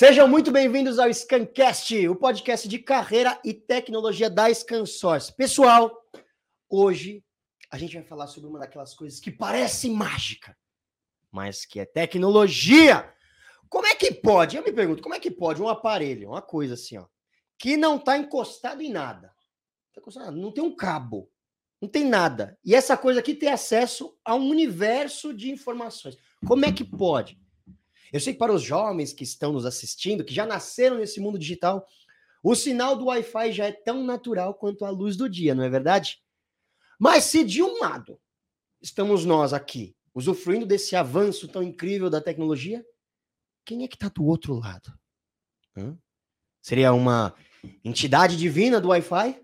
[0.00, 5.34] Sejam muito bem-vindos ao Scancast, o podcast de carreira e tecnologia da ScanSource.
[5.34, 5.90] Pessoal,
[6.70, 7.24] hoje
[7.68, 10.56] a gente vai falar sobre uma daquelas coisas que parece mágica,
[11.32, 13.12] mas que é tecnologia.
[13.68, 14.56] Como é que pode?
[14.56, 17.04] Eu me pergunto, como é que pode um aparelho, uma coisa assim, ó,
[17.58, 19.34] que não está encostado em nada,
[20.32, 21.28] não tem um cabo,
[21.82, 26.16] não tem nada, e essa coisa aqui tem acesso a um universo de informações.
[26.46, 27.36] Como é que pode?
[28.12, 31.38] Eu sei que para os jovens que estão nos assistindo, que já nasceram nesse mundo
[31.38, 31.86] digital,
[32.42, 35.68] o sinal do Wi-Fi já é tão natural quanto a luz do dia, não é
[35.68, 36.22] verdade?
[36.98, 38.20] Mas se de um lado
[38.80, 42.84] estamos nós aqui, usufruindo desse avanço tão incrível da tecnologia,
[43.64, 44.92] quem é que está do outro lado?
[45.76, 45.96] Hã?
[46.62, 47.34] Seria uma
[47.84, 49.40] entidade divina do Wi-Fi?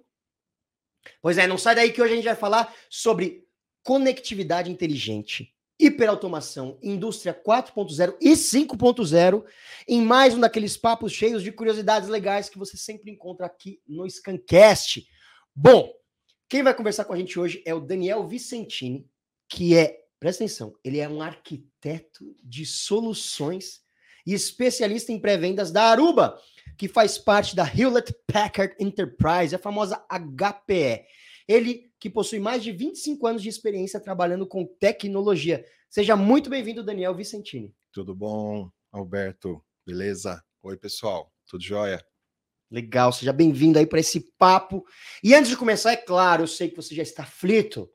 [1.20, 3.46] Pois é, não sai daí que hoje a gente vai falar sobre
[3.82, 9.44] conectividade inteligente hiperautomação, indústria 4.0 e 5.0,
[9.88, 14.08] em mais um daqueles papos cheios de curiosidades legais que você sempre encontra aqui no
[14.08, 15.06] Scancast.
[15.54, 15.92] Bom,
[16.48, 19.08] quem vai conversar com a gente hoje é o Daniel Vicentini,
[19.48, 23.80] que é, presta atenção, ele é um arquiteto de soluções
[24.26, 26.38] e especialista em pré-vendas da Aruba,
[26.78, 31.04] que faz parte da Hewlett Packard Enterprise, a famosa HPE.
[31.46, 35.64] Ele que possui mais de 25 anos de experiência trabalhando com tecnologia.
[35.88, 37.74] Seja muito bem-vindo, Daniel Vicentini.
[37.90, 39.64] Tudo bom, Alberto?
[39.86, 40.44] Beleza?
[40.62, 41.32] Oi, pessoal.
[41.46, 42.04] Tudo jóia?
[42.70, 44.84] Legal, seja bem-vindo aí para esse papo.
[45.22, 47.90] E antes de começar, é claro, eu sei que você já está aflito.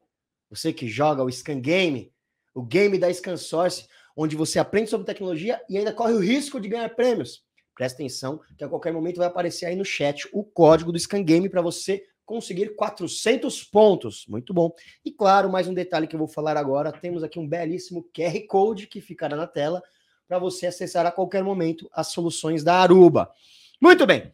[0.49, 2.11] Você que joga o Scan Game,
[2.55, 3.85] o game da Scan Source,
[4.17, 7.43] onde você aprende sobre tecnologia e ainda corre o risco de ganhar prêmios.
[7.75, 11.21] Presta atenção, que a qualquer momento vai aparecer aí no chat o código do Scan
[11.21, 14.27] Game para você conseguir 400 pontos.
[14.27, 14.71] Muito bom.
[15.03, 18.39] E claro, mais um detalhe que eu vou falar agora: temos aqui um belíssimo QR
[18.47, 19.81] Code que ficará na tela
[20.27, 23.31] para você acessar a qualquer momento as soluções da Aruba.
[23.81, 24.31] Muito bem.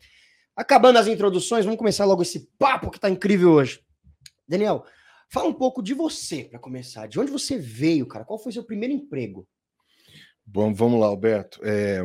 [0.53, 3.81] Acabando as introduções, vamos começar logo esse papo que está incrível hoje.
[4.45, 4.85] Daniel,
[5.29, 7.07] fala um pouco de você para começar.
[7.07, 8.25] De onde você veio, cara?
[8.25, 9.47] Qual foi seu primeiro emprego?
[10.45, 11.61] Bom, vamos lá, Alberto.
[11.63, 12.01] É,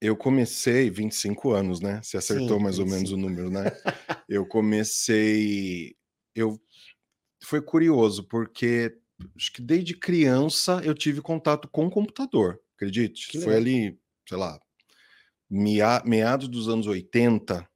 [0.00, 2.00] eu comecei 25 anos, né?
[2.02, 2.82] Você acertou Sim, mais 25.
[2.82, 3.64] ou menos o número, né?
[4.28, 5.96] eu comecei.
[6.34, 6.60] Eu
[7.42, 8.96] foi curioso, porque
[9.36, 13.28] acho que desde criança eu tive contato com o computador, acredite.
[13.28, 13.60] Que foi legal.
[13.60, 13.98] ali,
[14.28, 14.60] sei lá,
[16.04, 17.66] meados dos anos 80,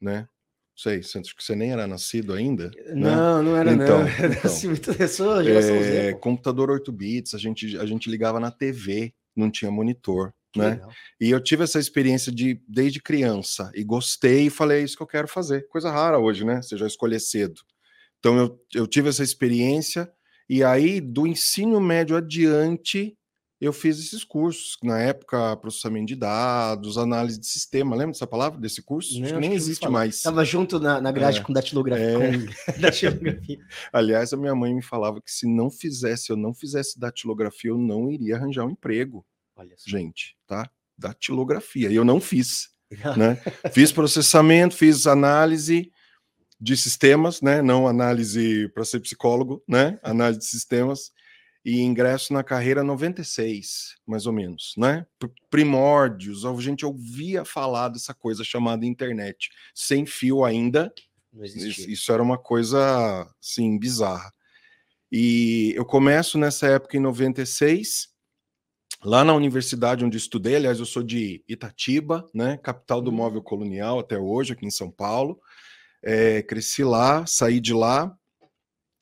[0.00, 0.20] né?
[0.22, 0.28] Não
[0.76, 2.70] sei, acho que você nem era nascido ainda.
[2.94, 3.50] Não, né?
[3.50, 4.08] não era então, não.
[4.08, 9.50] então muito pessoa, é, computador 8 bits, a gente, a gente ligava na TV, não
[9.50, 10.80] tinha monitor né?
[11.20, 15.02] E eu tive essa experiência de desde criança e gostei e falei, é isso que
[15.02, 15.66] eu quero fazer.
[15.68, 16.60] Coisa rara hoje, né?
[16.62, 17.60] Você já escolher cedo.
[18.18, 20.10] Então eu, eu tive essa experiência
[20.48, 23.16] e aí do ensino médio adiante
[23.60, 24.78] eu fiz esses cursos.
[24.82, 27.94] Na época, processamento de dados, análise de sistema.
[27.94, 29.18] Lembra dessa palavra, desse curso?
[29.18, 30.16] Não, acho que nem acho existe mais.
[30.16, 32.06] Estava junto na, na grade é, com datilografia.
[32.06, 32.72] É.
[32.72, 33.58] Com datilografia.
[33.92, 37.78] Aliás, a minha mãe me falava que se não fizesse, eu não fizesse datilografia, eu
[37.78, 39.24] não iria arranjar um emprego
[39.86, 40.70] gente, tá?
[40.96, 41.90] Datilografia.
[41.90, 42.70] E eu não fiz.
[43.16, 43.36] né?
[43.72, 45.92] Fiz processamento, fiz análise
[46.60, 47.62] de sistemas, né?
[47.62, 49.98] Não análise para ser psicólogo, né?
[50.02, 51.12] Análise de sistemas
[51.64, 55.06] e ingresso na carreira 96, mais ou menos, né?
[55.50, 60.92] Primórdios, a gente ouvia falar dessa coisa chamada internet, sem fio ainda.
[61.42, 64.32] Isso, isso era uma coisa, assim, bizarra.
[65.12, 68.08] E eu começo nessa época em 96,
[69.02, 73.16] Lá na universidade onde estudei, aliás, eu sou de Itatiba, né, capital do uhum.
[73.16, 75.40] móvel colonial até hoje, aqui em São Paulo.
[76.02, 78.14] É, cresci lá, saí de lá,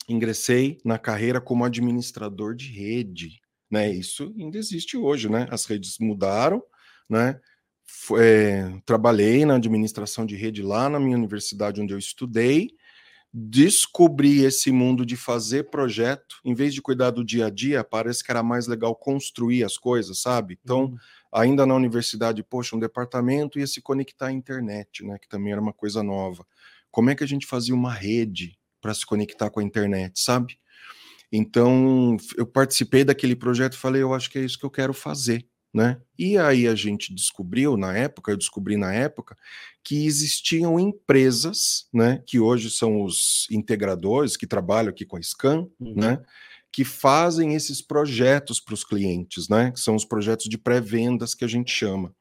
[0.07, 3.41] ingressei na carreira como administrador de rede.
[3.69, 3.91] Né?
[3.91, 5.47] Isso ainda existe hoje, né?
[5.51, 6.63] As redes mudaram,
[7.09, 7.39] né?
[8.17, 12.69] É, trabalhei na administração de rede lá na minha universidade onde eu estudei
[13.33, 18.23] descobri esse mundo de fazer projeto, em vez de cuidar do dia a dia, parece
[18.23, 20.57] que era mais legal construir as coisas, sabe?
[20.63, 20.97] Então, uhum.
[21.31, 25.17] ainda na universidade, poxa, um departamento ia se conectar à internet, né?
[25.19, 26.45] Que também era uma coisa nova.
[26.89, 30.57] Como é que a gente fazia uma rede para se conectar com a internet, sabe?
[31.31, 34.93] Então, eu participei daquele projeto e falei, eu acho que é isso que eu quero
[34.93, 36.01] fazer né?
[36.17, 39.35] E aí a gente descobriu na época, eu descobri na época,
[39.83, 45.67] que existiam empresas, né, que hoje são os integradores que trabalham aqui com a Scan,
[45.79, 45.95] uhum.
[45.95, 46.21] né,
[46.71, 51.45] que fazem esses projetos para os clientes, né, que são os projetos de pré-vendas que
[51.45, 52.13] a gente chama.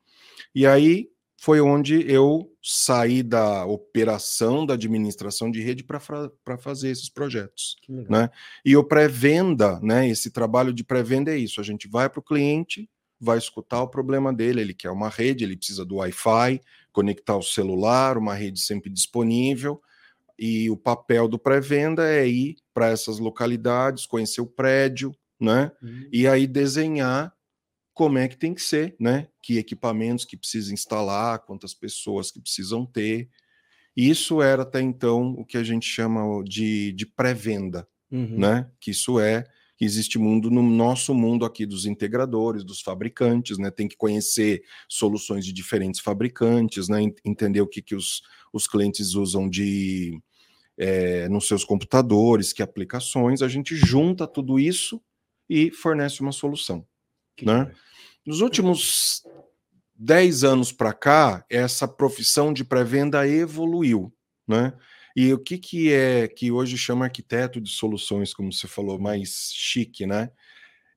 [0.54, 1.08] E aí
[1.40, 8.28] foi onde eu saí da operação da administração de rede para fazer esses projetos, né?
[8.64, 12.24] E o pré-venda, né, esse trabalho de pré-venda é isso, a gente vai para o
[12.24, 14.60] cliente, vai escutar o problema dele.
[14.60, 16.60] Ele quer uma rede, ele precisa do Wi-Fi,
[16.92, 19.80] conectar o celular, uma rede sempre disponível.
[20.38, 25.72] E o papel do pré-venda é ir para essas localidades, conhecer o prédio, né?
[25.82, 26.08] Uhum.
[26.12, 27.32] E aí desenhar
[27.92, 29.26] como é que tem que ser, né?
[29.42, 33.28] Que equipamentos que precisa instalar, quantas pessoas que precisam ter.
[33.96, 38.38] Isso era até então o que a gente chama de, de pré-venda, uhum.
[38.38, 38.70] né?
[38.78, 39.44] Que isso é
[39.78, 43.70] que existe mundo no nosso mundo aqui dos integradores, dos fabricantes, né?
[43.70, 47.00] Tem que conhecer soluções de diferentes fabricantes, né?
[47.24, 48.20] Entender o que, que os,
[48.52, 50.20] os clientes usam de
[50.76, 55.00] é, nos seus computadores, que aplicações, a gente junta tudo isso
[55.48, 56.84] e fornece uma solução.
[57.36, 57.72] Que né?
[58.26, 59.22] Nos últimos
[59.94, 64.12] 10 anos para cá, essa profissão de pré-venda evoluiu,
[64.46, 64.72] né?
[65.20, 69.50] E o que, que é que hoje chama arquiteto de soluções, como você falou, mais
[69.52, 70.30] chique, né?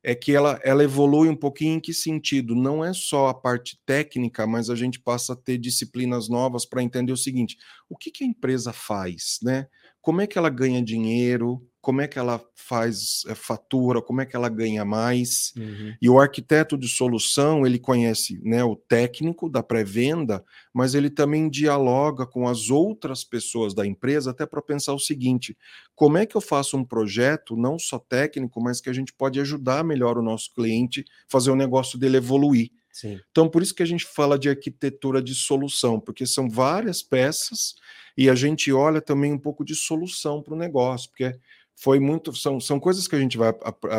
[0.04, 2.54] É que ela, ela evolui um pouquinho em que sentido?
[2.54, 6.84] Não é só a parte técnica, mas a gente passa a ter disciplinas novas para
[6.84, 7.58] entender o seguinte:
[7.90, 9.68] o que, que a empresa faz, né?
[10.00, 11.68] Como é que ela ganha dinheiro?
[11.82, 15.52] Como é que ela faz é, fatura, como é que ela ganha mais.
[15.58, 15.96] Uhum.
[16.00, 21.50] E o arquiteto de solução, ele conhece né, o técnico da pré-venda, mas ele também
[21.50, 25.58] dialoga com as outras pessoas da empresa até para pensar o seguinte:
[25.96, 29.40] como é que eu faço um projeto, não só técnico, mas que a gente pode
[29.40, 32.72] ajudar melhor o nosso cliente, fazer o negócio dele evoluir.
[32.92, 33.20] Sim.
[33.32, 37.76] Então, por isso que a gente fala de arquitetura de solução, porque são várias peças
[38.18, 41.34] e a gente olha também um pouco de solução para o negócio, porque
[41.76, 42.34] foi muito.
[42.36, 43.54] São, são coisas que a gente vai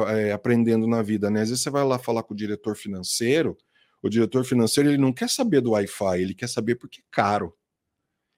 [0.08, 1.42] é, aprendendo na vida, né?
[1.42, 3.56] Às vezes você vai lá falar com o diretor financeiro,
[4.02, 7.54] o diretor financeiro ele não quer saber do Wi-Fi, ele quer saber porque é caro.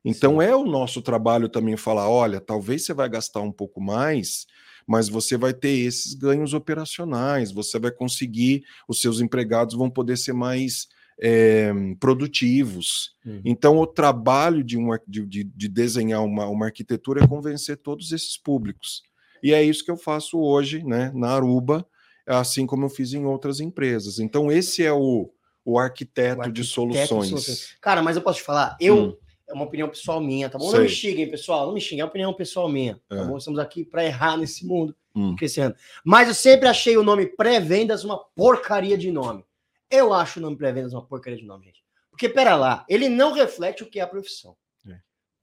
[0.04, 0.46] Então Sim.
[0.46, 4.46] é o nosso trabalho também falar: olha, talvez você vai gastar um pouco mais,
[4.86, 10.16] mas você vai ter esses ganhos operacionais, você vai conseguir, os seus empregados vão poder
[10.18, 10.88] ser mais
[11.20, 13.12] é, produtivos.
[13.24, 13.40] Uhum.
[13.44, 18.36] Então, o trabalho de, uma, de, de desenhar uma, uma arquitetura é convencer todos esses
[18.36, 19.02] públicos.
[19.44, 21.86] E é isso que eu faço hoje, né, na Aruba,
[22.26, 24.18] assim como eu fiz em outras empresas.
[24.18, 25.30] Então, esse é o,
[25.62, 27.76] o, arquiteto, o arquiteto de, soluções.
[27.78, 28.96] Cara, mas eu posso te falar, eu.
[28.96, 29.16] Hum.
[29.46, 30.70] É uma opinião pessoal minha, tá bom?
[30.70, 30.78] Sei.
[30.78, 31.66] Não me xinguem, pessoal.
[31.66, 32.98] Não me xinguem, é uma opinião pessoal minha.
[33.06, 33.24] Tá é.
[33.26, 33.36] bom?
[33.36, 35.36] Estamos aqui para errar nesse mundo hum.
[35.36, 35.74] crescendo.
[36.02, 39.44] Mas eu sempre achei o nome pré-vendas uma porcaria de nome.
[39.90, 41.84] Eu acho o nome pré-vendas uma porcaria de nome, gente.
[42.10, 44.56] Porque, pera lá, ele não reflete o que é a profissão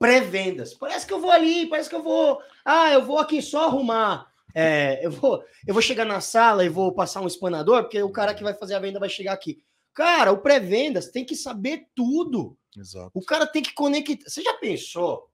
[0.01, 0.73] pré-vendas.
[0.73, 2.41] Parece que eu vou ali, parece que eu vou.
[2.65, 4.31] Ah, eu vou aqui só arrumar.
[4.53, 8.09] É, eu, vou, eu vou chegar na sala e vou passar um espanador, porque o
[8.09, 9.63] cara que vai fazer a venda vai chegar aqui.
[9.93, 12.57] Cara, o pré-vendas tem que saber tudo.
[12.75, 13.11] Exato.
[13.13, 14.27] O cara tem que conectar.
[14.27, 15.29] Você já pensou?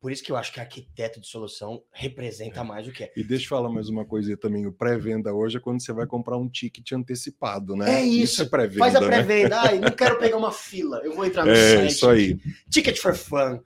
[0.00, 2.62] Por isso que eu acho que arquiteto de solução representa é.
[2.62, 3.12] mais o que é.
[3.16, 4.66] E deixa eu falar mais uma coisa também.
[4.66, 8.00] O pré-venda hoje é quando você vai comprar um ticket antecipado, né?
[8.00, 8.34] É isso.
[8.34, 8.78] isso é pré-venda.
[8.78, 9.06] Faz a né?
[9.06, 9.62] pré-venda.
[9.62, 9.68] Né?
[9.68, 11.00] Ai, não quero pegar uma fila.
[11.04, 11.90] Eu vou entrar no é, site.
[11.90, 12.38] Isso aí.
[12.70, 13.60] Ticket for fun.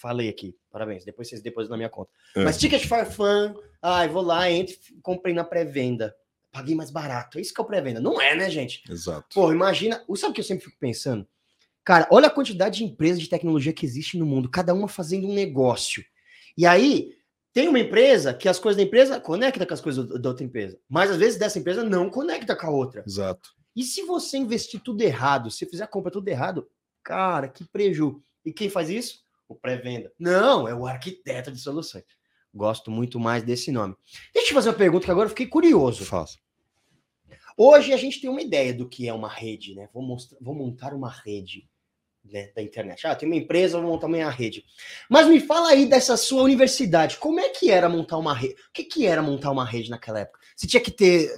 [0.00, 1.04] Falei aqui, parabéns.
[1.04, 2.10] Depois vocês depositam na minha conta.
[2.36, 2.44] É.
[2.44, 6.14] Mas Ticket for Fun, ai, vou lá, entro, comprei na pré-venda.
[6.52, 7.36] Paguei mais barato.
[7.36, 8.00] É isso que é o pré-venda.
[8.00, 8.82] Não é, né, gente?
[8.88, 9.26] Exato.
[9.34, 10.02] Pô, imagina.
[10.16, 11.26] Sabe o que eu sempre fico pensando?
[11.84, 15.26] Cara, olha a quantidade de empresas de tecnologia que existe no mundo, cada uma fazendo
[15.26, 16.04] um negócio.
[16.56, 17.14] E aí,
[17.52, 20.78] tem uma empresa que as coisas da empresa conecta com as coisas da outra empresa.
[20.88, 23.02] Mas às vezes dessa empresa não conecta com a outra.
[23.04, 23.50] Exato.
[23.74, 26.68] E se você investir tudo errado, se fizer a compra tudo errado,
[27.02, 28.22] cara, que preju.
[28.44, 29.26] E quem faz isso?
[29.48, 30.12] O pré-venda.
[30.18, 32.04] Não, é o arquiteto de soluções.
[32.54, 33.94] Gosto muito mais desse nome.
[34.32, 36.04] Deixa eu te fazer uma pergunta que agora eu fiquei curioso.
[36.04, 36.38] Faça.
[37.56, 39.88] Hoje a gente tem uma ideia do que é uma rede, né?
[39.92, 41.68] Vou, mostrar, vou montar uma rede
[42.24, 43.06] né, da internet.
[43.06, 44.64] Ah, tem uma empresa, vou montar uma rede.
[45.10, 47.16] Mas me fala aí dessa sua universidade.
[47.16, 48.54] Como é que era montar uma rede?
[48.54, 50.38] O que, que era montar uma rede naquela época?
[50.54, 51.30] Você tinha que ter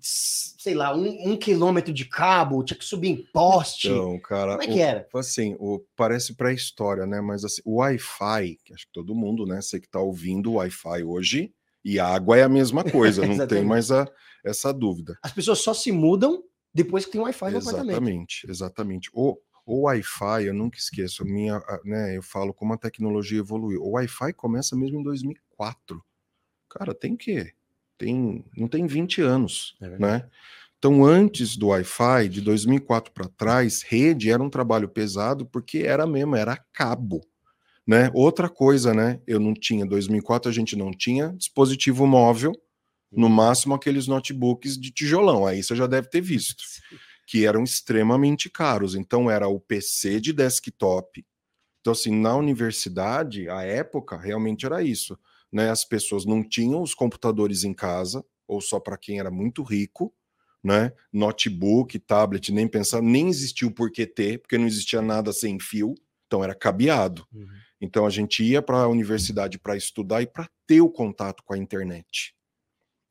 [0.00, 3.88] sei lá, um, um, quilômetro de cabo, tinha que subir em poste.
[3.88, 5.08] Então, cara, como é que era?
[5.14, 7.20] Assim, o, parece pré-história, né?
[7.20, 9.60] Mas assim, o Wi-Fi, que acho que todo mundo, né?
[9.60, 11.52] Você que tá ouvindo o Wi-Fi hoje,
[11.84, 14.10] e água é a mesma coisa, não tem mais a,
[14.44, 15.18] essa dúvida.
[15.22, 16.42] As pessoas só se mudam
[16.74, 18.30] depois que tem Wi-Fi no exatamente, apartamento.
[18.44, 19.10] Exatamente, exatamente.
[19.14, 23.82] O, o Wi-Fi, eu nunca esqueço, minha, né, eu falo como a tecnologia evoluiu.
[23.82, 26.02] O Wi-Fi começa mesmo em 2004.
[26.68, 27.52] Cara, tem que
[27.98, 30.28] tem, não tem 20 anos, é né?
[30.78, 36.06] Então, antes do Wi-Fi, de 2004 para trás, rede era um trabalho pesado porque era
[36.06, 37.26] mesmo, era cabo,
[37.86, 38.10] né?
[38.14, 39.20] Outra coisa, né?
[39.26, 42.52] Eu não tinha, 2004 a gente não tinha dispositivo móvel,
[43.10, 43.32] no uhum.
[43.32, 46.62] máximo aqueles notebooks de tijolão, aí você já deve ter visto,
[47.26, 48.94] que eram extremamente caros.
[48.94, 51.24] Então, era o PC de desktop.
[51.80, 55.18] Então, assim, na universidade, a época, realmente era isso
[55.52, 55.70] né?
[55.70, 60.12] As pessoas não tinham os computadores em casa, ou só para quem era muito rico,
[60.62, 60.92] né?
[61.12, 65.94] Notebook, tablet, nem pensar, nem existia o porquê ter, porque não existia nada sem fio,
[66.26, 67.26] então era cabeado.
[67.32, 67.46] Uhum.
[67.80, 71.54] Então a gente ia para a universidade para estudar e para ter o contato com
[71.54, 72.34] a internet.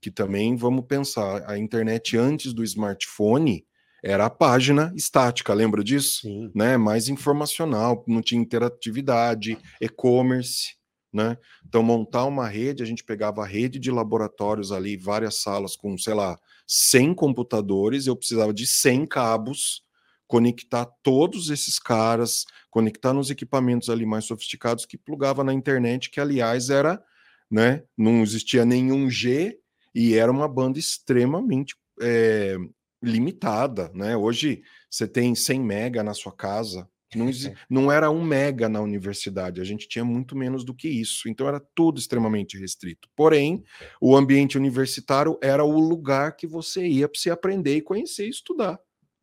[0.02, 3.66] Que também vamos pensar, a internet antes do smartphone
[4.04, 6.22] era a página estática, lembra disso?
[6.22, 6.52] Sim.
[6.54, 6.78] Né?
[6.78, 10.76] Mais informacional, não tinha interatividade, e-commerce.
[11.16, 11.38] Né?
[11.66, 15.98] Então, montar uma rede, a gente pegava a rede de laboratórios ali, várias salas com,
[15.98, 19.82] sei lá, 100 computadores, eu precisava de 100 cabos,
[20.28, 26.20] conectar todos esses caras, conectar nos equipamentos ali mais sofisticados que plugava na internet, que
[26.20, 27.02] aliás era,
[27.50, 29.58] né, não existia nenhum G
[29.94, 32.58] e era uma banda extremamente é,
[33.02, 34.18] limitada, né?
[34.18, 37.30] Hoje você tem 100 mega na sua casa, não,
[37.70, 41.48] não era um mega na universidade, a gente tinha muito menos do que isso, então
[41.48, 43.10] era tudo extremamente restrito.
[43.16, 43.64] Porém,
[44.00, 48.30] o ambiente universitário era o lugar que você ia para se aprender e conhecer e
[48.30, 48.80] estudar,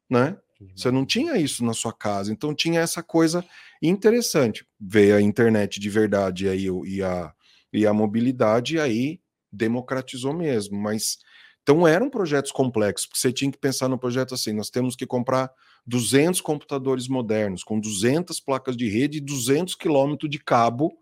[0.09, 0.37] né?
[0.77, 3.45] Você não tinha isso na sua casa, então tinha essa coisa
[3.83, 4.65] interessante.
[4.81, 7.33] Veio a internet de verdade aí, e, a,
[7.73, 9.21] e a mobilidade, e aí
[9.53, 11.19] democratizou mesmo, mas
[11.63, 15.07] então eram projetos complexos, porque você tinha que pensar no projeto assim: nós temos que
[15.07, 15.51] comprar
[15.87, 20.93] 200 computadores modernos, com 200 placas de rede e 200 quilômetros de cabo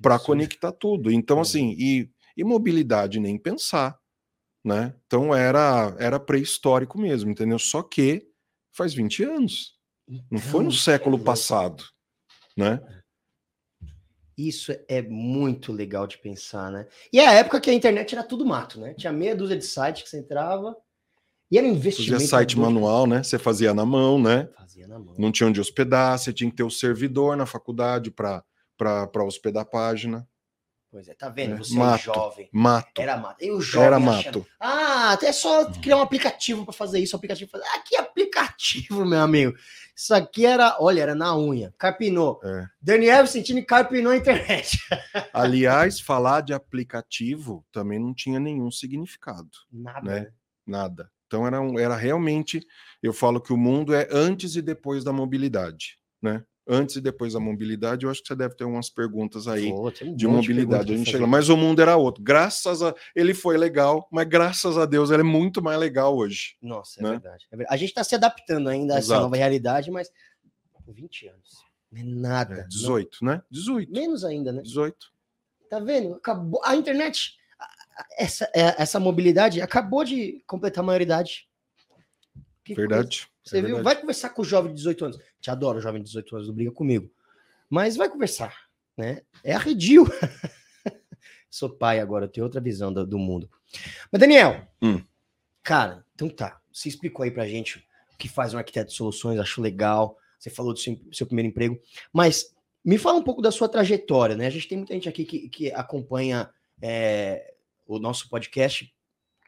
[0.00, 1.10] para conectar tudo.
[1.10, 3.98] Então, assim, e, e mobilidade nem pensar.
[4.64, 4.94] Né?
[5.06, 7.58] Então era, era pré-histórico mesmo, entendeu?
[7.58, 8.26] Só que
[8.72, 9.74] faz 20 anos.
[10.30, 11.84] Não foi no então, século passado,
[12.56, 12.80] né?
[14.36, 16.86] Isso é muito legal de pensar, né?
[17.12, 18.94] E é a época que a internet era tudo mato, né?
[18.94, 20.76] Tinha meia dúzia de sites que você entrava
[21.50, 22.12] e era um investimento.
[22.12, 23.22] Fazia site manual, né?
[23.22, 24.48] Você fazia na mão, né?
[24.56, 25.14] Fazia na mão.
[25.16, 28.42] Não tinha onde hospedar, você tinha que ter o servidor na faculdade para
[29.24, 30.26] hospedar a página.
[30.94, 31.54] Pois é, tá vendo?
[31.54, 31.58] É.
[31.58, 32.48] Você é mato, é jovem.
[32.52, 33.02] Mato.
[33.02, 33.44] Era mato.
[33.44, 34.20] E o jovem Era mato.
[34.20, 37.16] Achando, ah, até só criar um aplicativo para fazer isso.
[37.16, 37.64] aplicativo fazer.
[37.64, 39.56] Ah, que aplicativo, meu amigo.
[39.96, 41.74] Isso aqui era, olha, era na unha.
[41.76, 42.38] Carpinou.
[42.44, 42.68] É.
[42.80, 44.78] Daniel Vicentini carpinou a internet.
[45.34, 49.50] Aliás, falar de aplicativo também não tinha nenhum significado.
[49.72, 50.00] Nada.
[50.00, 50.32] Né?
[50.64, 51.10] Nada.
[51.26, 52.64] Então era, era realmente,
[53.02, 56.44] eu falo que o mundo é antes e depois da mobilidade, né?
[56.66, 59.88] Antes e depois da mobilidade, eu acho que você deve ter umas perguntas aí Pô,
[60.02, 60.92] um de mobilidade.
[60.92, 62.22] A gente chega, mas o mundo era outro.
[62.22, 66.56] Graças a ele foi legal, mas graças a Deus ele é muito mais legal hoje.
[66.62, 67.10] Nossa, é, né?
[67.10, 67.74] verdade, é verdade.
[67.74, 70.10] A gente está se adaptando ainda a essa nova realidade, mas
[70.86, 71.64] 20 anos.
[71.90, 72.60] Não é nada.
[72.60, 73.32] É, 18, não...
[73.32, 73.42] né?
[73.50, 73.92] 18.
[73.92, 74.62] Menos ainda, né?
[74.62, 74.96] 18.
[75.70, 76.14] Tá vendo?
[76.14, 77.36] Acabou a internet,
[78.18, 81.48] essa, é, essa mobilidade acabou de completar a maioridade.
[82.64, 83.28] Que verdade.
[83.44, 83.82] Você é viu?
[83.82, 85.18] Vai conversar com o jovem de 18 anos.
[85.40, 87.10] Te adoro, jovem de 18 anos, não briga comigo.
[87.68, 88.56] Mas vai conversar,
[88.96, 89.20] né?
[89.42, 90.06] É arredio.
[91.50, 93.50] Sou pai agora, eu tenho outra visão do, do mundo.
[94.10, 95.00] Mas, Daniel, hum.
[95.62, 96.60] cara, então tá.
[96.72, 97.78] Você explicou aí pra gente
[98.12, 100.18] o que faz um arquiteto de soluções, acho legal.
[100.38, 101.78] Você falou do seu, seu primeiro emprego.
[102.12, 102.54] Mas
[102.84, 104.46] me fala um pouco da sua trajetória, né?
[104.46, 107.54] A gente tem muita gente aqui que, que acompanha é,
[107.86, 108.92] o nosso podcast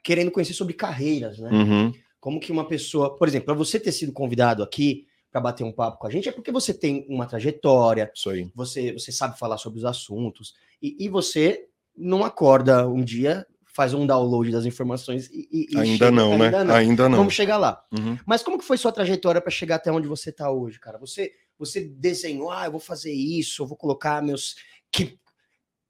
[0.03, 1.51] querendo conhecer sobre carreiras, né?
[1.51, 1.93] Uhum.
[2.21, 5.73] Como que uma pessoa, por exemplo, para você ter sido convidado aqui para bater um
[5.73, 8.11] papo com a gente, é porque você tem uma trajetória.
[8.55, 13.93] Você, você sabe falar sobre os assuntos, e, e você não acorda um dia, faz
[13.93, 15.69] um download das informações e.
[15.71, 16.47] e ainda chega, não, né?
[16.47, 16.75] Ainda não.
[16.75, 17.19] ainda não.
[17.19, 17.85] Vamos chegar lá.
[17.93, 18.19] Uhum.
[18.25, 20.99] Mas como que foi sua trajetória para chegar até onde você está hoje, cara?
[20.99, 24.57] Você, você desenhou, ah, eu vou fazer isso, eu vou colocar meus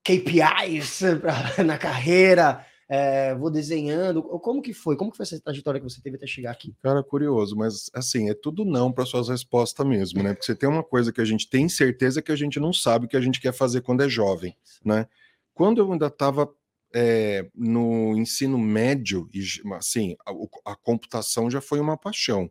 [0.03, 1.03] KPIs
[1.65, 4.23] na carreira é, vou desenhando.
[4.23, 4.97] Como que foi?
[4.97, 6.75] Como que foi essa trajetória que você teve até chegar aqui?
[6.83, 10.33] Cara, curioso, mas assim, é tudo não para suas respostas mesmo, né?
[10.33, 13.07] Porque você tem uma coisa que a gente tem certeza que a gente não sabe
[13.07, 15.07] o que a gente quer fazer quando é jovem, né?
[15.53, 16.49] Quando eu ainda estava
[16.95, 19.43] é, no ensino médio, e
[19.75, 22.51] assim, a, a computação já foi uma paixão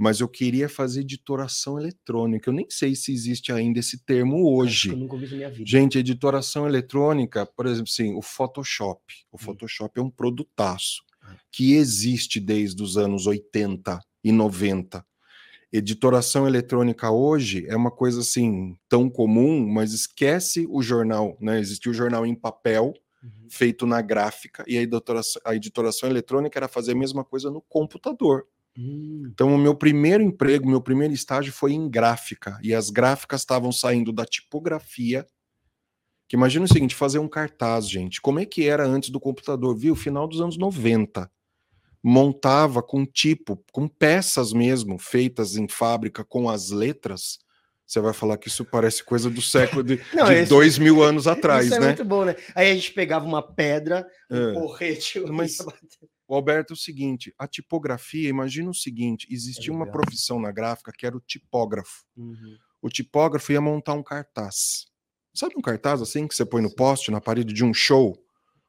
[0.00, 2.48] mas eu queria fazer editoração eletrônica.
[2.48, 4.88] Eu nem sei se existe ainda esse termo hoje.
[4.88, 5.70] eu nunca ouvi na minha vida.
[5.70, 9.02] Gente, editoração eletrônica, por exemplo, sim, o Photoshop.
[9.30, 9.38] O hum.
[9.38, 11.36] Photoshop é um produtaço ah.
[11.52, 15.04] que existe desde os anos 80 e 90.
[15.70, 21.60] Editoração eletrônica hoje é uma coisa assim tão comum, mas esquece o jornal, né?
[21.60, 23.48] Existia o jornal em papel, uhum.
[23.50, 27.60] feito na gráfica, e a editoração, a editoração eletrônica era fazer a mesma coisa no
[27.60, 28.46] computador.
[28.76, 29.24] Hum.
[29.26, 32.58] Então, o meu primeiro emprego, meu primeiro estágio foi em gráfica.
[32.62, 35.26] E as gráficas estavam saindo da tipografia.
[36.28, 38.20] Que imagina o seguinte: fazer um cartaz, gente.
[38.20, 39.76] Como é que era antes do computador?
[39.76, 39.94] Viu?
[39.96, 41.30] Final dos anos 90.
[42.02, 47.38] Montava com tipo, com peças mesmo, feitas em fábrica com as letras.
[47.90, 51.02] Você vai falar que isso parece coisa do século de, Não, de esse, dois mil
[51.02, 51.86] anos atrás, isso é né?
[51.88, 52.36] muito bom, né?
[52.54, 54.52] Aí a gente pegava uma pedra, um é.
[54.54, 55.18] porrete.
[55.20, 55.58] Mas
[56.30, 60.52] O Alberto, é o seguinte: a tipografia, imagina o seguinte: existia é uma profissão na
[60.52, 62.04] gráfica que era o tipógrafo.
[62.16, 62.56] Uhum.
[62.80, 64.86] O tipógrafo ia montar um cartaz.
[65.34, 68.16] Sabe um cartaz assim que você põe no poste, na parede de um show?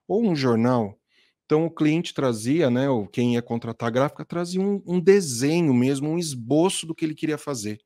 [0.08, 1.00] Ou um jornal?
[1.46, 2.90] Então o cliente trazia, né?
[2.90, 7.06] Ou quem ia contratar a gráfica trazia um, um desenho mesmo, um esboço do que
[7.06, 7.80] ele queria fazer.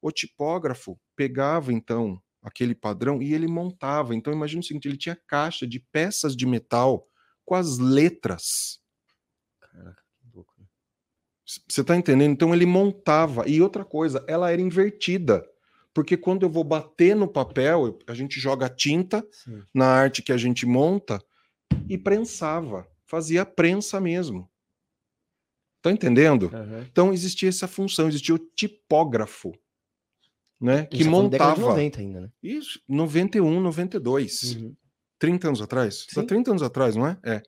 [0.00, 4.14] O tipógrafo pegava então aquele padrão e ele montava.
[4.14, 7.08] Então imagina o seguinte: ele tinha caixa de peças de metal
[7.44, 8.79] com as letras
[9.72, 10.54] Caraca, que louco.
[10.58, 10.66] Né?
[11.68, 12.32] Você tá entendendo?
[12.32, 13.48] Então ele montava.
[13.48, 15.44] E outra coisa, ela era invertida.
[15.92, 19.62] Porque quando eu vou bater no papel, a gente joga tinta Sim.
[19.74, 21.20] na arte que a gente monta
[21.88, 22.86] e prensava.
[23.04, 24.48] Fazia prensa mesmo.
[25.82, 26.44] Tá entendendo?
[26.52, 26.82] Uhum.
[26.82, 29.52] Então existia essa função, existia o tipógrafo,
[30.60, 30.84] né?
[30.86, 31.60] que tá montava.
[31.60, 32.30] 90 ainda, né?
[32.42, 34.56] Isso, 91, 92.
[34.56, 34.76] Uhum.
[35.18, 36.06] 30 anos atrás?
[36.08, 36.26] Sim.
[36.26, 37.18] 30 anos atrás, não é?
[37.24, 37.42] É.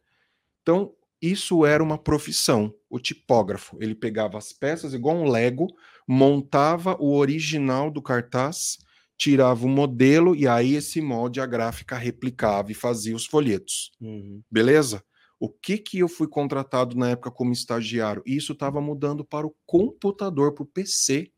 [0.63, 3.79] Então, isso era uma profissão, o tipógrafo.
[3.81, 5.69] Ele pegava as peças igual um Lego,
[6.07, 8.79] montava o original do cartaz,
[9.17, 13.93] tirava o modelo e aí esse molde a gráfica replicava e fazia os folhetos.
[14.01, 14.43] Uhum.
[14.51, 15.05] Beleza?
[15.39, 18.23] O que que eu fui contratado na época como estagiário?
[18.27, 21.31] Isso estava mudando para o computador, para o PC.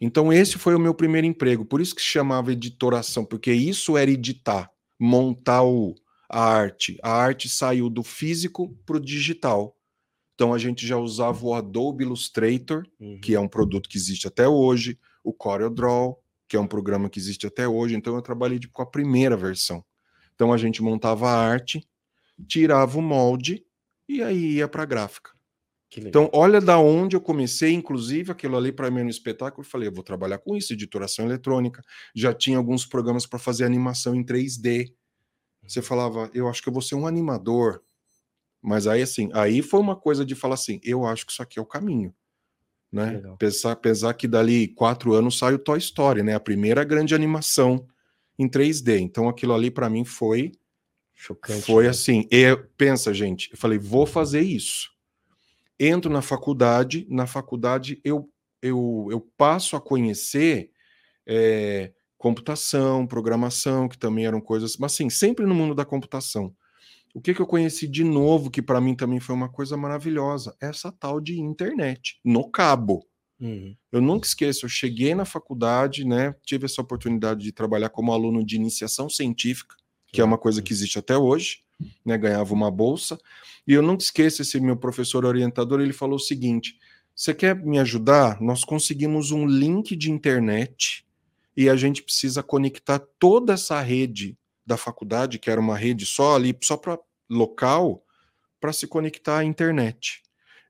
[0.00, 1.64] Então esse foi o meu primeiro emprego.
[1.64, 5.94] Por isso que se chamava editoração, porque isso era editar, montar o,
[6.28, 6.98] a arte.
[7.02, 9.76] A arte saiu do físico para o digital.
[10.34, 13.20] Então a gente já usava o Adobe Illustrator, uhum.
[13.20, 17.18] que é um produto que existe até hoje, o CorelDRAW, que é um programa que
[17.18, 17.94] existe até hoje.
[17.94, 19.84] Então eu trabalhei tipo, com a primeira versão.
[20.34, 21.86] Então a gente montava a arte,
[22.48, 23.64] tirava o molde
[24.08, 25.30] e aí ia para a gráfica.
[25.96, 29.64] Então, olha da onde eu comecei, inclusive aquilo ali para mim no espetáculo.
[29.64, 31.82] Falei, eu vou trabalhar com isso, editoração eletrônica.
[32.14, 34.92] Já tinha alguns programas para fazer animação em 3D
[35.66, 37.82] você falava, eu acho que eu vou ser um animador.
[38.62, 41.58] Mas aí, assim, aí foi uma coisa de falar assim, eu acho que isso aqui
[41.58, 42.14] é o caminho.
[42.90, 43.20] Né?
[43.38, 46.34] Pensar, pensar que dali quatro anos sai o Toy Story, né?
[46.34, 47.88] A primeira grande animação
[48.38, 49.00] em 3D.
[49.00, 50.52] Então aquilo ali para mim foi
[51.12, 51.62] chocante.
[51.62, 51.90] Foi né?
[51.90, 52.28] assim.
[52.30, 54.92] E, pensa, gente, eu falei, vou fazer isso.
[55.78, 58.30] Entro na faculdade, na faculdade eu
[58.64, 60.70] eu, eu passo a conhecer
[61.26, 61.92] é,
[62.24, 66.56] computação, programação, que também eram coisas, mas assim, sempre no mundo da computação.
[67.12, 70.56] O que, que eu conheci de novo, que para mim também foi uma coisa maravilhosa?
[70.58, 73.06] Essa tal de internet, no cabo.
[73.38, 73.76] Uhum.
[73.92, 76.34] Eu nunca esqueço, eu cheguei na faculdade, né?
[76.46, 79.76] Tive essa oportunidade de trabalhar como aluno de iniciação científica,
[80.10, 81.58] que é uma coisa que existe até hoje,
[82.02, 82.16] né?
[82.16, 83.18] Ganhava uma bolsa.
[83.68, 86.78] E eu nunca esqueço esse meu professor orientador, ele falou o seguinte:
[87.14, 88.40] você quer me ajudar?
[88.40, 91.03] Nós conseguimos um link de internet
[91.56, 94.36] e a gente precisa conectar toda essa rede
[94.66, 96.98] da faculdade, que era uma rede só ali, só para
[97.30, 98.04] local,
[98.60, 100.22] para se conectar à internet.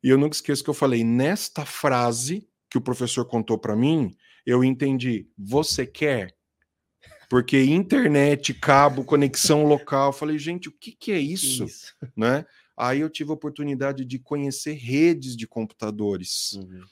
[0.03, 4.15] E eu nunca esqueço que eu falei, nesta frase que o professor contou para mim,
[4.45, 6.35] eu entendi, você quer?
[7.31, 11.65] Porque internet, cabo, conexão local, eu falei, gente, o que, que é isso?
[11.65, 11.95] isso?
[12.17, 12.45] Né?
[12.77, 16.53] Aí eu tive a oportunidade de conhecer redes de computadores.
[16.55, 16.83] Uhum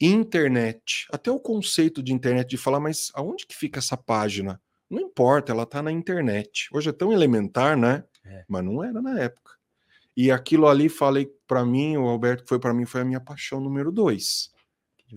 [0.00, 4.60] internet, até o conceito de internet, de falar, mas aonde que fica essa página?
[4.88, 6.68] Não importa, ela está na internet.
[6.72, 8.04] Hoje é tão elementar, né?
[8.24, 8.44] É.
[8.48, 9.52] Mas não era na época.
[10.16, 13.60] E aquilo ali, falei para mim, o Alberto foi para mim, foi a minha paixão
[13.60, 14.50] número dois.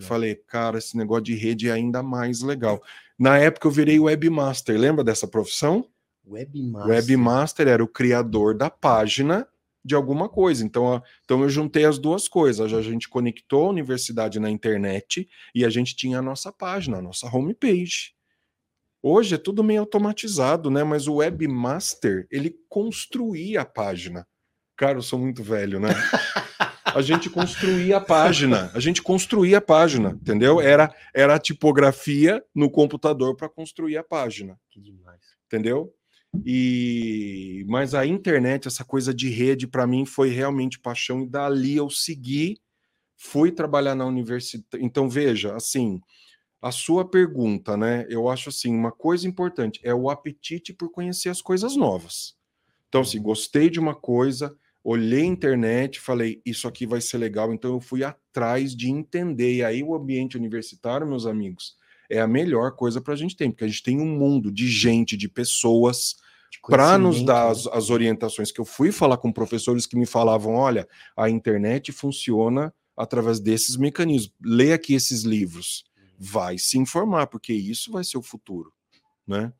[0.01, 2.81] Falei, cara, esse negócio de rede é ainda mais legal.
[3.17, 5.87] Na época eu virei webmaster, lembra dessa profissão?
[6.25, 6.89] Webmaster.
[6.89, 9.47] Webmaster era o criador da página
[9.83, 10.65] de alguma coisa.
[10.65, 12.73] Então, então eu juntei as duas coisas.
[12.73, 17.01] A gente conectou a universidade na internet e a gente tinha a nossa página, a
[17.01, 18.13] nossa homepage.
[19.01, 20.83] Hoje é tudo meio automatizado, né?
[20.83, 24.25] Mas o webmaster, ele construía a página.
[24.77, 25.89] Cara, eu sou muito velho, né?
[26.85, 30.61] A gente construía a página, a gente construía a página, entendeu?
[30.61, 34.59] Era, era a tipografia no computador para construir a página.
[34.69, 35.21] Que demais.
[35.47, 35.91] Entendeu?
[36.45, 41.75] E mas a internet, essa coisa de rede, para mim foi realmente paixão e dali
[41.75, 42.59] eu segui,
[43.15, 44.83] fui trabalhar na universidade.
[44.83, 46.01] Então veja, assim,
[46.61, 48.05] a sua pergunta, né?
[48.09, 52.35] Eu acho assim, uma coisa importante é o apetite por conhecer as coisas novas.
[52.87, 53.23] Então, assim, uhum.
[53.23, 57.81] gostei de uma coisa, olhei a internet, falei, isso aqui vai ser legal, então eu
[57.81, 59.55] fui atrás de entender.
[59.55, 61.75] E aí o ambiente universitário, meus amigos,
[62.09, 64.67] é a melhor coisa para a gente ter, porque a gente tem um mundo de
[64.69, 66.15] gente, de pessoas
[66.61, 70.53] para nos dar as, as, orientações que eu fui falar com professores que me falavam,
[70.53, 74.33] olha, a internet funciona através desses mecanismos.
[74.43, 75.83] Lê aqui esses livros,
[76.17, 78.71] vai se informar, porque isso vai ser o futuro,
[79.27, 79.51] né?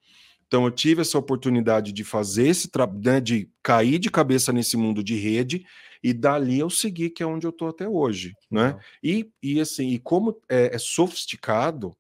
[0.48, 4.78] Então eu tive essa oportunidade de fazer esse trabalho, né, de cair de cabeça nesse
[4.78, 5.66] mundo de rede
[6.04, 8.78] e dali eu segui que é onde eu estou até hoje, né?
[9.02, 11.96] E, e assim, e como é, é, sofisticado,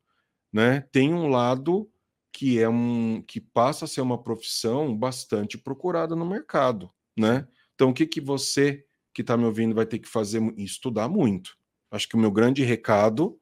[0.52, 0.82] né?
[0.92, 1.90] Tem um lado
[2.34, 7.48] que é um que passa a ser uma profissão bastante procurada no mercado, né?
[7.76, 11.56] Então o que que você que está me ouvindo vai ter que fazer estudar muito.
[11.92, 13.40] Acho que o meu grande recado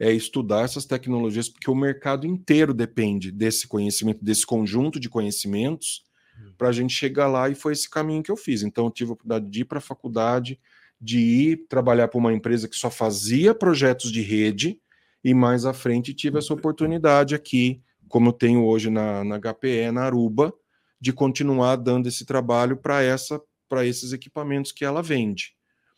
[0.00, 6.06] é estudar essas tecnologias, porque o mercado inteiro depende desse conhecimento, desse conjunto de conhecimentos,
[6.40, 6.54] hum.
[6.56, 8.62] para a gente chegar lá, e foi esse caminho que eu fiz.
[8.62, 10.58] Então, eu tive a oportunidade de ir para a faculdade,
[10.98, 14.80] de ir trabalhar para uma empresa que só fazia projetos de rede,
[15.22, 19.90] e mais à frente tive essa oportunidade aqui, como eu tenho hoje na, na HPE,
[19.92, 20.52] na Aruba,
[21.00, 25.54] de continuar dando esse trabalho para essa para esses equipamentos que ela vende.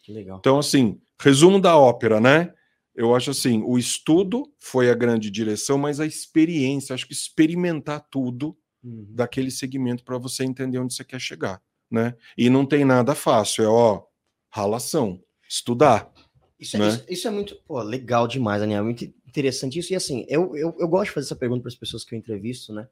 [0.06, 0.36] Legal.
[0.38, 2.52] Então, assim, resumo da ópera, né?
[2.94, 8.06] Eu acho assim, o estudo foi a grande direção, mas a experiência, acho que experimentar
[8.10, 9.06] tudo uhum.
[9.08, 12.14] daquele segmento para você entender onde você quer chegar, né?
[12.36, 14.02] E não tem nada fácil, é ó,
[14.50, 16.12] ralação, estudar.
[16.60, 16.88] Isso, é, né?
[16.88, 19.92] isso, isso, é muito pô, legal demais, Daniel, muito interessante isso.
[19.92, 22.18] E assim, eu, eu, eu gosto de fazer essa pergunta para as pessoas que eu
[22.18, 22.86] entrevisto, né?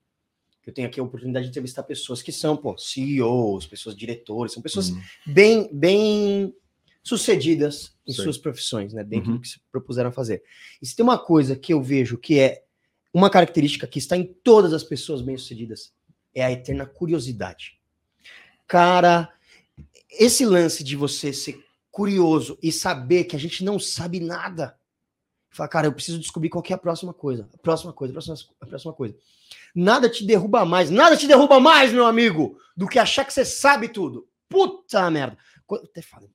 [0.66, 4.62] Eu tenho aqui a oportunidade de entrevistar pessoas que são, pô, CEOs, pessoas diretores, são
[4.62, 5.03] pessoas uhum.
[5.26, 6.55] bem, bem
[7.03, 8.24] sucedidas em Sei.
[8.24, 9.03] suas profissões, né?
[9.03, 9.37] Dentro uhum.
[9.37, 10.42] do que se propuseram a fazer.
[10.81, 12.62] E se tem uma coisa que eu vejo que é
[13.12, 15.92] uma característica que está em todas as pessoas bem-sucedidas,
[16.35, 17.79] é a eterna curiosidade.
[18.66, 19.33] Cara,
[20.11, 24.79] esse lance de você ser curioso e saber que a gente não sabe nada.
[25.51, 27.49] Fala, cara, eu preciso descobrir qual é a próxima coisa.
[27.53, 29.17] A próxima coisa, a próxima, a próxima coisa.
[29.75, 33.45] Nada te derruba mais, nada te derruba mais, meu amigo, do que achar que você
[33.45, 34.29] sabe tudo.
[34.49, 35.37] Puta merda.
[35.69, 36.29] Até falei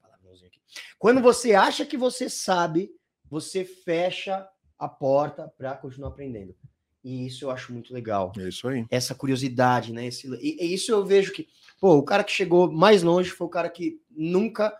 [0.97, 2.91] quando você acha que você sabe,
[3.29, 4.47] você fecha
[4.77, 6.55] a porta para continuar aprendendo.
[7.03, 8.31] E isso eu acho muito legal.
[8.37, 8.85] É isso aí.
[8.89, 10.07] Essa curiosidade, né?
[10.07, 11.47] Esse, e, e, isso eu vejo que,
[11.79, 14.75] pô, o cara que chegou mais longe foi o cara que nunca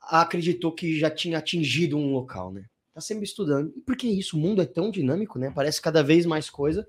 [0.00, 2.64] acreditou que já tinha atingido um local, né?
[2.94, 3.72] Tá sempre estudando.
[3.76, 4.36] E por que isso?
[4.36, 5.50] O mundo é tão dinâmico, né?
[5.54, 6.86] Parece cada vez mais coisa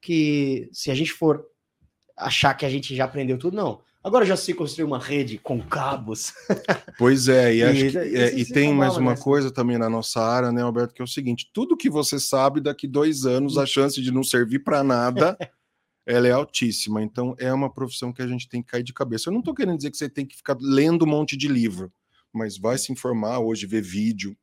[0.00, 1.46] que se a gente for
[2.16, 3.80] achar que a gente já aprendeu tudo, não.
[4.02, 6.32] Agora já se construiu uma rede com cabos.
[6.98, 9.22] Pois é, e, acho que, é, e tem mais uma nessa.
[9.22, 12.58] coisa também na nossa área, né, Alberto, que é o seguinte: tudo que você sabe,
[12.58, 15.36] daqui dois anos, a chance de não servir para nada.
[16.06, 19.28] ela é altíssima, então é uma profissão que a gente tem que cair de cabeça.
[19.28, 21.92] Eu não estou querendo dizer que você tem que ficar lendo um monte de livro,
[22.32, 24.36] mas vai se informar hoje, ver vídeo,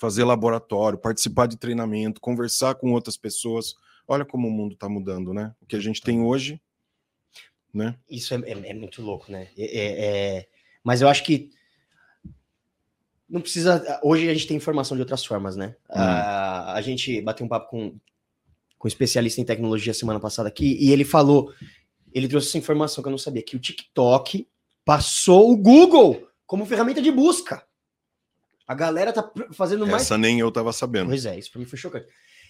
[0.00, 3.74] fazer laboratório, participar de treinamento, conversar com outras pessoas.
[4.08, 5.54] Olha como o mundo está mudando, né?
[5.60, 6.60] O que a gente tem hoje
[7.72, 7.94] né?
[8.08, 9.48] Isso é, é, é muito louco, né?
[9.56, 10.06] É, é,
[10.38, 10.48] é,
[10.82, 11.50] mas eu acho que
[13.28, 14.00] não precisa.
[14.02, 15.76] Hoje a gente tem informação de outras formas, né?
[15.88, 15.94] Hum.
[15.94, 17.90] A, a gente bateu um papo com,
[18.78, 21.52] com um especialista em tecnologia semana passada aqui e ele falou,
[22.12, 24.48] ele trouxe essa informação que eu não sabia, que o TikTok
[24.84, 27.64] passou o Google como ferramenta de busca.
[28.70, 30.04] A galera tá fazendo mais.
[30.04, 31.08] Essa nem eu tava sabendo.
[31.08, 32.06] Pois é, isso para mim foi chocante.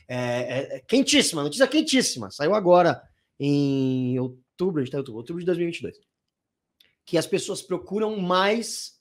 [0.06, 2.30] É, é, quentíssima, notícia quentíssima.
[2.30, 3.00] Saiu agora
[3.38, 5.96] em outubro, a gente tá em outubro, outubro de 2022.
[7.06, 9.00] Que as pessoas procuram mais.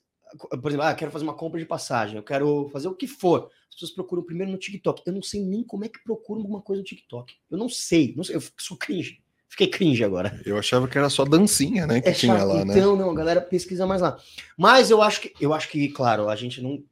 [0.62, 3.50] Por exemplo, ah, quero fazer uma compra de passagem, eu quero fazer o que for.
[3.68, 5.02] As pessoas procuram primeiro no TikTok.
[5.04, 7.34] Eu não sei nem como é que procuram alguma coisa no TikTok.
[7.50, 9.22] Eu não sei, não sei eu sou cringe.
[9.46, 10.40] Fiquei cringe agora.
[10.46, 12.00] Eu achava que era só dancinha, né?
[12.00, 12.48] Que é tinha chato.
[12.48, 12.78] lá, né?
[12.78, 14.16] Então, não, a galera pesquisa mais lá.
[14.56, 16.82] Mas eu acho que, eu acho que, claro, a gente não.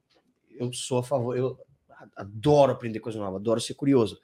[0.59, 1.59] Eu sou a favor, eu
[2.17, 4.19] adoro aprender coisa nova, adoro ser curioso.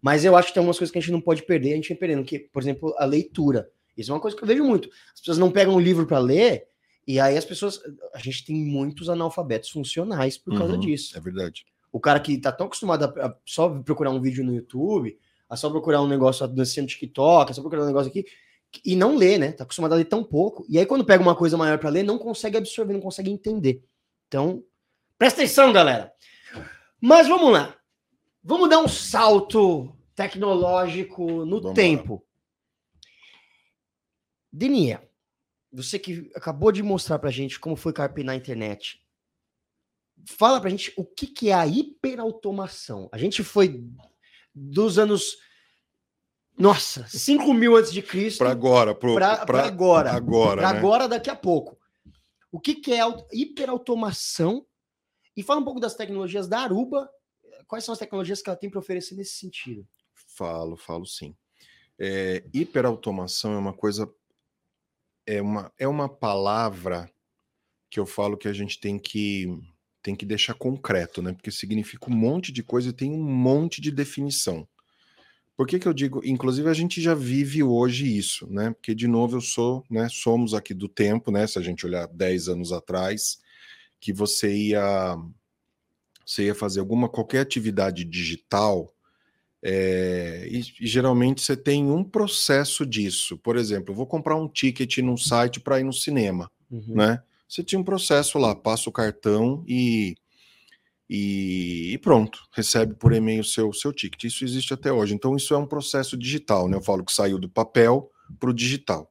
[0.00, 1.88] Mas eu acho que tem algumas coisas que a gente não pode perder, a gente
[1.88, 3.70] vai perdendo, que, por exemplo, a leitura.
[3.96, 4.88] Isso é uma coisa que eu vejo muito.
[5.14, 6.66] As pessoas não pegam um livro para ler,
[7.06, 7.80] e aí as pessoas.
[8.14, 11.16] A gente tem muitos analfabetos funcionais por causa uhum, disso.
[11.16, 11.64] É verdade.
[11.92, 15.16] O cara que tá tão acostumado a, só procurar um vídeo no YouTube,
[15.48, 18.24] a só procurar um negócio dançando no TikTok, a só procurar um negócio aqui,
[18.84, 19.52] e não lê, né?
[19.52, 20.66] Tá acostumado a ler tão pouco.
[20.68, 23.82] E aí, quando pega uma coisa maior para ler, não consegue absorver, não consegue entender.
[24.26, 24.62] Então,
[25.18, 26.12] presta atenção, galera.
[27.00, 27.76] Mas vamos lá.
[28.42, 32.14] Vamos dar um salto tecnológico no Vamos tempo.
[32.14, 32.20] Lá.
[34.52, 35.08] Denia,
[35.72, 39.04] você que acabou de mostrar pra gente como foi carpir na internet,
[40.26, 43.08] fala pra gente o que, que é a hiperautomação.
[43.12, 43.84] A gente foi
[44.54, 45.36] dos anos.
[46.56, 48.38] Nossa, 5 mil antes de Cristo.
[48.38, 50.12] Para agora, para agora.
[50.12, 50.78] Agora, pra né?
[50.78, 51.76] agora, daqui a pouco.
[52.52, 53.00] O que, que é
[53.32, 54.64] hiperautomação?
[55.36, 57.08] E fala um pouco das tecnologias da Aruba
[57.66, 59.86] quais são as tecnologias que ela tem para oferecer nesse sentido?
[60.14, 61.36] Falo, falo sim.
[61.98, 64.12] É, hiperautomação é uma coisa,
[65.26, 67.10] é uma, é uma palavra
[67.90, 69.46] que eu falo que a gente tem que
[70.02, 71.32] tem que deixar concreto, né?
[71.32, 74.68] Porque significa um monte de coisa e tem um monte de definição.
[75.56, 76.20] Por que, que eu digo?
[76.22, 78.72] Inclusive, a gente já vive hoje isso, né?
[78.72, 80.06] Porque, de novo, eu sou, né?
[80.10, 81.46] Somos aqui do tempo, né?
[81.46, 83.38] Se a gente olhar 10 anos atrás,
[84.04, 85.16] que você ia,
[86.26, 88.94] você ia fazer alguma qualquer atividade digital,
[89.62, 93.38] é, e, e, geralmente você tem um processo disso.
[93.38, 96.96] Por exemplo, vou comprar um ticket num site para ir no cinema, uhum.
[96.96, 97.22] né?
[97.48, 100.16] Você tinha um processo lá, passa o cartão e
[101.08, 104.24] e, e, pronto, recebe por e-mail o seu, seu ticket.
[104.24, 105.14] Isso existe até hoje.
[105.14, 106.76] Então, isso é um processo digital, né?
[106.76, 109.10] Eu falo que saiu do papel para o digital.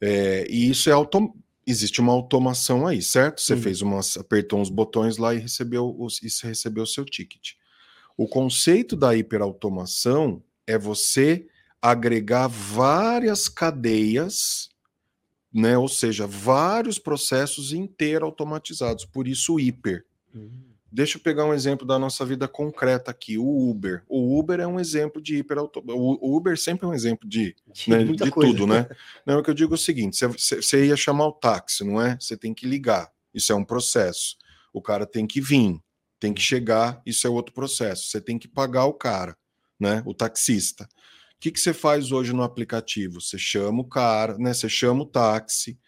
[0.00, 1.34] É, e isso é autom...
[1.66, 3.40] existe uma automação aí, certo?
[3.40, 7.04] Você fez umas, apertou uns botões lá e recebeu os, e você recebeu o seu
[7.04, 7.54] ticket.
[8.16, 11.46] O conceito da hiperautomação é você
[11.82, 14.70] agregar várias cadeias,
[15.52, 15.76] né?
[15.76, 19.04] Ou seja, vários processos inteiro automatizados.
[19.04, 20.04] Por isso, hiper.
[20.34, 20.75] Uhum.
[20.96, 24.02] Deixa eu pegar um exemplo da nossa vida concreta aqui, o Uber.
[24.08, 25.84] O Uber é um exemplo de hiperauto...
[25.86, 28.88] O Uber sempre é um exemplo de, de, né, de tudo, né?
[29.26, 32.00] Não, o que eu digo é o seguinte: você, você ia chamar o táxi, não
[32.00, 32.16] é?
[32.18, 33.12] Você tem que ligar.
[33.34, 34.38] Isso é um processo.
[34.72, 35.78] O cara tem que vir,
[36.18, 38.08] tem que chegar, isso é outro processo.
[38.08, 39.36] Você tem que pagar o cara,
[39.78, 40.02] né?
[40.06, 40.84] O taxista.
[40.84, 43.20] O que, que você faz hoje no aplicativo?
[43.20, 44.54] Você chama o cara, né?
[44.54, 45.78] Você chama o táxi,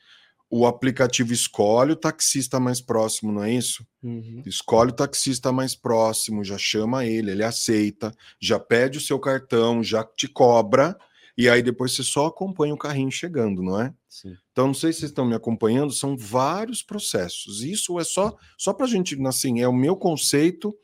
[0.50, 3.86] o aplicativo escolhe o taxista mais próximo, não é isso?
[4.02, 4.42] Uhum.
[4.46, 9.82] Escolhe o taxista mais próximo, já chama ele, ele aceita, já pede o seu cartão,
[9.82, 10.96] já te cobra,
[11.36, 13.94] e aí depois você só acompanha o carrinho chegando, não é?
[14.08, 14.36] Sim.
[14.50, 17.62] Então, não sei se vocês estão me acompanhando, são vários processos.
[17.62, 20.74] Isso é só, só para a gente, assim, é o meu conceito.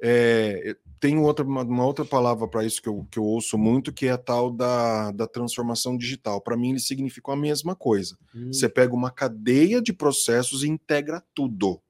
[0.00, 3.92] É, tem outra, uma, uma outra palavra para isso que eu, que eu ouço muito,
[3.92, 6.40] que é a tal da, da transformação digital.
[6.40, 8.16] Para mim, eles significam a mesma coisa.
[8.34, 8.52] Hum.
[8.52, 11.80] Você pega uma cadeia de processos e integra tudo.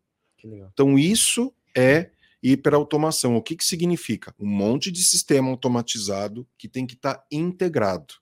[0.73, 2.11] Então, isso é
[2.43, 3.37] hiperautomação.
[3.37, 4.35] O que, que significa?
[4.38, 8.14] Um monte de sistema automatizado que tem que estar tá integrado.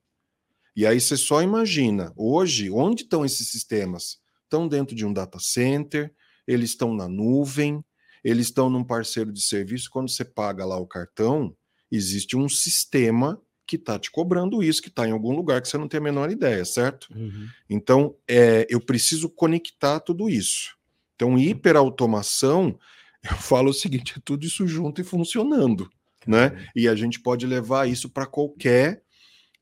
[0.74, 4.20] E aí você só imagina, hoje, onde estão esses sistemas?
[4.44, 6.14] Estão dentro de um data center,
[6.46, 7.84] eles estão na nuvem,
[8.24, 9.90] eles estão num parceiro de serviço.
[9.90, 11.54] Quando você paga lá o cartão,
[11.90, 15.78] existe um sistema que está te cobrando isso, que está em algum lugar que você
[15.78, 17.08] não tem a menor ideia, certo?
[17.14, 17.48] Uhum.
[17.70, 20.76] Então, é, eu preciso conectar tudo isso.
[21.14, 22.78] Então, hiperautomação,
[23.22, 25.90] eu falo o seguinte: é tudo isso junto e funcionando,
[26.26, 26.68] né?
[26.74, 29.02] E a gente pode levar isso para qualquer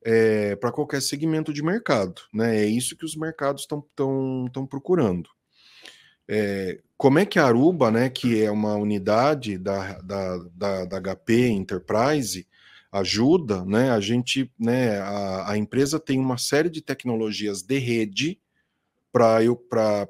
[0.02, 2.58] é, para qualquer segmento de mercado, né?
[2.58, 5.28] É isso que os mercados estão procurando.
[6.26, 11.00] É, como é que a Aruba, né, que é uma unidade da, da, da, da
[11.00, 12.46] HP Enterprise,
[12.92, 13.90] ajuda, né?
[13.90, 18.38] A gente, né, a, a empresa tem uma série de tecnologias de rede
[19.10, 19.38] para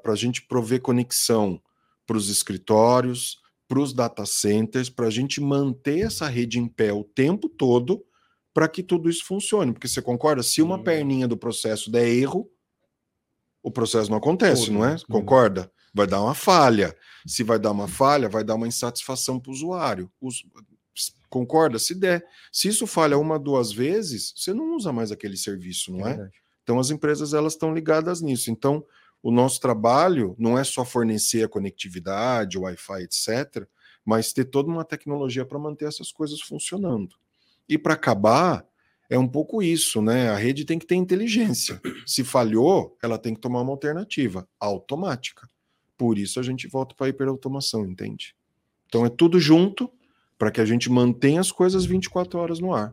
[0.05, 1.61] a gente prover conexão
[2.05, 6.91] para os escritórios, para os data centers, para a gente manter essa rede em pé
[6.91, 8.03] o tempo todo
[8.53, 9.71] para que tudo isso funcione.
[9.71, 10.43] Porque você concorda?
[10.43, 12.51] Se uma perninha do processo der erro,
[13.63, 14.97] o processo não acontece, não é?
[15.09, 15.71] Concorda?
[15.93, 16.95] Vai dar uma falha.
[17.25, 20.11] Se vai dar uma falha, vai dar uma insatisfação para o usuário.
[20.19, 20.43] Os,
[21.29, 21.79] concorda?
[21.79, 22.23] Se der.
[22.51, 26.13] Se isso falha uma, duas vezes, você não usa mais aquele serviço, não é?
[26.13, 26.29] é?
[26.63, 28.51] Então as empresas elas estão ligadas nisso.
[28.51, 28.85] Então
[29.23, 33.67] o nosso trabalho não é só fornecer a conectividade, o Wi-Fi, etc.,
[34.03, 37.15] mas ter toda uma tecnologia para manter essas coisas funcionando.
[37.69, 38.65] E para acabar,
[39.07, 40.29] é um pouco isso, né?
[40.29, 41.79] A rede tem que ter inteligência.
[42.05, 45.47] Se falhou, ela tem que tomar uma alternativa automática.
[46.01, 48.35] Por isso a gente volta para a hiperautomação, entende?
[48.87, 49.87] Então é tudo junto
[50.35, 52.91] para que a gente mantenha as coisas 24 horas no ar.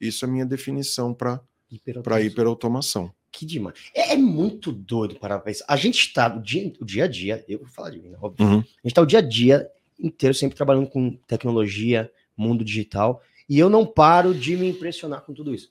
[0.00, 2.26] Isso é a minha definição para hiperautomação.
[2.26, 3.14] hiperautomação.
[3.30, 3.78] Que demais.
[3.94, 5.64] É, é, muito doido para pensar.
[5.68, 8.18] A gente está o dia, o dia a dia, eu vou falar de mim, né,
[8.20, 8.44] óbvio.
[8.44, 8.58] Uhum.
[8.58, 13.60] A gente está o dia a dia inteiro sempre trabalhando com tecnologia, mundo digital, e
[13.60, 15.70] eu não paro de me impressionar com tudo isso.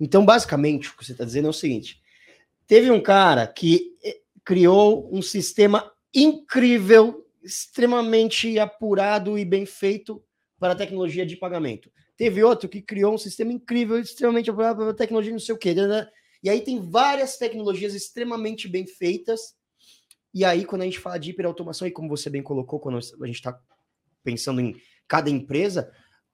[0.00, 2.00] Então, basicamente, o que você está dizendo é o seguinte:
[2.66, 10.22] teve um cara que eh, criou um sistema incrível, extremamente apurado e bem feito
[10.58, 11.90] para a tecnologia de pagamento.
[12.16, 15.58] Teve outro que criou um sistema incrível, extremamente apurado para a tecnologia não sei o
[15.58, 15.74] quê.
[15.74, 16.08] Né, né?
[16.42, 19.54] E aí tem várias tecnologias extremamente bem feitas.
[20.32, 23.26] E aí, quando a gente fala de hiperautomação, e como você bem colocou, quando a
[23.26, 23.58] gente está
[24.22, 24.76] pensando em
[25.08, 25.90] cada empresa,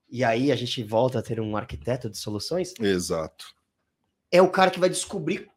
[0.09, 2.75] e aí a gente volta a ter um arquiteto de soluções.
[2.81, 3.47] Exato.
[4.31, 5.49] É o cara que vai descobrir.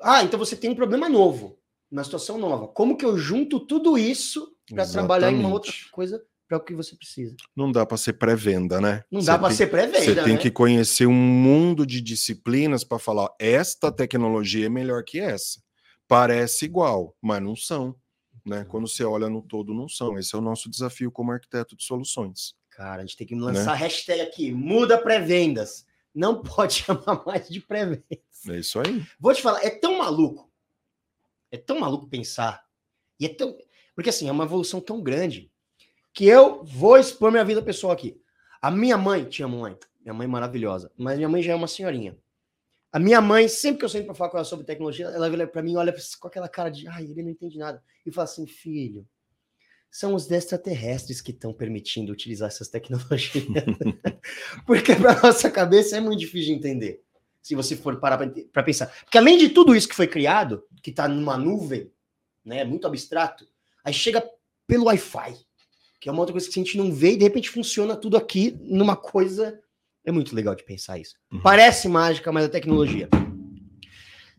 [0.00, 1.59] Ah, então você tem um problema novo
[1.90, 2.68] uma situação nova.
[2.68, 6.74] Como que eu junto tudo isso para trabalhar em uma outra coisa para o que
[6.74, 7.36] você precisa?
[7.54, 9.04] Não dá para ser pré-venda, né?
[9.10, 10.04] Não dá para ser pré-venda.
[10.04, 10.38] Você tem né?
[10.38, 15.60] que conhecer um mundo de disciplinas para falar: esta tecnologia é melhor que essa.
[16.06, 17.94] Parece igual, mas não são.
[18.44, 18.64] Né?
[18.68, 20.18] Quando você olha no todo, não são.
[20.18, 22.54] Esse é o nosso desafio como arquiteto de soluções.
[22.70, 23.72] Cara, a gente tem que lançar né?
[23.72, 25.86] a hashtag aqui, muda pré-vendas.
[26.14, 28.04] não pode chamar mais de pré-venda.
[28.48, 29.04] É isso aí.
[29.20, 30.49] Vou te falar, é tão maluco,
[31.50, 32.64] é tão maluco pensar,
[33.18, 33.56] e é tão.
[33.94, 35.50] Porque assim, é uma evolução tão grande
[36.12, 38.20] que eu vou expor minha vida pessoal aqui.
[38.60, 42.16] A minha mãe, tinha mãe, minha mãe maravilhosa, mas minha mãe já é uma senhorinha.
[42.92, 45.46] A minha mãe, sempre que eu sento para falar com ela sobre tecnologia, ela olha
[45.46, 48.46] para mim, olha com aquela cara de, ai, ele não entende nada, e fala assim,
[48.46, 49.06] filho,
[49.90, 53.44] são os extraterrestres que estão permitindo utilizar essas tecnologias.
[54.66, 57.02] Porque para nossa cabeça é muito difícil de entender.
[57.42, 58.18] Se você for parar
[58.52, 58.86] para pensar.
[59.04, 61.90] Porque além de tudo isso que foi criado, que está numa nuvem,
[62.44, 63.46] né, muito abstrato,
[63.84, 64.22] aí chega
[64.66, 65.36] pelo Wi-Fi,
[66.00, 68.16] que é uma outra coisa que a gente não vê e de repente funciona tudo
[68.16, 69.60] aqui numa coisa.
[70.04, 71.14] É muito legal de pensar isso.
[71.32, 71.40] Uhum.
[71.42, 73.08] Parece mágica, mas é tecnologia.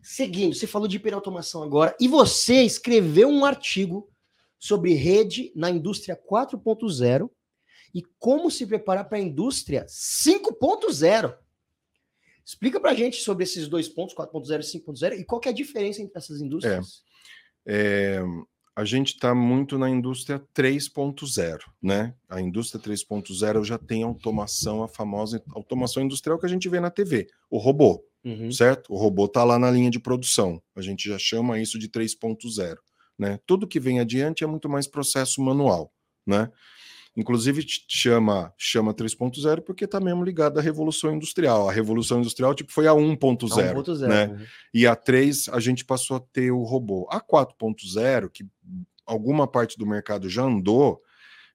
[0.02, 4.10] Seguindo, você falou de hiperautomação agora e você escreveu um artigo
[4.58, 7.30] sobre rede na indústria 4.0
[7.94, 11.36] e como se preparar para a indústria 5.0.
[12.44, 15.52] Explica para a gente sobre esses dois pontos, 4.0 e 5.0, e qual é a
[15.52, 17.02] diferença entre essas indústrias.
[17.66, 18.22] É, é,
[18.74, 22.14] a gente está muito na indústria 3.0, né?
[22.28, 26.90] A indústria 3.0 já tem automação, a famosa automação industrial que a gente vê na
[26.90, 28.50] TV, o robô, uhum.
[28.50, 28.92] certo?
[28.92, 32.76] O robô está lá na linha de produção, a gente já chama isso de 3.0.
[33.18, 33.38] Né?
[33.46, 35.92] Tudo que vem adiante é muito mais processo manual.
[36.26, 36.50] Né?
[37.14, 41.68] Inclusive chama chama 3.0 porque está mesmo ligado à Revolução Industrial.
[41.68, 44.08] A Revolução Industrial tipo, foi a 1.0.
[44.08, 44.26] Né?
[44.26, 44.46] Uhum.
[44.72, 47.06] E a 3 a gente passou a ter o robô.
[47.10, 48.46] A 4.0, que
[49.04, 51.02] alguma parte do mercado já andou,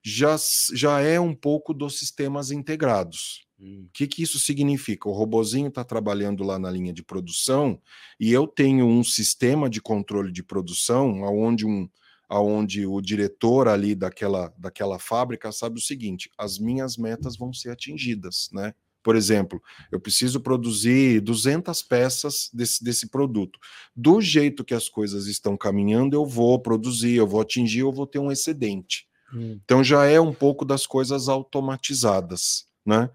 [0.03, 0.35] já,
[0.73, 3.47] já é um pouco dos sistemas integrados.
[3.59, 3.89] O hum.
[3.91, 5.09] que, que isso significa?
[5.09, 7.81] O robozinho está trabalhando lá na linha de produção
[8.19, 11.89] e eu tenho um sistema de controle de produção onde um
[12.27, 17.69] aonde o diretor ali daquela, daquela fábrica sabe o seguinte: as minhas metas vão ser
[17.69, 18.73] atingidas, né?
[19.03, 23.57] Por exemplo, eu preciso produzir 200 peças desse, desse produto.
[23.95, 28.05] Do jeito que as coisas estão caminhando, eu vou produzir, eu vou atingir, eu vou
[28.05, 29.07] ter um excedente.
[29.33, 29.59] Hum.
[29.63, 33.09] Então já é um pouco das coisas automatizadas, né?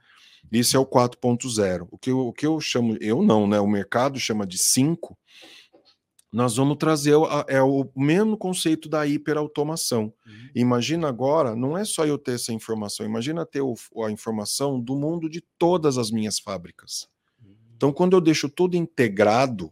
[0.50, 1.86] Isso é o 4.0.
[1.90, 3.60] O que, eu, o que eu chamo, eu não, né?
[3.60, 5.16] O mercado chama de 5.
[6.32, 7.14] Nós vamos trazer
[7.46, 10.04] é o mesmo conceito da hiperautomação.
[10.26, 10.50] Uhum.
[10.54, 13.74] Imagina agora, não é só eu ter essa informação, imagina ter o,
[14.06, 17.06] a informação do mundo de todas as minhas fábricas.
[17.44, 17.54] Uhum.
[17.76, 19.70] Então, quando eu deixo tudo integrado,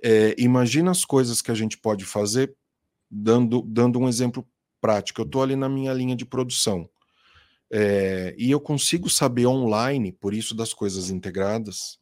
[0.00, 2.54] é, imagina as coisas que a gente pode fazer,
[3.10, 4.46] dando, dando um exemplo
[4.80, 5.20] prático.
[5.20, 6.88] Eu estou ali na minha linha de produção.
[7.70, 11.98] É, e eu consigo saber online, por isso das coisas integradas,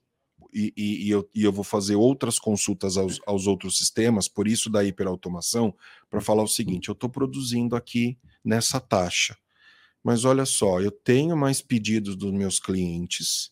[0.52, 4.46] e, e, e, eu, e eu, vou fazer outras consultas aos, aos outros sistemas, por
[4.46, 5.74] isso da hiperautomação,
[6.08, 9.36] para falar o seguinte: eu estou produzindo aqui nessa taxa,
[10.02, 13.50] mas olha só, eu tenho mais pedidos dos meus clientes.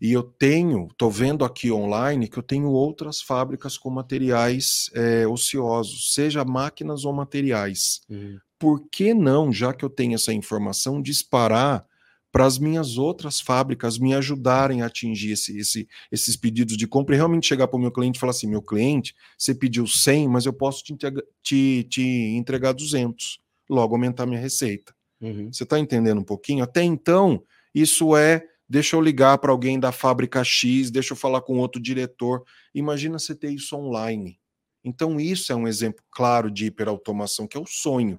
[0.00, 5.28] E eu tenho, estou vendo aqui online que eu tenho outras fábricas com materiais é,
[5.28, 8.00] ociosos, seja máquinas ou materiais.
[8.10, 11.84] Uhum por que não, já que eu tenho essa informação, disparar
[12.32, 17.14] para as minhas outras fábricas me ajudarem a atingir esse, esse, esses pedidos de compra
[17.14, 20.28] e realmente chegar para o meu cliente e falar assim: meu cliente, você pediu 100,
[20.28, 20.96] mas eu posso te,
[21.42, 24.94] te, te entregar 200, logo aumentar minha receita.
[25.20, 25.52] Uhum.
[25.52, 26.64] Você está entendendo um pouquinho?
[26.64, 28.48] Até então, isso é.
[28.66, 32.42] Deixa eu ligar para alguém da fábrica X, deixa eu falar com outro diretor.
[32.74, 34.40] Imagina você ter isso online.
[34.82, 38.18] Então, isso é um exemplo claro de hiperautomação, que é o sonho.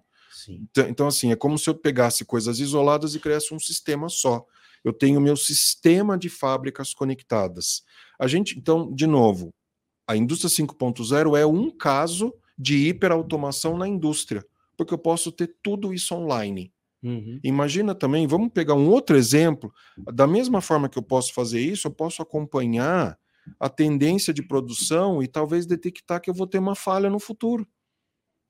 [0.49, 4.45] Então, então, assim, é como se eu pegasse coisas isoladas e criasse um sistema só.
[4.83, 7.83] Eu tenho meu sistema de fábricas conectadas.
[8.19, 9.53] A gente, então, de novo,
[10.07, 14.45] a indústria 5.0 é um caso de hiperautomação na indústria,
[14.77, 16.71] porque eu posso ter tudo isso online.
[17.01, 17.39] Uhum.
[17.43, 19.73] Imagina também, vamos pegar um outro exemplo,
[20.13, 23.17] da mesma forma que eu posso fazer isso, eu posso acompanhar
[23.59, 27.67] a tendência de produção e talvez detectar que eu vou ter uma falha no futuro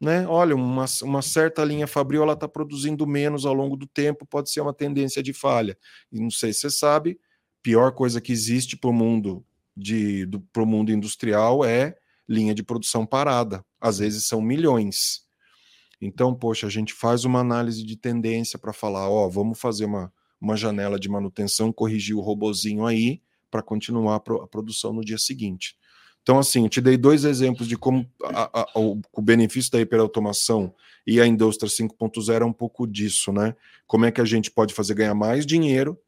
[0.03, 0.27] né?
[0.27, 4.59] Olha, uma, uma certa linha Fabril está produzindo menos ao longo do tempo, pode ser
[4.59, 5.77] uma tendência de falha.
[6.11, 7.17] E não sei se você sabe,
[7.61, 11.95] pior coisa que existe para o mundo de mundo industrial é
[12.27, 13.65] linha de produção parada.
[13.79, 15.23] Às vezes são milhões.
[16.01, 20.11] Então, poxa, a gente faz uma análise de tendência para falar, ó, vamos fazer uma,
[20.39, 25.17] uma janela de manutenção, corrigir o robozinho aí para continuar a, a produção no dia
[25.17, 25.77] seguinte.
[26.23, 30.73] Então, assim, te dei dois exemplos de como a, a, o, benefício da hiperautomação
[31.05, 33.53] e a indústria 5.0 é um pouco disso, né?
[33.85, 35.99] Como é que a gente pode fazer ganhar mais dinheiro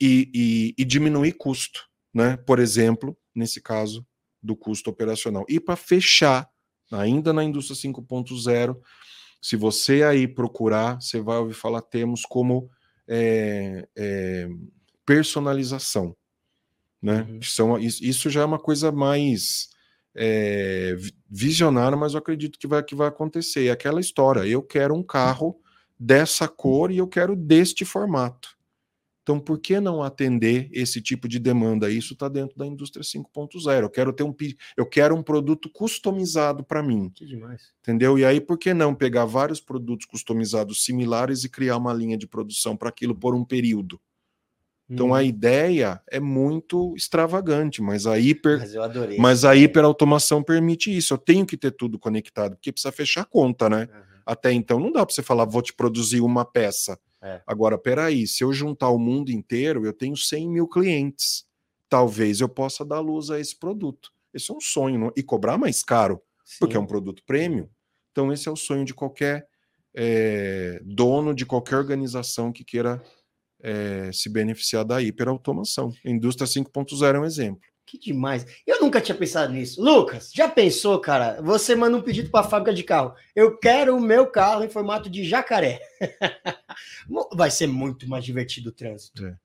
[0.00, 2.36] e, e, e diminuir custo, né?
[2.36, 4.06] Por exemplo, nesse caso,
[4.40, 5.44] do custo operacional.
[5.48, 6.48] E para fechar,
[6.92, 8.76] ainda na indústria 5.0,
[9.42, 12.70] se você aí procurar, você vai ouvir falar termos como
[13.08, 14.48] é, é,
[15.04, 16.16] personalização.
[17.04, 17.26] Né?
[17.28, 17.42] Uhum.
[17.42, 19.68] São, isso já é uma coisa mais
[20.16, 20.96] é,
[21.28, 23.66] visionária, mas eu acredito que vai, que vai acontecer.
[23.66, 25.60] É aquela história: eu quero um carro
[26.00, 28.56] dessa cor e eu quero deste formato.
[29.22, 31.90] Então, por que não atender esse tipo de demanda?
[31.90, 33.82] Isso está dentro da indústria 5.0.
[33.82, 34.34] Eu quero ter um
[34.74, 37.10] eu quero um produto customizado para mim.
[37.14, 37.72] Que demais.
[37.80, 38.18] Entendeu?
[38.18, 42.26] E aí, por que não pegar vários produtos customizados similares e criar uma linha de
[42.26, 44.00] produção para aquilo por um período?
[44.88, 45.14] Então hum.
[45.14, 45.24] a uhum.
[45.24, 51.14] ideia é muito extravagante, mas a hiper, mas, mas a hiperautomação permite isso.
[51.14, 53.88] Eu tenho que ter tudo conectado, porque precisa fechar conta, né?
[53.90, 54.00] Uhum.
[54.26, 56.98] Até então não dá para você falar, vou te produzir uma peça.
[57.22, 57.40] É.
[57.46, 61.46] Agora, peraí, se eu juntar o mundo inteiro, eu tenho 100 mil clientes.
[61.88, 64.12] Talvez eu possa dar luz a esse produto.
[64.32, 65.12] Esse é um sonho, não?
[65.16, 66.56] e cobrar mais caro, Sim.
[66.60, 67.68] porque é um produto premium.
[68.12, 69.48] Então, esse é o sonho de qualquer
[69.94, 73.00] é, dono de qualquer organização que queira
[73.64, 75.90] é, se beneficiar da hiperautomação.
[76.04, 77.62] Indústria 5.0 é um exemplo.
[77.86, 78.46] Que demais.
[78.66, 79.82] Eu nunca tinha pensado nisso.
[79.82, 81.40] Lucas, já pensou, cara?
[81.42, 83.14] Você manda um pedido para a fábrica de carro.
[83.34, 85.80] Eu quero o meu carro em formato de jacaré.
[87.34, 89.26] Vai ser muito mais divertido o trânsito.
[89.26, 89.36] É.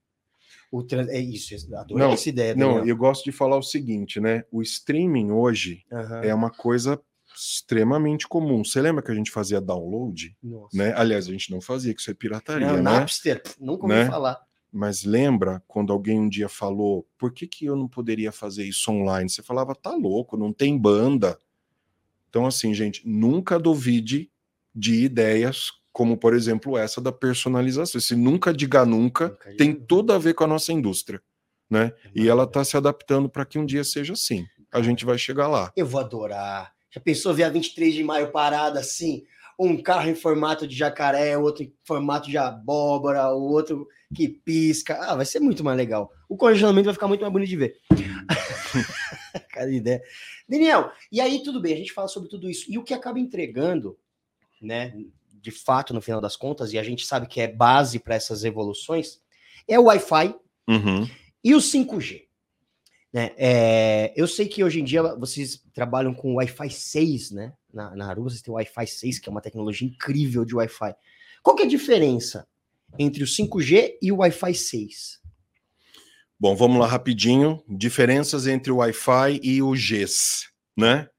[0.72, 1.08] O trans...
[1.10, 2.56] É isso, adorei não, essa ideia.
[2.56, 4.44] Não, eu gosto de falar o seguinte, né?
[4.52, 6.24] O streaming hoje uhum.
[6.24, 7.02] é uma coisa
[7.36, 8.64] extremamente comum.
[8.64, 10.36] Você lembra que a gente fazia download?
[10.42, 10.76] Nossa.
[10.76, 10.94] Né?
[10.96, 12.82] Aliás, a gente não fazia, que isso é pirataria, não, né?
[12.82, 14.06] Napster, nunca ouvi né?
[14.06, 14.42] falar.
[14.72, 18.92] Mas lembra quando alguém um dia falou, por que, que eu não poderia fazer isso
[18.92, 19.30] online?
[19.30, 21.40] Você falava, tá louco, não tem banda.
[22.30, 24.30] Então, assim, gente, nunca duvide
[24.76, 27.98] de ideias como, por exemplo, essa da personalização.
[27.98, 31.22] Esse nunca diga nunca, nunca tem tudo a ver com a nossa indústria.
[31.70, 31.92] Né?
[32.06, 34.46] É e ela está se adaptando para que um dia seja assim.
[34.72, 35.72] A gente vai chegar lá.
[35.76, 36.74] Eu vou adorar.
[36.92, 39.26] Já pensou ver a 23 de maio parada assim?
[39.60, 43.86] um carro em formato de jacaré, outro em formato de abóbora, o outro
[44.16, 44.98] que pisca.
[45.02, 46.14] Ah, vai ser muito mais legal.
[46.30, 47.78] O congelamento vai ficar muito mais bonito de ver.
[49.52, 50.02] Cada ideia.
[50.48, 52.72] Daniel, e aí tudo bem, a gente fala sobre tudo isso.
[52.72, 54.00] E o que acaba entregando,
[54.62, 54.94] né,
[55.30, 58.46] de fato, no final das contas, e a gente sabe que é base para essas
[58.46, 59.22] evoluções,
[59.68, 60.36] é o Wi-Fi
[60.70, 61.08] uhum.
[61.44, 62.29] e o 5G.
[63.12, 63.32] Né?
[63.38, 67.54] É, eu sei que hoje em dia vocês trabalham com Wi-Fi 6, né?
[67.74, 70.94] Na, na Aruba vocês têm o Wi-Fi 6, que é uma tecnologia incrível de Wi-Fi.
[71.42, 72.48] Qual que é a diferença
[72.98, 75.20] entre o 5G e o Wi-Fi 6?
[76.40, 77.64] Bom, vamos lá rapidinho.
[77.68, 80.48] Diferenças entre o Wi-Fi e o GES,
[80.78, 81.10] né?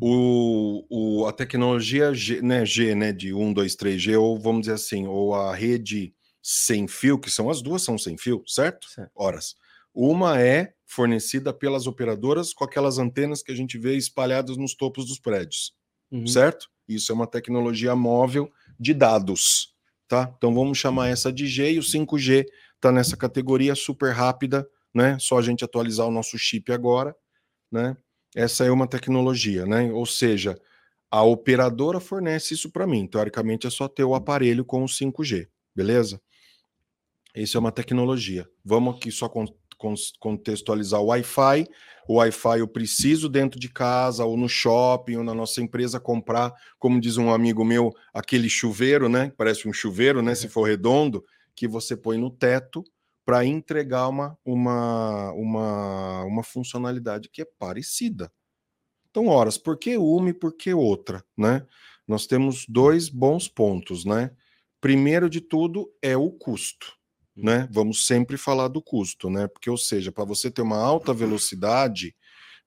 [0.00, 4.74] O, o, a tecnologia G, né, G, né, de 1, 2, 3G, ou vamos dizer
[4.74, 8.88] assim, ou a rede sem fio, que são as duas são sem fio, certo?
[8.88, 9.10] certo.
[9.14, 9.54] Horas.
[9.94, 15.06] Uma é fornecida pelas operadoras com aquelas antenas que a gente vê espalhadas nos topos
[15.06, 15.74] dos prédios,
[16.10, 16.26] uhum.
[16.26, 16.70] certo?
[16.88, 19.74] Isso é uma tecnologia móvel de dados,
[20.06, 20.32] tá?
[20.36, 25.18] Então vamos chamar essa de G e o 5G está nessa categoria super rápida, né?
[25.18, 27.14] Só a gente atualizar o nosso chip agora,
[27.70, 27.96] né?
[28.34, 29.90] Essa é uma tecnologia, né?
[29.92, 30.56] Ou seja,
[31.10, 33.06] a operadora fornece isso para mim.
[33.06, 36.20] Teoricamente é só ter o aparelho com o 5G, beleza?
[37.34, 38.48] Isso é uma tecnologia.
[38.64, 39.28] Vamos aqui só
[40.18, 41.66] contextualizar o Wi-Fi.
[42.08, 46.52] O Wi-Fi eu preciso dentro de casa, ou no shopping, ou na nossa empresa comprar,
[46.78, 49.32] como diz um amigo meu, aquele chuveiro, né?
[49.36, 50.34] Parece um chuveiro, né?
[50.34, 51.24] Se for redondo,
[51.54, 52.84] que você põe no teto
[53.24, 58.30] para entregar uma, uma, uma, uma funcionalidade que é parecida.
[59.10, 61.66] Então, horas, por que uma e por que outra, né?
[62.06, 64.30] Nós temos dois bons pontos, né?
[64.80, 66.95] Primeiro de tudo é o custo
[67.36, 67.68] né?
[67.70, 69.46] Vamos sempre falar do custo, né?
[69.46, 72.14] Porque, ou seja, para você ter uma alta velocidade,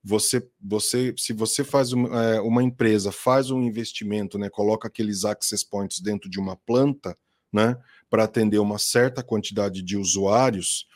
[0.03, 4.49] você, você, se você faz uma, é, uma empresa faz um investimento, né?
[4.49, 7.17] Coloca aqueles access points dentro de uma planta,
[7.51, 7.78] né?
[8.09, 10.88] Para atender uma certa quantidade de usuários,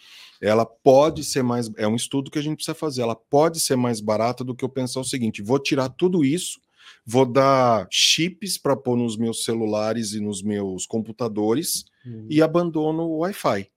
[0.41, 1.71] ela pode ser mais.
[1.77, 3.01] É um estudo que a gente precisa fazer.
[3.01, 6.59] Ela pode ser mais barata do que eu pensar o seguinte: vou tirar tudo isso,
[7.05, 12.27] vou dar chips para pôr nos meus celulares e nos meus computadores uhum.
[12.29, 13.69] e abandono o Wi-Fi.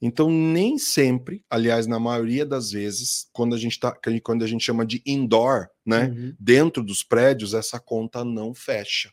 [0.00, 4.64] Então, nem sempre, aliás, na maioria das vezes, quando a gente tá, quando a gente
[4.64, 6.34] chama de indoor, né, uhum.
[6.38, 9.10] dentro dos prédios, essa conta não fecha,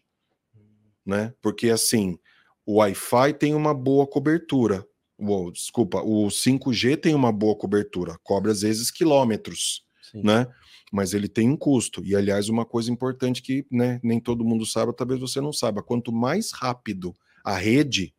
[1.04, 1.34] né?
[1.42, 2.20] Porque assim,
[2.66, 4.86] o Wi-Fi tem uma boa cobertura.
[5.18, 10.22] O, desculpa, o 5G tem uma boa cobertura, cobre às vezes quilômetros, Sim.
[10.24, 10.48] né?
[10.96, 12.02] Mas ele tem um custo.
[12.06, 15.84] E aliás, uma coisa importante que né, nem todo mundo sabe, talvez você não saiba,
[15.84, 18.16] quanto mais rápido a rede,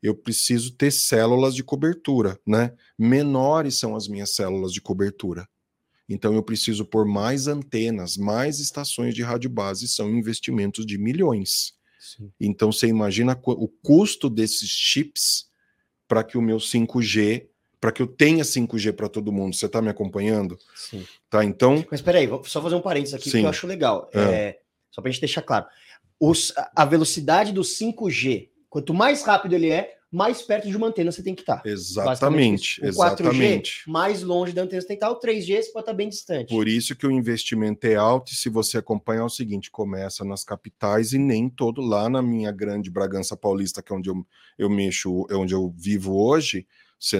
[0.00, 2.72] eu preciso ter células de cobertura, né?
[2.96, 5.44] Menores são as minhas células de cobertura.
[6.08, 11.74] Então eu preciso pôr mais antenas, mais estações de rádio base, são investimentos de milhões.
[11.98, 12.30] Sim.
[12.38, 15.46] Então você imagina o custo desses chips
[16.06, 17.48] para que o meu 5G
[17.80, 19.56] para que eu tenha 5G para todo mundo.
[19.56, 20.58] Você está me acompanhando?
[20.74, 21.04] Sim.
[21.30, 21.84] Tá, então.
[21.90, 23.40] Mas peraí, vou só fazer um parênteses aqui Sim.
[23.40, 24.10] que eu acho legal.
[24.12, 24.20] É.
[24.20, 24.58] É,
[24.90, 25.66] só para a gente deixar claro.
[26.18, 31.12] Os, a velocidade do 5G, quanto mais rápido ele é, mais perto de uma antena
[31.12, 31.62] você tem que estar.
[31.64, 33.84] Exatamente, o exatamente.
[33.86, 35.16] 4G, mais longe da antena você tem que estar.
[35.16, 36.48] O 3G você pode estar bem distante.
[36.48, 40.24] Por isso que o investimento é alto e se você acompanhar é o seguinte, começa
[40.24, 44.26] nas capitais e nem todo lá na minha grande Bragança Paulista, que é onde eu,
[44.58, 46.66] eu mexo, é onde eu vivo hoje,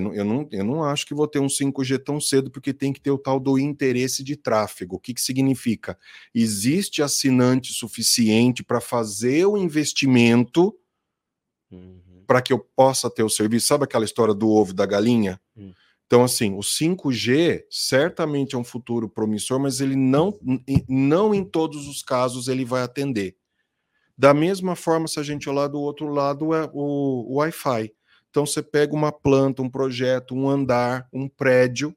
[0.00, 2.92] não, eu, não, eu não acho que vou ter um 5G tão cedo, porque tem
[2.92, 4.96] que ter o tal do interesse de tráfego.
[4.96, 5.98] O que, que significa?
[6.34, 10.74] Existe assinante suficiente para fazer o investimento
[11.70, 13.66] uhum para que eu possa ter o serviço.
[13.66, 15.40] Sabe aquela história do ovo da galinha?
[15.56, 15.72] Hum.
[16.06, 20.38] Então, assim, o 5G certamente é um futuro promissor, mas ele não,
[20.88, 23.36] não em todos os casos ele vai atender.
[24.16, 27.92] Da mesma forma, se a gente olhar do outro lado, é o, o Wi-Fi.
[28.30, 31.94] Então, você pega uma planta, um projeto, um andar, um prédio,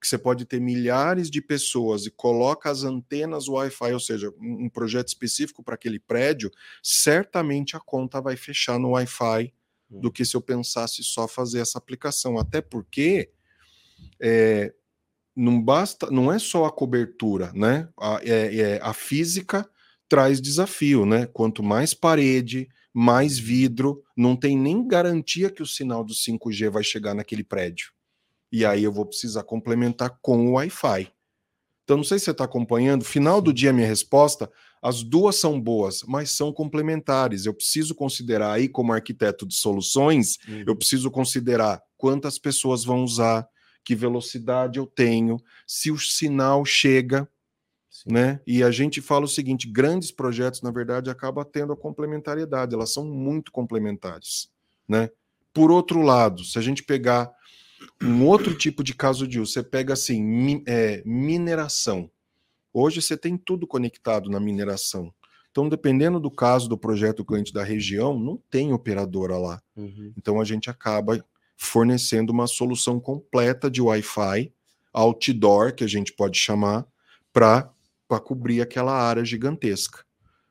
[0.00, 4.68] que você pode ter milhares de pessoas e coloca as antenas Wi-Fi, ou seja, um
[4.68, 6.50] projeto específico para aquele prédio,
[6.82, 9.52] certamente a conta vai fechar no Wi-Fi
[9.90, 12.38] do que se eu pensasse só fazer essa aplicação.
[12.38, 13.30] Até porque
[14.20, 14.72] é,
[15.34, 17.88] não basta, não é só a cobertura, né?
[17.98, 19.68] A, é, é, a física
[20.08, 21.26] traz desafio, né?
[21.26, 26.82] Quanto mais parede, mais vidro, não tem nem garantia que o sinal do 5G vai
[26.82, 27.92] chegar naquele prédio.
[28.50, 31.08] E aí eu vou precisar complementar com o Wi-Fi.
[31.84, 33.04] Então, não sei se você está acompanhando.
[33.04, 34.50] Final do dia, minha resposta
[34.82, 37.46] as duas são boas, mas são complementares.
[37.46, 40.64] Eu preciso considerar aí, como arquiteto de soluções, uhum.
[40.66, 43.46] eu preciso considerar quantas pessoas vão usar,
[43.84, 45.36] que velocidade eu tenho,
[45.66, 47.28] se o sinal chega,
[48.02, 48.12] Sim.
[48.12, 48.40] né?
[48.46, 52.92] E a gente fala o seguinte: grandes projetos, na verdade, acabam tendo a complementariedade, elas
[52.92, 54.50] são muito complementares,
[54.88, 55.10] né?
[55.52, 57.32] Por outro lado, se a gente pegar
[58.02, 62.10] um outro tipo de caso de uso, você pega assim, mi, é, mineração.
[62.72, 65.12] Hoje você tem tudo conectado na mineração.
[65.50, 69.60] Então, dependendo do caso do projeto cliente da região, não tem operadora lá.
[69.74, 70.12] Uhum.
[70.16, 71.24] Então, a gente acaba
[71.56, 74.52] fornecendo uma solução completa de Wi-Fi,
[74.92, 76.86] outdoor, que a gente pode chamar,
[77.32, 77.72] para
[78.20, 80.04] cobrir aquela área gigantesca.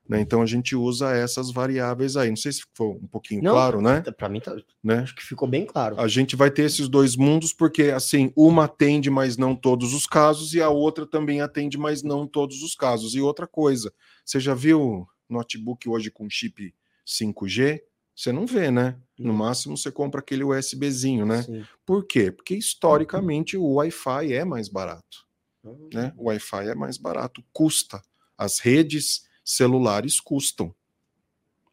[0.07, 0.21] Né?
[0.21, 2.29] Então a gente usa essas variáveis aí.
[2.29, 4.01] Não sei se ficou um pouquinho Não, claro, né?
[4.01, 4.99] Para mim, tá, né?
[4.99, 5.99] acho que ficou bem claro.
[5.99, 10.07] A gente vai ter esses dois mundos, porque assim, uma atende, mas não todos os
[10.07, 13.15] casos, e a outra também atende, mas não todos os casos.
[13.15, 13.91] E outra coisa,
[14.23, 16.73] você já viu notebook hoje com chip
[17.05, 17.81] 5G?
[18.15, 18.97] Você não vê, né?
[19.19, 21.43] No máximo você compra aquele USBzinho, né?
[21.43, 21.63] Sim.
[21.85, 22.31] Por quê?
[22.31, 25.26] Porque historicamente o Wi-Fi é mais barato.
[25.68, 25.89] Uhum.
[25.93, 26.13] Né?
[26.18, 28.01] O Wi-Fi é mais barato, custa.
[28.38, 30.74] As redes celulares custam.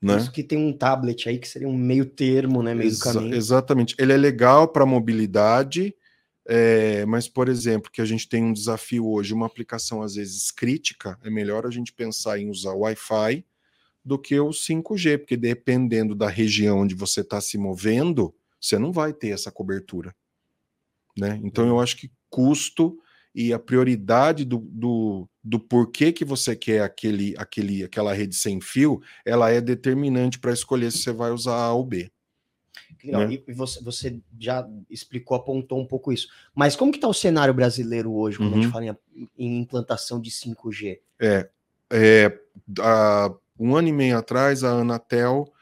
[0.00, 0.18] Né?
[0.18, 2.74] Isso que tem um tablet aí que seria um meio termo, né?
[2.74, 3.34] Meio Exa caminho.
[3.34, 3.94] Exatamente.
[3.98, 5.94] Ele é legal para mobilidade,
[6.46, 10.50] é, mas, por exemplo, que a gente tem um desafio hoje, uma aplicação às vezes
[10.50, 13.46] crítica, é melhor a gente pensar em usar Wi-Fi
[14.04, 18.92] do que o 5G, porque dependendo da região onde você está se movendo, você não
[18.92, 20.14] vai ter essa cobertura.
[21.16, 21.40] Né?
[21.42, 22.98] Então, eu acho que custo
[23.34, 28.60] e a prioridade do, do, do porquê que você quer aquele, aquele, aquela rede sem
[28.60, 32.10] fio, ela é determinante para escolher se você vai usar A ou B.
[33.04, 33.28] Legal.
[33.28, 33.42] Né?
[33.46, 36.28] E você, você já explicou, apontou um pouco isso.
[36.54, 38.58] Mas como que está o cenário brasileiro hoje, quando uhum.
[38.58, 38.72] a gente uhum.
[38.72, 41.00] fala em, em, implantação de 5G?
[41.20, 41.48] É,
[41.92, 42.38] é
[42.80, 45.52] há um ano e meio atrás, a Anatel,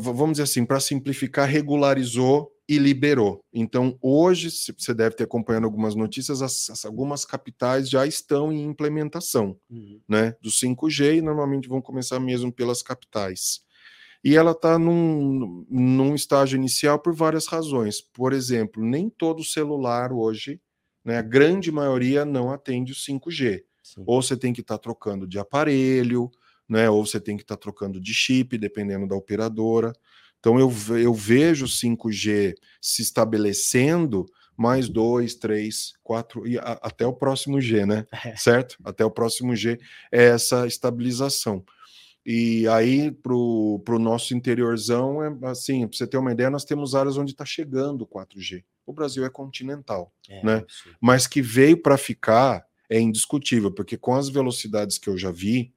[0.00, 3.44] vamos dizer assim, para simplificar, regularizou e liberou.
[3.52, 8.64] Então, hoje, você deve ter acompanhado algumas notícias, as, as, algumas capitais já estão em
[8.64, 10.00] implementação uhum.
[10.08, 13.60] né, do 5G e normalmente vão começar mesmo pelas capitais.
[14.24, 18.00] E ela está num, num estágio inicial por várias razões.
[18.00, 20.58] Por exemplo, nem todo celular hoje,
[21.04, 23.64] né, a grande maioria não atende o 5G.
[23.82, 24.02] Sim.
[24.06, 26.30] Ou você tem que estar tá trocando de aparelho,
[26.66, 29.92] né, ou você tem que estar tá trocando de chip, dependendo da operadora.
[30.42, 34.26] Então eu, eu vejo 5G se estabelecendo
[34.56, 38.04] mais dois, três, quatro, e a, até o próximo G, né?
[38.26, 38.34] É.
[38.34, 38.76] Certo?
[38.84, 39.78] Até o próximo G
[40.10, 41.64] é essa estabilização.
[42.26, 46.94] E aí, para o nosso interiorzão, é assim, para você ter uma ideia, nós temos
[46.96, 48.64] áreas onde está chegando o 4G.
[48.84, 50.64] O Brasil é continental, é, né?
[51.00, 55.72] Mas que veio para ficar é indiscutível, porque com as velocidades que eu já vi,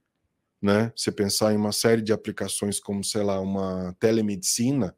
[0.61, 0.91] né?
[0.95, 4.95] Você pensar em uma série de aplicações como, sei lá, uma telemedicina,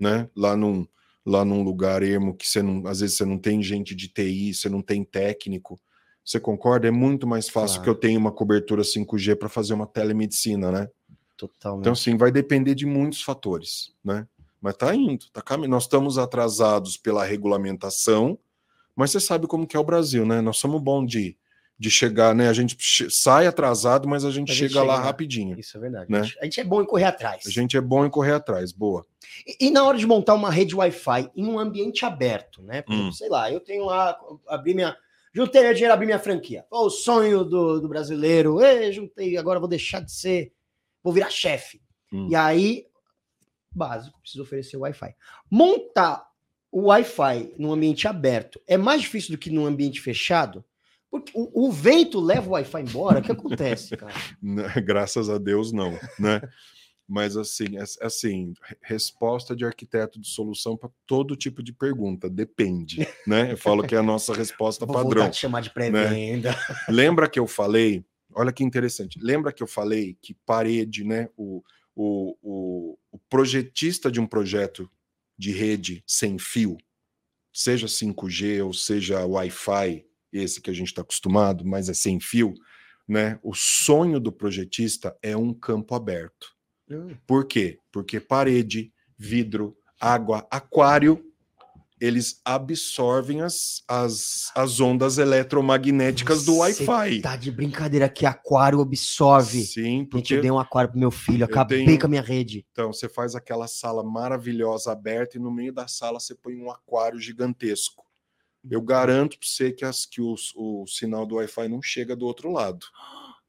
[0.00, 0.28] né?
[0.36, 0.86] Lá num,
[1.24, 4.54] lá num lugar ermo que você não, às vezes você não tem gente de TI,
[4.54, 5.80] você não tem técnico.
[6.24, 6.88] Você concorda?
[6.88, 7.82] É muito mais fácil claro.
[7.84, 10.88] que eu tenha uma cobertura 5G para fazer uma telemedicina, né?
[11.36, 11.80] Totalmente.
[11.82, 14.26] Então, assim, vai depender de muitos fatores, né?
[14.66, 15.70] mas está indo, tá caminhando.
[15.70, 18.36] Nós estamos atrasados pela regulamentação,
[18.96, 20.40] mas você sabe como que é o Brasil, né?
[20.40, 21.36] Nós somos bons de,
[21.78, 22.48] de chegar, né?
[22.48, 22.76] A gente
[23.10, 25.58] sai atrasado, mas a gente, a gente chega, chega, lá rapidinho.
[25.58, 26.10] Isso é verdade.
[26.10, 26.20] Né?
[26.40, 27.42] A gente é bom em correr atrás.
[27.46, 29.04] A gente é bom em correr atrás, boa.
[29.46, 32.82] E, e na hora de montar uma rede Wi-Fi em um ambiente aberto, né?
[32.88, 33.12] hum.
[33.12, 34.18] Sei lá, eu tenho lá,
[34.48, 34.96] abrir minha.
[35.34, 36.64] Juntei dinheiro, abrir minha franquia.
[36.70, 38.62] o sonho do, do brasileiro.
[38.62, 40.52] Ei, juntei, agora vou deixar de ser.
[41.02, 41.82] Vou virar chefe.
[42.10, 42.28] Hum.
[42.30, 42.86] E aí,
[43.70, 45.14] básico, preciso oferecer Wi-Fi.
[45.50, 46.26] Montar
[46.72, 50.64] o Wi-Fi num ambiente aberto é mais difícil do que num ambiente fechado?
[51.10, 53.20] Porque o, o vento leva o Wi-Fi embora.
[53.20, 54.12] O que acontece, cara?
[54.84, 56.40] Graças a Deus, não, né?
[57.08, 58.52] Mas assim, é, assim,
[58.82, 63.52] resposta de arquiteto de solução para todo tipo de pergunta, depende, né?
[63.52, 65.30] Eu falo que é a nossa resposta Vou padrão.
[65.30, 65.72] Te chamar de né?
[65.72, 66.50] pré-venda.
[66.50, 66.56] Né?
[66.90, 68.04] Lembra que eu falei?
[68.34, 69.20] Olha que interessante.
[69.22, 71.28] Lembra que eu falei que parede, né?
[71.36, 71.62] O,
[71.94, 74.90] o, o, o projetista de um projeto
[75.38, 76.76] de rede sem fio,
[77.52, 80.04] seja 5G ou seja Wi-Fi,
[80.36, 82.54] esse que a gente está acostumado, mas é sem fio,
[83.08, 83.38] né?
[83.42, 86.48] O sonho do projetista é um campo aberto.
[86.90, 87.16] Hum.
[87.26, 87.78] Por quê?
[87.92, 91.22] Porque parede, vidro, água, aquário
[92.00, 97.20] eles absorvem as, as, as ondas eletromagnéticas Você do Wi-Fi.
[97.22, 99.64] Tá de brincadeira que aquário absorve.
[99.64, 101.98] Sim, porque eu dei um aquário pro meu filho, acabei tenho...
[101.98, 102.66] com a minha rede.
[102.70, 106.70] Então, você faz aquela sala maravilhosa aberta e no meio da sala você põe um
[106.70, 108.04] aquário gigantesco.
[108.70, 112.26] Eu garanto para você que, as, que os, o sinal do Wi-Fi não chega do
[112.26, 112.84] outro lado,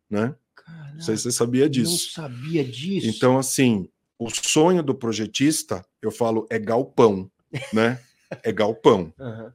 [0.09, 0.35] né?
[0.55, 1.91] Caraca, não sei se você sabia disso.
[2.17, 3.07] Não sabia disso.
[3.07, 3.89] Então, assim,
[4.19, 7.29] o sonho do projetista, eu falo, é galpão,
[7.73, 8.01] né?
[8.43, 9.13] é galpão.
[9.19, 9.51] Uhum.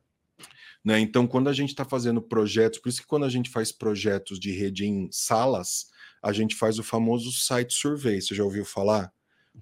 [0.85, 0.99] Né?
[0.99, 4.41] Então, quando a gente está fazendo projetos, por isso que quando a gente faz projetos
[4.41, 5.87] de rede em salas,
[6.21, 8.21] a gente faz o famoso site survey.
[8.21, 9.13] Você já ouviu falar?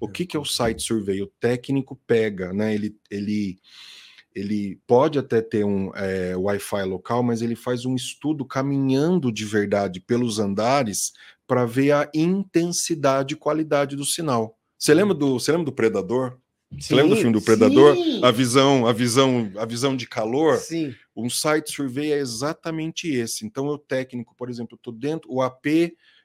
[0.01, 1.20] O que, que é o site survey?
[1.20, 2.74] O técnico pega, né?
[2.74, 3.59] Ele, ele,
[4.35, 9.45] ele pode até ter um é, Wi-Fi local, mas ele faz um estudo caminhando de
[9.45, 11.12] verdade pelos andares
[11.47, 14.57] para ver a intensidade e qualidade do sinal.
[14.78, 16.39] Você lembra do, você lembra do Predador?
[16.78, 17.97] Você lembra do filme do Predador?
[17.97, 18.24] Sim.
[18.24, 20.57] A visão, a visão, a visão de calor.
[20.59, 20.95] Sim.
[21.16, 23.45] Um site survey é exatamente esse.
[23.45, 25.66] Então, o técnico, por exemplo, eu estou dentro, o AP,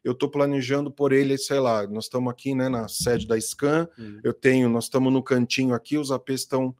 [0.03, 3.89] eu estou planejando por ele, sei lá, nós estamos aqui, né, na sede da Scan.
[3.97, 4.19] Hum.
[4.23, 6.75] Eu tenho, nós estamos no cantinho aqui, os APs estão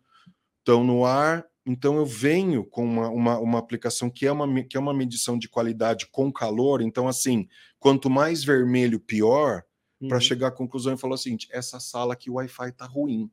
[0.66, 1.45] estão no ar.
[1.66, 5.38] Então, eu venho com uma, uma, uma aplicação que é uma, que é uma medição
[5.38, 6.82] de qualidade com calor.
[6.82, 7.47] Então, assim,
[7.80, 9.63] quanto mais vermelho, pior.
[10.09, 10.22] Para uhum.
[10.22, 13.32] chegar à conclusão e falar o seguinte: essa sala aqui, o Wi-Fi está ruim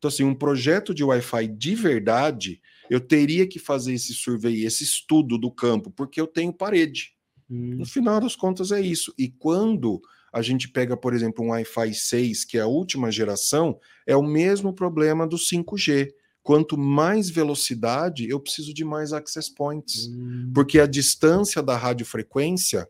[0.00, 2.58] então, assim, um projeto de Wi-Fi de verdade,
[2.88, 7.12] eu teria que fazer esse survey, esse estudo do campo, porque eu tenho parede.
[7.50, 7.76] Hum.
[7.76, 9.12] No final das contas, é isso.
[9.18, 10.00] E quando
[10.32, 14.22] a gente pega, por exemplo, um Wi-Fi 6, que é a última geração, é o
[14.22, 16.08] mesmo problema do 5G.
[16.42, 20.06] Quanto mais velocidade, eu preciso de mais access points.
[20.06, 20.50] Hum.
[20.54, 22.88] Porque a distância da radiofrequência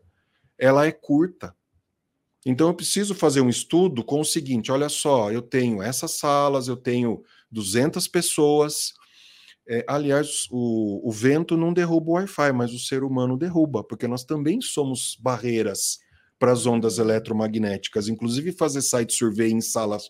[0.57, 1.55] ela é curta.
[2.45, 6.67] Então eu preciso fazer um estudo com o seguinte: olha só, eu tenho essas salas,
[6.67, 8.93] eu tenho 200 pessoas.
[9.67, 14.07] É, aliás, o, o, vento não derruba o Wi-Fi, mas o ser humano derruba, porque
[14.07, 15.99] nós também somos barreiras
[16.39, 18.07] para as ondas eletromagnéticas.
[18.07, 20.09] Inclusive, fazer site survey em salas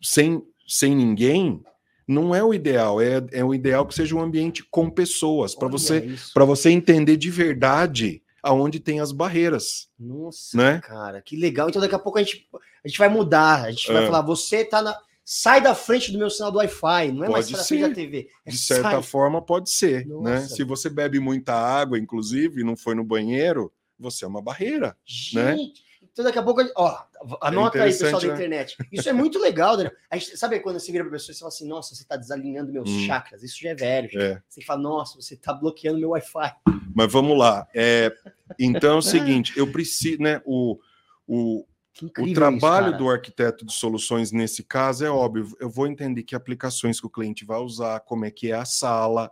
[0.00, 1.62] sem, sem ninguém
[2.08, 3.00] não é o ideal.
[3.00, 7.30] É, é o ideal que seja um ambiente com pessoas, para você, você entender de
[7.30, 9.88] verdade aonde tem as barreiras.
[9.98, 10.80] Nossa, né?
[10.80, 11.68] cara, que legal.
[11.68, 12.48] Então daqui a pouco a gente,
[12.82, 13.64] a gente vai mudar.
[13.64, 13.92] A gente é.
[13.92, 14.98] vai falar, você tá na.
[15.30, 17.94] Sai da frente do meu sinal do Wi-Fi, não é pode mais para frente da
[17.94, 18.30] TV.
[18.46, 19.02] É de certa sai.
[19.02, 20.06] forma, pode ser.
[20.06, 20.40] Né?
[20.40, 24.96] Se você bebe muita água, inclusive, e não foi no banheiro, você é uma barreira.
[25.34, 25.54] Né?
[25.54, 25.87] Gente, né?
[26.18, 27.00] Então, daqui a pouco, ó,
[27.40, 28.26] anota é aí, pessoal né?
[28.26, 28.76] da internet.
[28.90, 29.94] Isso é muito legal, Daniel.
[30.10, 32.72] A gente, sabe quando você vira para pessoa e fala assim, nossa, você está desalinhando
[32.72, 33.06] meus hum.
[33.06, 33.44] chakras?
[33.44, 34.20] Isso já é velho.
[34.20, 34.42] É.
[34.48, 36.56] Você fala, nossa, você está bloqueando meu Wi-Fi.
[36.92, 37.68] Mas vamos lá.
[37.72, 38.12] É,
[38.58, 40.80] então é o seguinte, eu preciso, né, o,
[41.24, 41.64] o,
[42.02, 45.56] o trabalho isso, do arquiteto de soluções nesse caso é óbvio.
[45.60, 48.64] Eu vou entender que aplicações que o cliente vai usar, como é que é a
[48.64, 49.30] sala,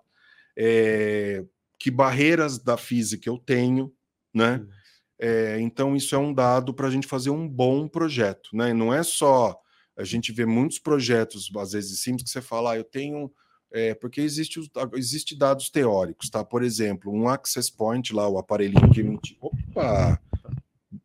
[0.57, 1.45] é,
[1.81, 3.93] que barreiras da física eu tenho,
[4.33, 4.61] né?
[4.63, 4.76] Hum.
[5.19, 8.51] É, então, isso é um dado para a gente fazer um bom projeto.
[8.53, 8.73] Né?
[8.73, 9.59] Não é só.
[9.97, 13.31] A gente vê muitos projetos, às vezes simples, que você fala, ah, eu tenho.
[13.73, 14.61] É, porque existe,
[14.95, 16.45] existe dados teóricos, tá?
[16.45, 19.37] Por exemplo, um access point lá, o aparelhinho que emite.
[19.41, 20.21] Opa!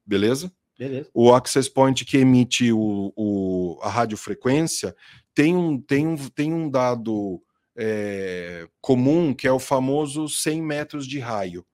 [0.05, 0.51] Beleza?
[0.77, 1.09] Beleza.
[1.13, 4.95] O access point que emite o, o, a radiofrequência
[5.33, 7.41] tem um, tem um, tem um dado
[7.75, 11.65] é, comum que é o famoso 100 metros de raio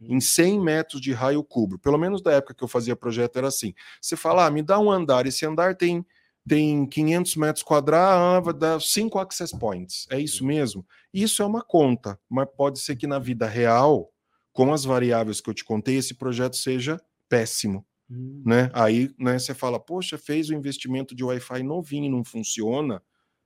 [0.00, 1.78] em 100 metros de raio cubro.
[1.78, 3.72] Pelo menos da época que eu fazia projeto era assim.
[4.00, 6.04] Você fala, ah, me dá um andar, esse andar tem
[6.48, 10.06] tem 500 metros quadrados, vai dar 5 access points.
[10.08, 10.86] É isso mesmo?
[11.12, 14.12] Isso é uma conta, mas pode ser que na vida real,
[14.52, 17.84] com as variáveis que eu te contei, esse projeto seja péssimo.
[18.08, 18.42] Hum.
[18.46, 18.70] Né?
[18.72, 23.02] Aí né, você fala, poxa, fez o investimento de Wi-Fi novinho e não funciona.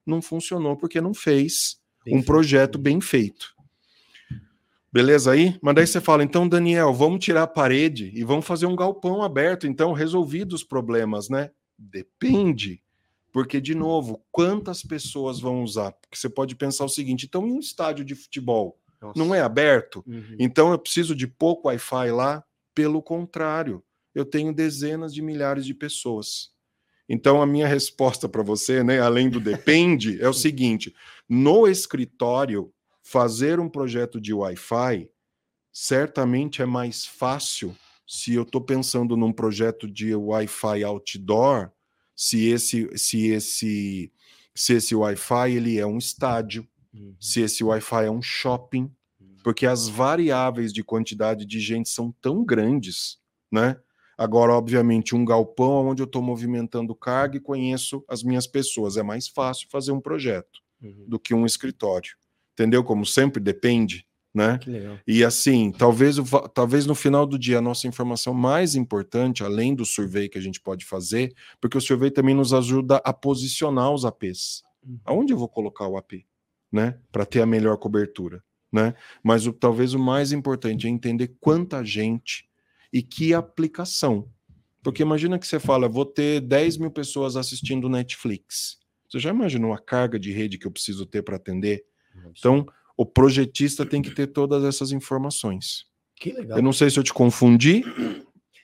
[0.06, 2.26] Não funcionou porque não fez bem um feito.
[2.26, 3.54] projeto bem feito.
[4.92, 5.56] Beleza aí?
[5.62, 9.22] Mas daí você fala, então, Daniel, vamos tirar a parede e vamos fazer um galpão
[9.22, 9.66] aberto.
[9.66, 11.50] Então, resolvidos os problemas, né?
[11.78, 12.82] Depende.
[13.32, 15.92] Porque, de novo, quantas pessoas vão usar?
[15.92, 19.18] Porque você pode pensar o seguinte: então, em um estádio de futebol Nossa.
[19.18, 20.02] não é aberto?
[20.06, 20.36] Uhum.
[20.38, 22.44] Então eu preciso de pouco Wi-Fi lá?
[22.74, 23.82] Pelo contrário,
[24.14, 26.50] eu tenho dezenas de milhares de pessoas.
[27.08, 30.92] Então, a minha resposta para você, né, além do depende, é o seguinte:
[31.28, 32.72] no escritório,
[33.10, 35.10] fazer um projeto de Wi-Fi
[35.72, 41.72] certamente é mais fácil se eu estou pensando num projeto de Wi-Fi outdoor,
[42.14, 44.12] se esse, se esse,
[44.54, 47.16] se esse Wi-Fi ele é um estádio, uhum.
[47.18, 49.36] se esse Wi-Fi é um shopping, uhum.
[49.42, 53.18] porque as variáveis de quantidade de gente são tão grandes,
[53.50, 53.76] né?
[54.16, 58.96] Agora, obviamente, um galpão onde eu estou movimentando carga e conheço as minhas pessoas.
[58.96, 61.06] É mais fácil fazer um projeto uhum.
[61.08, 62.19] do que um escritório.
[62.52, 62.84] Entendeu?
[62.84, 64.58] Como sempre depende, né?
[65.06, 66.16] E assim, talvez,
[66.54, 70.42] talvez no final do dia a nossa informação mais importante, além do survey que a
[70.42, 74.62] gente pode fazer, porque o survey também nos ajuda a posicionar os APs.
[74.82, 75.00] Uhum.
[75.04, 76.24] Aonde eu vou colocar o AP,
[76.72, 76.98] né?
[77.10, 78.42] Para ter a melhor cobertura,
[78.72, 78.94] né?
[79.22, 82.48] Mas o, talvez o mais importante é entender quanta gente
[82.92, 84.28] e que aplicação.
[84.82, 88.78] Porque imagina que você fala, vou ter 10 mil pessoas assistindo Netflix.
[89.08, 91.84] Você já imaginou a carga de rede que eu preciso ter para atender?
[92.36, 95.86] Então, o projetista tem que ter todas essas informações.
[96.16, 96.58] Que legal.
[96.58, 97.84] Eu não sei se eu te confundi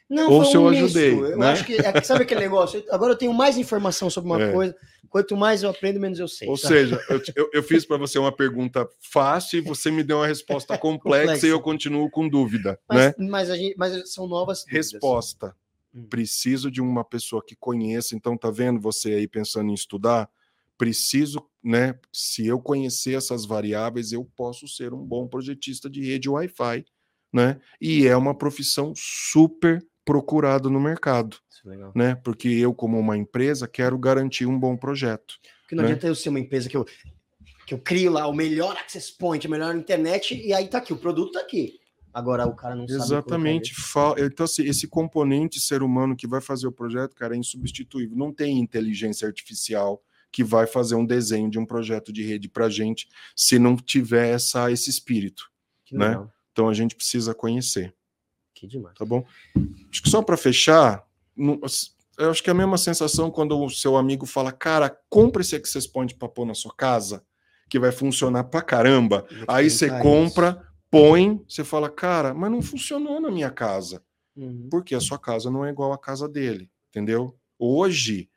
[0.09, 1.13] não, ou se eu ajudei.
[1.13, 1.49] Eu né?
[1.49, 2.83] acho que, é, sabe aquele negócio?
[2.91, 4.53] Agora eu tenho mais informação sobre uma é.
[4.53, 4.77] coisa.
[5.09, 6.49] Quanto mais eu aprendo, menos eu sei.
[6.49, 6.75] Ou sabe?
[6.75, 7.01] seja,
[7.35, 11.23] eu, eu, fiz para você uma pergunta fácil e você me deu uma resposta complexa,
[11.27, 11.47] complexa.
[11.47, 12.79] e eu continuo com dúvida.
[12.89, 13.15] Mas, né?
[13.29, 14.93] mas, gente, mas são novas dúvidas.
[14.93, 15.57] Resposta.
[15.95, 16.07] Hum.
[16.09, 18.15] Preciso de uma pessoa que conheça.
[18.15, 20.29] Então, tá vendo você aí pensando em estudar?
[20.79, 21.99] Preciso, né?
[22.13, 26.85] Se eu conhecer essas variáveis, eu posso ser um bom projetista de rede Wi-Fi,
[27.33, 27.59] né?
[27.81, 31.37] E é uma profissão super procurado no mercado.
[31.67, 32.15] É né?
[32.15, 35.35] Porque eu, como uma empresa, quero garantir um bom projeto.
[35.63, 35.91] Porque não né?
[35.91, 36.87] adianta eu ser uma empresa que eu,
[37.67, 40.93] que eu crio lá o melhor access point, a melhor internet, e aí tá aqui,
[40.93, 41.81] o produto tá aqui.
[42.15, 43.75] Agora o cara não Exatamente.
[43.75, 44.21] sabe.
[44.21, 44.33] Exatamente.
[44.33, 48.17] Então, assim, esse componente ser humano que vai fazer o projeto, cara, é insubstituível.
[48.17, 50.03] Não tem inteligência artificial
[50.33, 54.35] que vai fazer um desenho de um projeto de rede para gente se não tiver
[54.35, 55.51] essa, esse espírito.
[55.91, 56.29] né?
[56.53, 57.95] Então a gente precisa conhecer.
[58.55, 58.97] Que demais.
[58.97, 59.25] Tá bom?
[59.91, 61.07] Acho que só para fechar,
[62.19, 65.55] eu acho que é a mesma sensação quando o seu amigo fala, cara, compra esse
[65.55, 67.23] access point para pôr na sua casa,
[67.69, 69.27] que vai funcionar para caramba.
[69.47, 70.73] Aí você compra, isso.
[70.91, 74.03] põe, você fala, cara, mas não funcionou na minha casa.
[74.35, 74.69] Uhum.
[74.71, 77.39] Porque a sua casa não é igual à casa dele, entendeu?
[77.59, 78.31] Hoje,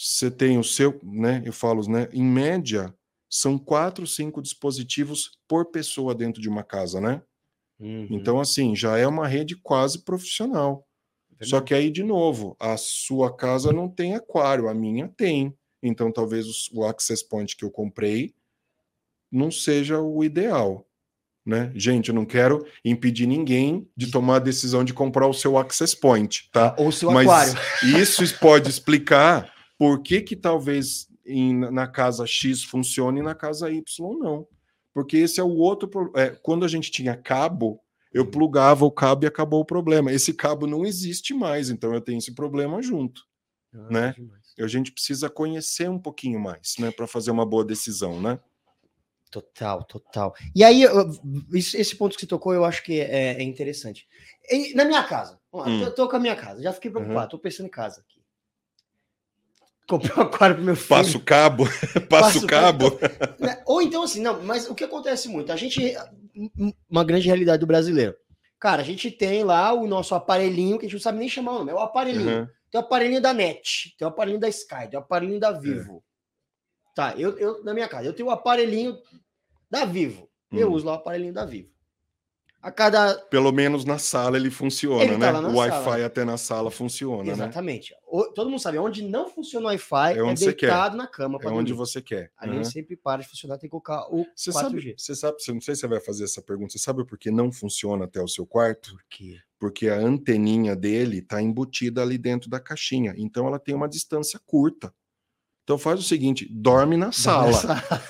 [0.00, 1.42] você tem o seu, né?
[1.44, 2.08] Eu falo, né?
[2.10, 2.94] Em média,
[3.28, 7.22] são quatro, cinco dispositivos por pessoa dentro de uma casa, né?
[7.78, 8.08] Uhum.
[8.10, 10.86] Então, assim, já é uma rede quase profissional.
[11.42, 15.54] Só que aí, de novo, a sua casa não tem aquário, a minha tem.
[15.82, 18.34] Então, talvez o access point que eu comprei
[19.32, 20.86] não seja o ideal.
[21.46, 21.72] Né?
[21.74, 25.96] Gente, eu não quero impedir ninguém de tomar a decisão de comprar o seu access
[25.96, 26.74] point, tá?
[26.78, 27.54] Ou o seu Mas aquário.
[27.98, 29.50] Isso pode explicar
[29.80, 33.82] por que, que talvez em, na casa X funcione e na casa Y
[34.18, 34.46] não.
[34.92, 36.12] Porque esse é o outro.
[36.14, 37.80] É, quando a gente tinha cabo,
[38.12, 40.12] eu plugava o cabo e acabou o problema.
[40.12, 43.22] Esse cabo não existe mais, então eu tenho esse problema junto.
[43.72, 44.14] Ah, né?
[44.58, 48.38] A gente precisa conhecer um pouquinho mais, né, para fazer uma boa decisão, né?
[49.30, 50.34] Total, total.
[50.54, 50.82] E aí,
[51.54, 54.06] esse ponto que você tocou, eu acho que é, é interessante.
[54.74, 55.80] Na minha casa, hum.
[55.80, 57.28] eu tô com a minha casa, já fiquei preocupado, uhum.
[57.30, 58.19] tô pensando em casa aqui.
[59.90, 60.88] Comprei um aquário pro meu filho.
[60.88, 61.64] Passa o cabo,
[62.08, 62.96] passa o cabo.
[63.40, 65.50] Né, ou então, assim, não, mas o que acontece muito?
[65.50, 65.96] A gente.
[66.88, 68.14] Uma grande realidade do brasileiro.
[68.60, 71.52] Cara, a gente tem lá o nosso aparelhinho, que a gente não sabe nem chamar
[71.52, 72.42] o nome, é o aparelhinho.
[72.42, 72.48] Uhum.
[72.70, 75.96] Tem o aparelhinho da NET, tem o aparelhinho da Sky, tem o aparelhinho da Vivo.
[75.96, 76.94] É.
[76.94, 78.96] Tá, eu, eu, na minha casa, eu tenho o aparelhinho
[79.68, 80.28] da Vivo.
[80.52, 80.74] Eu hum.
[80.74, 81.70] uso lá o aparelhinho da Vivo
[82.62, 83.14] a cada.
[83.30, 85.48] Pelo menos na sala ele funciona, ele tá né?
[85.48, 87.32] o Wi-Fi até na sala funciona, né?
[87.32, 87.92] Exatamente.
[87.92, 87.98] né?
[88.34, 91.38] Todo mundo sabe, onde não funciona o Wi-Fi é, onde é deitado na cama.
[91.42, 92.30] É onde você quer.
[92.36, 92.64] A uhum.
[92.64, 94.52] sempre para de funcionar, tem que colocar o você 4G.
[94.52, 97.30] Sabe, você sabe, não sei se você vai fazer essa pergunta, você sabe por que
[97.30, 98.92] não funciona até o seu quarto?
[98.92, 99.38] Por quê?
[99.58, 104.40] Porque a anteninha dele está embutida ali dentro da caixinha, então ela tem uma distância
[104.46, 104.92] curta.
[105.64, 107.52] Então faz o seguinte, dorme na sala,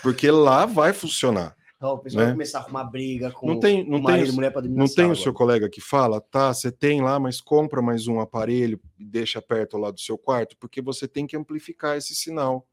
[0.02, 1.54] porque lá vai funcionar.
[1.80, 2.26] Então, o pessoal né?
[2.26, 4.86] vai começar a arrumar briga com não tem, não o marido tem, mulher para Não
[4.86, 8.78] tem o seu colega que fala, tá, você tem lá, mas compra mais um aparelho
[8.98, 12.68] e deixa perto lá do seu quarto, porque você tem que amplificar esse sinal.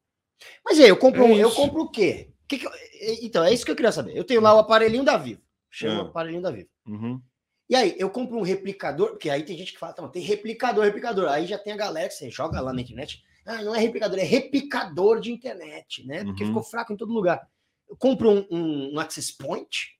[0.61, 2.33] Mas aí, eu compro, é eu compro o quê?
[2.49, 2.71] Que que eu...
[3.21, 4.13] Então, é isso que eu queria saber.
[4.13, 5.41] Eu tenho lá o aparelhinho da Vivo.
[5.71, 6.03] Chama é.
[6.03, 6.67] o aparelhinho da Vivo.
[6.85, 7.21] Uhum.
[7.69, 10.83] E aí, eu compro um replicador, porque aí tem gente que fala, tá, tem replicador,
[10.83, 11.29] replicador.
[11.29, 13.23] Aí já tem a galera que você joga lá na internet.
[13.45, 16.25] Ah, não é replicador, é replicador de internet, né?
[16.25, 16.49] Porque uhum.
[16.49, 17.47] ficou fraco em todo lugar.
[17.99, 19.95] Compro um, um, um access point.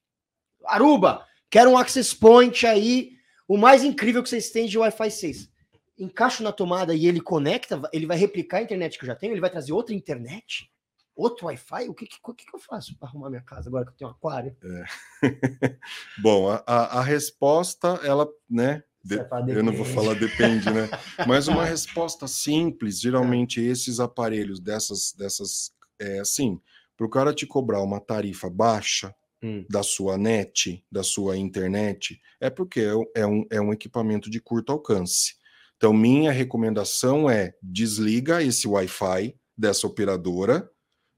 [0.66, 3.12] Aruba, quero um access point aí,
[3.48, 5.50] o mais incrível que vocês têm de Wi-Fi 6.
[5.98, 9.34] Encaixo na tomada e ele conecta, ele vai replicar a internet que eu já tenho,
[9.34, 10.70] ele vai trazer outra internet?
[11.18, 11.90] outro Wi-Fi?
[11.90, 14.14] O que, que, que, eu faço para arrumar minha casa agora que eu tenho um
[14.14, 14.56] aquário?
[14.64, 15.80] É.
[16.22, 18.84] Bom, a, a, a, resposta, ela, né?
[19.04, 19.16] De,
[19.50, 20.90] eu não vou falar depende, né?
[21.28, 26.62] Mas uma resposta simples, geralmente esses aparelhos dessas, dessas, é assim,
[26.98, 29.64] para o cara te cobrar uma tarifa baixa hum.
[29.70, 34.42] da sua net, da sua internet, é porque é, é um, é um equipamento de
[34.42, 35.36] curto alcance.
[35.78, 40.70] Então, minha recomendação é desliga esse Wi-Fi dessa operadora,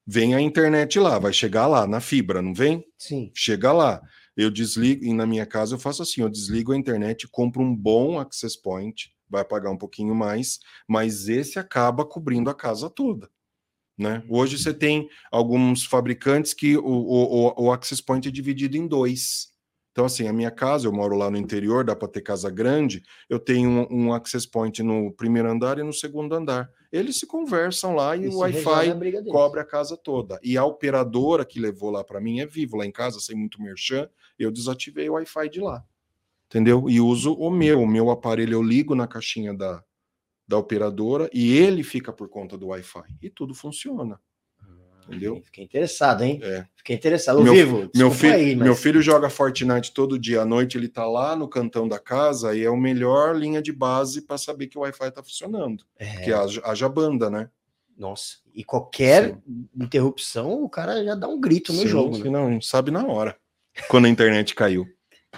[0.06, 2.84] vem a internet lá, vai chegar lá na fibra, não vem?
[2.98, 3.30] Sim.
[3.34, 4.02] Chega lá.
[4.36, 7.74] Eu desligo, e na minha casa eu faço assim: eu desligo a internet, compro um
[7.74, 10.58] bom access point, vai pagar um pouquinho mais,
[10.88, 13.30] mas esse acaba cobrindo a casa toda.
[14.00, 14.22] Né?
[14.30, 19.50] Hoje você tem alguns fabricantes que o, o, o access point é dividido em dois.
[19.92, 23.02] Então, assim, a minha casa, eu moro lá no interior, dá para ter casa grande,
[23.28, 26.70] eu tenho um, um, access point no primeiro andar e no segundo andar.
[26.90, 28.94] Eles se conversam lá e, e o Wi-Fi
[29.30, 30.40] cobre a casa toda.
[30.42, 32.78] E a operadora que levou lá para mim é vivo.
[32.78, 35.84] Lá em casa, sem muito merchan, eu desativei o Wi-Fi de lá.
[36.46, 36.88] Entendeu?
[36.88, 37.82] E uso o meu.
[37.82, 39.84] O meu aparelho eu ligo na caixinha da,
[40.50, 43.16] da operadora e ele fica por conta do Wi-Fi.
[43.22, 44.18] E tudo funciona.
[45.06, 45.40] Entendeu?
[45.44, 46.40] Fiquei interessado, hein?
[46.42, 46.66] É.
[46.76, 47.40] Fiquei interessado.
[47.40, 47.90] Meu, vivo.
[47.94, 48.64] Meu filho, aí, mas...
[48.64, 52.54] meu filho joga Fortnite todo dia à noite, ele tá lá no cantão da casa
[52.54, 55.84] e é a melhor linha de base para saber que o Wi-Fi tá funcionando.
[55.96, 56.14] É.
[56.14, 57.48] Porque haja, haja banda, né?
[57.96, 59.68] Nossa, e qualquer Sim.
[59.80, 62.18] interrupção, o cara já dá um grito no Sim, jogo.
[62.18, 62.30] Né?
[62.30, 63.36] Não, sabe na hora.
[63.88, 64.86] Quando a internet caiu.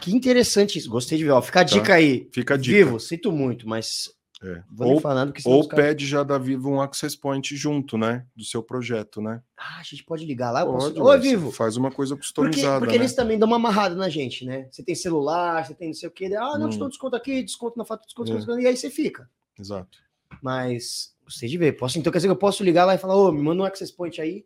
[0.01, 0.89] Que interessante isso.
[0.89, 1.31] Gostei de ver.
[1.31, 1.75] Ó, fica a tá.
[1.75, 2.29] dica aí.
[2.33, 2.77] Fica a dica.
[2.77, 4.11] Vivo, sinto muito, mas
[4.43, 4.65] é.
[4.77, 5.01] Ou,
[5.45, 8.27] ou pede já da Vivo um access point junto, né?
[8.35, 9.41] Do seu projeto, né?
[9.57, 10.67] Ah, a gente pode ligar lá.
[10.67, 11.03] Pode, posso...
[11.03, 11.53] Oi, Vivo.
[11.53, 12.81] Faz uma coisa customizada.
[12.81, 13.05] Porque, porque né?
[13.05, 14.69] eles também dão uma amarrada na gente, né?
[14.69, 16.29] Você tem celular, você tem não sei o quê.
[16.37, 16.71] Ah, não, hum.
[16.71, 18.37] te dou desconto aqui, desconto na fatura, desconto, é.
[18.37, 19.31] desconto, e aí você fica.
[19.57, 19.99] Exato.
[20.43, 21.77] Mas gostei de ver.
[21.77, 23.65] Posso, então quer dizer que eu posso ligar lá e falar, ô, me manda um
[23.65, 24.45] access point aí?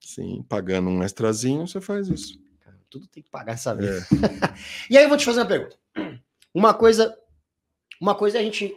[0.00, 2.40] Sim, pagando um extrazinho, você faz isso.
[2.88, 4.04] Tudo tem que pagar essa vez.
[4.04, 4.06] É.
[4.88, 5.76] e aí eu vou te fazer uma pergunta.
[6.54, 7.14] Uma coisa,
[8.00, 8.74] uma coisa é a gente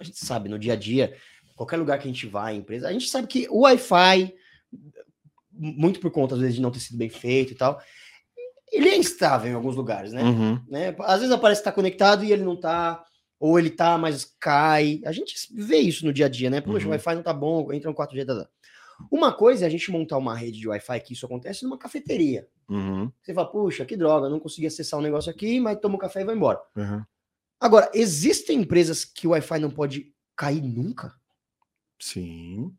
[0.00, 1.16] a gente sabe no dia a dia,
[1.56, 4.34] qualquer lugar que a gente vai, empresa, a gente sabe que o Wi-Fi,
[5.52, 7.80] muito por conta às vezes de não ter sido bem feito e tal,
[8.72, 10.22] ele é instável em alguns lugares, né?
[10.22, 10.60] Uhum.
[10.68, 10.94] né?
[11.00, 13.04] Às vezes aparece que está conectado e ele não está,
[13.38, 15.00] ou ele tá, mas cai.
[15.04, 16.60] A gente vê isso no dia a dia, né?
[16.60, 16.90] Poxa, uhum.
[16.90, 18.48] o Wi-Fi não tá bom, entra no 4G, tá, tá.
[19.10, 22.46] Uma coisa é a gente montar uma rede de Wi-Fi, que isso acontece numa cafeteria.
[22.68, 23.10] Uhum.
[23.22, 26.20] Você fala, puxa, que droga, não consegui acessar um negócio aqui, mas tomo um café
[26.20, 26.60] e vou embora.
[26.76, 27.02] Uhum.
[27.60, 31.14] Agora, existem empresas que o Wi-Fi não pode cair nunca?
[32.00, 32.72] Sim.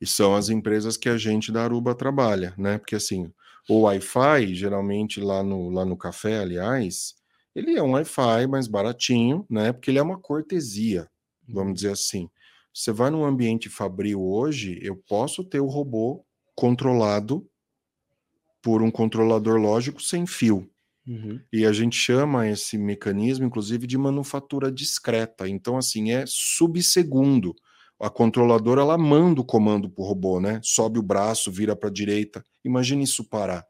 [0.00, 2.76] E são as empresas que a gente da Aruba trabalha, né?
[2.76, 3.32] Porque assim,
[3.68, 7.14] o Wi-Fi, geralmente lá no, lá no café, aliás,
[7.54, 9.72] ele é um Wi-Fi mais baratinho, né?
[9.72, 11.08] Porque ele é uma cortesia,
[11.48, 11.74] vamos uhum.
[11.74, 12.28] dizer assim.
[12.72, 16.24] Você vai num ambiente fabril hoje, eu posso ter o robô
[16.56, 17.48] controlado
[18.60, 20.68] por um controlador lógico sem fio.
[21.06, 21.40] Uhum.
[21.52, 25.48] E a gente chama esse mecanismo, inclusive, de manufatura discreta.
[25.48, 27.54] Então, assim, é subsegundo.
[28.00, 30.60] A controladora ela manda o comando para o robô, né?
[30.62, 32.44] Sobe o braço, vira para a direita.
[32.64, 33.64] Imagine isso parar.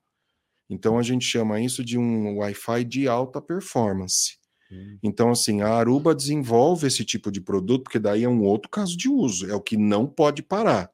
[0.68, 4.39] Então a gente chama isso de um Wi-Fi de alta performance.
[4.70, 4.99] Uhum.
[5.03, 8.97] Então, assim, a Aruba desenvolve esse tipo de produto, porque daí é um outro caso
[8.97, 10.91] de uso, é o que não pode parar.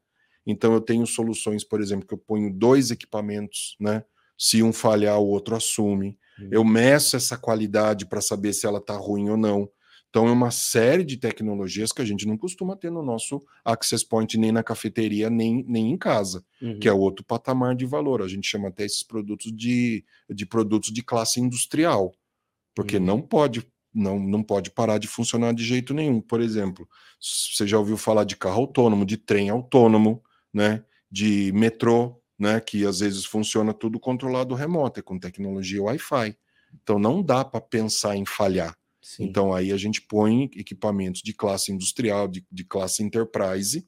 [0.47, 4.03] Então, eu tenho soluções, por exemplo, que eu ponho dois equipamentos, né?
[4.37, 6.19] Se um falhar, o outro assume.
[6.51, 9.69] Eu meço essa qualidade para saber se ela está ruim ou não.
[10.11, 14.05] Então, é uma série de tecnologias que a gente não costuma ter no nosso Access
[14.05, 16.81] Point, nem na cafeteria, nem, nem em casa, uhum.
[16.81, 18.21] que é outro patamar de valor.
[18.21, 22.13] A gente chama até esses produtos de, de produtos de classe industrial,
[22.75, 23.05] porque uhum.
[23.05, 26.21] não pode não, não pode parar de funcionar de jeito nenhum.
[26.21, 26.89] Por exemplo,
[27.21, 30.23] você já ouviu falar de carro autônomo, de trem autônomo,
[30.55, 36.35] né, de metrô, né, que às vezes funciona tudo controlado remoto, é com tecnologia Wi-Fi.
[36.83, 38.75] Então não dá para pensar em falhar.
[39.03, 39.25] Sim.
[39.25, 43.87] Então aí a gente põe equipamentos de classe industrial, de, de classe enterprise,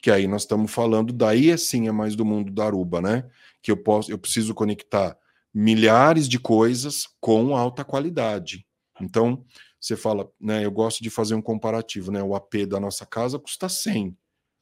[0.00, 3.28] que aí nós estamos falando, daí assim é mais do mundo da Aruba, né?
[3.60, 5.18] Que eu posso, eu preciso conectar
[5.52, 8.64] milhares de coisas com alta qualidade.
[9.00, 9.44] Então,
[9.80, 10.64] você fala, né?
[10.64, 12.22] Eu gosto de fazer um comparativo, né?
[12.22, 14.16] O AP da nossa casa custa 100.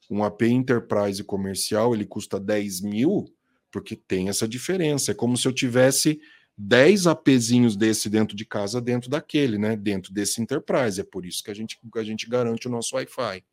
[0.09, 3.25] Um AP Enterprise comercial, ele custa 10 mil,
[3.71, 5.11] porque tem essa diferença.
[5.11, 6.19] É como se eu tivesse
[6.57, 9.75] 10 APzinhos desse dentro de casa, dentro daquele, né?
[9.75, 10.99] Dentro desse Enterprise.
[10.99, 13.43] É por isso que a gente, a gente garante o nosso Wi-Fi.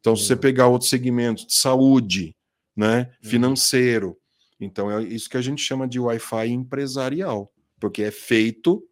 [0.00, 2.36] Então, se você pegar outros segmentos de saúde,
[2.76, 3.10] né?
[3.22, 3.30] Uhum.
[3.30, 4.18] Financeiro.
[4.60, 8.86] Então, é isso que a gente chama de Wi-Fi empresarial, porque é feito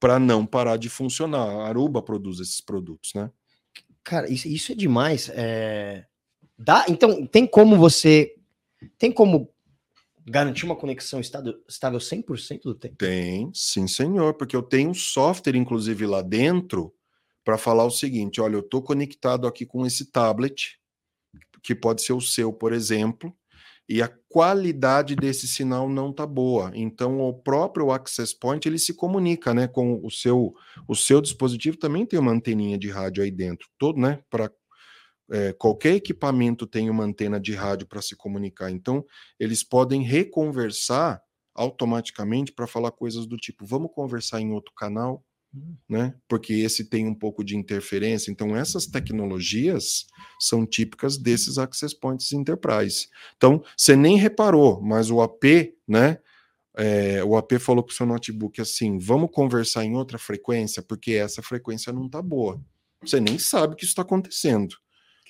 [0.00, 1.46] para não parar de funcionar.
[1.46, 3.30] A Aruba produz esses produtos, né?
[4.02, 5.30] Cara, isso, isso é demais.
[5.32, 6.04] É...
[6.64, 8.36] Dá, então, tem como você.
[8.96, 9.52] Tem como
[10.24, 12.96] garantir uma conexão estável, estável 100% do tempo?
[12.96, 16.94] Tem, sim, senhor, porque eu tenho um software, inclusive, lá dentro,
[17.44, 20.78] para falar o seguinte: olha, eu estou conectado aqui com esse tablet,
[21.62, 23.34] que pode ser o seu, por exemplo,
[23.88, 26.70] e a qualidade desse sinal não está boa.
[26.74, 30.54] Então, o próprio access point ele se comunica, né, com o seu
[30.86, 34.50] o seu dispositivo também tem uma anteninha de rádio aí dentro, todo, né, para
[35.32, 38.70] é, qualquer equipamento tem uma antena de rádio para se comunicar.
[38.70, 39.02] Então,
[39.40, 41.22] eles podem reconversar
[41.54, 45.24] automaticamente para falar coisas do tipo: vamos conversar em outro canal,
[45.54, 45.74] hum.
[45.88, 46.14] né?
[46.28, 48.30] Porque esse tem um pouco de interferência.
[48.30, 50.04] Então, essas tecnologias
[50.38, 53.08] são típicas desses access points enterprise.
[53.34, 56.18] Então, você nem reparou, mas o AP, né?
[56.74, 61.12] É, o AP falou para o seu notebook assim: vamos conversar em outra frequência, porque
[61.12, 62.62] essa frequência não está boa.
[63.02, 64.76] Você nem sabe que isso está acontecendo.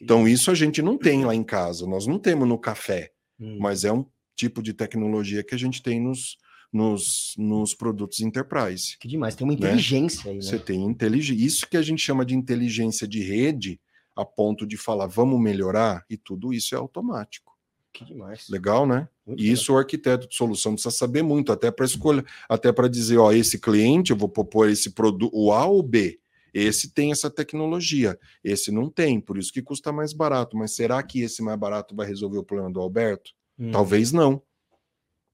[0.03, 3.59] Então, isso a gente não tem lá em casa, nós não temos no café, hum.
[3.61, 6.37] mas é um tipo de tecnologia que a gente tem nos,
[6.73, 8.97] nos, nos produtos enterprise.
[8.99, 9.59] Que demais, tem uma né?
[9.59, 10.31] inteligência né?
[10.33, 10.43] aí, né?
[10.43, 11.47] Você tem inteligência.
[11.47, 13.81] Isso que a gente chama de inteligência de rede,
[14.17, 17.53] a ponto de falar, vamos melhorar, e tudo isso é automático.
[17.93, 18.49] Que demais.
[18.49, 19.07] Legal, né?
[19.27, 22.89] Muito e isso o arquiteto de solução precisa saber muito, até para escolher, até para
[22.89, 26.19] dizer, ó, esse cliente, eu vou propor esse produto, o A ou B.
[26.53, 30.57] Esse tem essa tecnologia, esse não tem, por isso que custa mais barato.
[30.57, 33.33] Mas será que esse mais barato vai resolver o problema do Alberto?
[33.59, 33.71] Hum.
[33.71, 34.43] Talvez não,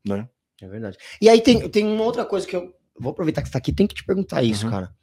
[0.07, 0.29] né?
[0.61, 0.99] É verdade.
[1.21, 3.73] E aí tem, tem uma outra coisa que eu vou aproveitar que você está aqui,
[3.73, 4.73] tem que te perguntar isso, uhum.
[4.73, 4.95] cara.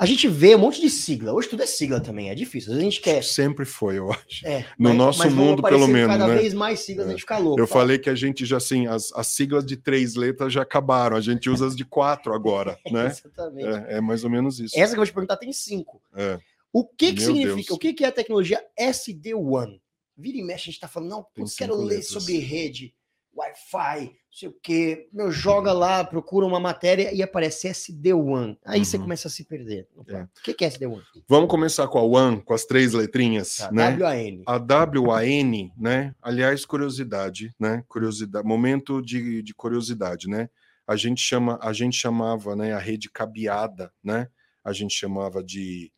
[0.00, 1.30] A gente vê um monte de sigla.
[1.30, 2.72] Hoje tudo é sigla também, é difícil.
[2.72, 3.22] A gente quer.
[3.22, 4.46] Sempre foi, eu acho.
[4.46, 6.16] É, no mas, nosso mas mundo, pelo menos.
[6.16, 6.36] Cada né?
[6.36, 7.10] vez mais siglas, é.
[7.10, 7.60] a gente fica louco.
[7.60, 11.18] Eu falei que a gente já, assim, as, as siglas de três letras já acabaram.
[11.18, 13.08] A gente usa as de quatro agora, né?
[13.08, 13.68] Exatamente.
[13.68, 14.74] É, é, mais ou menos isso.
[14.74, 16.00] Essa que eu vou te perguntar tem cinco.
[16.16, 16.40] É.
[16.72, 17.56] O que, que significa?
[17.56, 17.70] Deus.
[17.70, 19.78] O que, que é a tecnologia SD-WAN?
[20.16, 22.06] Vira e mexe, a gente está falando, não, putz, quero ler letras.
[22.06, 22.94] sobre rede.
[23.36, 25.08] Wi-Fi, sei o quê.
[25.12, 28.56] Meu, joga lá, procura uma matéria e aparece SD1.
[28.64, 28.84] Aí uhum.
[28.84, 29.88] você começa a se perder.
[30.08, 30.22] É.
[30.22, 31.00] O que é SD1?
[31.28, 33.96] Vamos começar com a WAN, com as três letrinhas, tá, né?
[33.98, 34.42] WAN.
[34.46, 34.56] A
[35.00, 36.14] WAN, né?
[36.22, 37.84] Aliás, curiosidade, né?
[37.88, 40.48] Curiosidade, momento de, de curiosidade, né?
[40.86, 44.28] A gente chama, a gente chamava, né, a rede cabeada, né?
[44.64, 45.92] A gente chamava de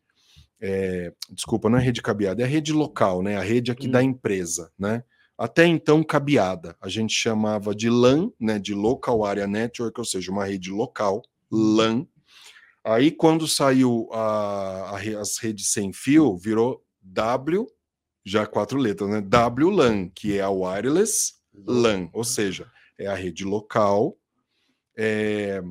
[0.61, 3.35] é, desculpa, não é rede cabeada, é a rede local, né?
[3.35, 3.91] A rede aqui hum.
[3.91, 5.03] da empresa, né?
[5.37, 6.75] Até então, cabeada.
[6.79, 11.21] A gente chamava de LAN, né, de Local Area Network, ou seja, uma rede local,
[11.51, 12.05] LAN.
[12.83, 17.67] Aí, quando saiu a, a, as redes sem fio, virou W,
[18.25, 19.21] já quatro letras, né?
[19.21, 24.17] WLAN, que é a Wireless LAN, ou seja, é a rede local
[24.97, 25.61] é,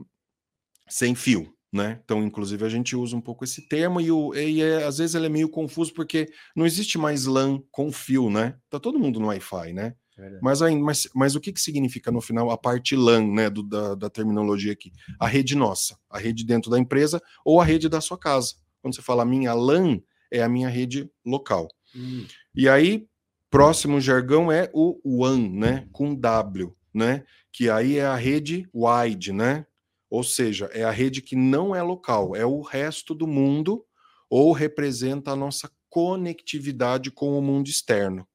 [0.89, 2.01] sem fio né?
[2.05, 5.15] Então, inclusive, a gente usa um pouco esse termo e, o, e é, às vezes
[5.15, 8.57] ele é meio confuso porque não existe mais LAN com fio, né?
[8.69, 9.95] Tá todo mundo no Wi-Fi, né?
[10.43, 13.95] mas, mas, mas o que, que significa no final a parte LAN, né, do, da,
[13.95, 14.93] da terminologia aqui?
[15.19, 18.55] A rede nossa, a rede dentro da empresa ou a rede da sua casa.
[18.81, 20.01] Quando você fala minha LAN,
[20.31, 21.69] é a minha rede local.
[21.97, 22.27] Hum.
[22.55, 23.07] E aí,
[23.51, 29.33] próximo jargão é o WAN, né, com W, né, que aí é a rede wide,
[29.33, 29.67] né,
[30.13, 33.83] ou seja, é a rede que não é local, é o resto do mundo
[34.29, 38.29] ou representa a nossa conectividade com o mundo externo.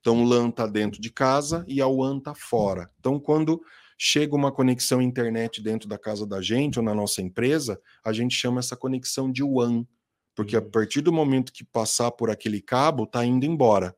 [0.00, 2.90] Então, o LAN está dentro de casa e a WAN está fora.
[2.98, 3.62] Então, quando
[3.96, 8.34] chega uma conexão internet dentro da casa da gente ou na nossa empresa, a gente
[8.34, 9.86] chama essa conexão de WAN,
[10.34, 10.66] porque uhum.
[10.66, 13.94] a partir do momento que passar por aquele cabo, está indo embora.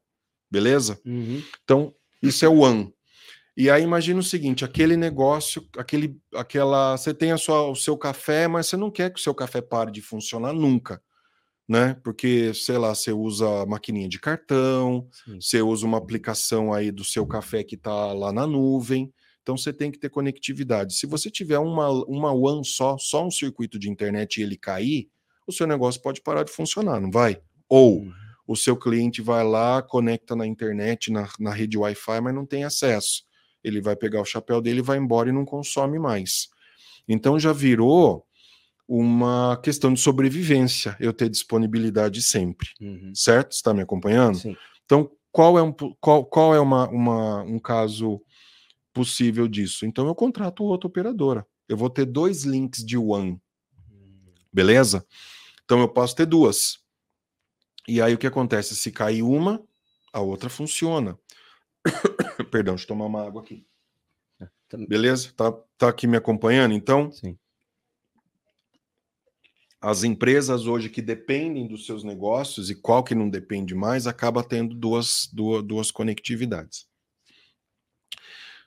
[0.51, 1.01] Beleza?
[1.03, 1.43] Uhum.
[1.64, 2.93] Então, isso é o WAN.
[3.57, 7.96] E aí imagina o seguinte, aquele negócio, aquele, aquela, você tem a sua, o seu
[7.96, 11.02] café, mas você não quer que o seu café pare de funcionar nunca,
[11.66, 11.94] né?
[12.04, 15.40] Porque, sei lá, você usa maquininha de cartão, Sim.
[15.40, 19.72] você usa uma aplicação aí do seu café que está lá na nuvem, então você
[19.72, 20.94] tem que ter conectividade.
[20.94, 25.09] Se você tiver uma, uma WAN só, só um circuito de internet e ele cair,
[25.46, 27.40] o seu negócio pode parar de funcionar, não vai?
[27.70, 28.12] Ou uhum.
[28.46, 32.64] o seu cliente vai lá, conecta na internet, na, na rede Wi-Fi, mas não tem
[32.64, 33.26] acesso.
[33.67, 36.49] Ele vai pegar o chapéu dele, vai embora e não consome mais.
[37.09, 38.25] Então já virou
[38.89, 43.12] uma questão de sobrevivência, eu ter disponibilidade sempre, uhum.
[43.14, 43.53] certo?
[43.53, 44.39] Está me acompanhando?
[44.39, 44.57] Sim.
[44.85, 48.23] Então, qual é, um, qual, qual é uma, uma, um caso
[48.93, 49.85] possível disso?
[49.85, 51.45] Então, eu contrato outra operadora.
[51.69, 53.41] Eu vou ter dois links de One,
[54.53, 55.05] beleza?
[55.64, 56.79] Então, eu posso ter duas.
[57.89, 58.77] E aí, o que acontece?
[58.77, 59.61] Se cair uma,
[60.12, 61.19] a outra funciona.
[62.51, 63.66] Perdão, deixa eu tomar uma água aqui.
[64.89, 65.32] Beleza?
[65.37, 67.11] Tá, tá aqui me acompanhando, então?
[67.12, 67.39] Sim
[69.87, 74.43] as empresas hoje que dependem dos seus negócios e qual que não depende mais, acaba
[74.43, 76.89] tendo duas, duas, duas conectividades.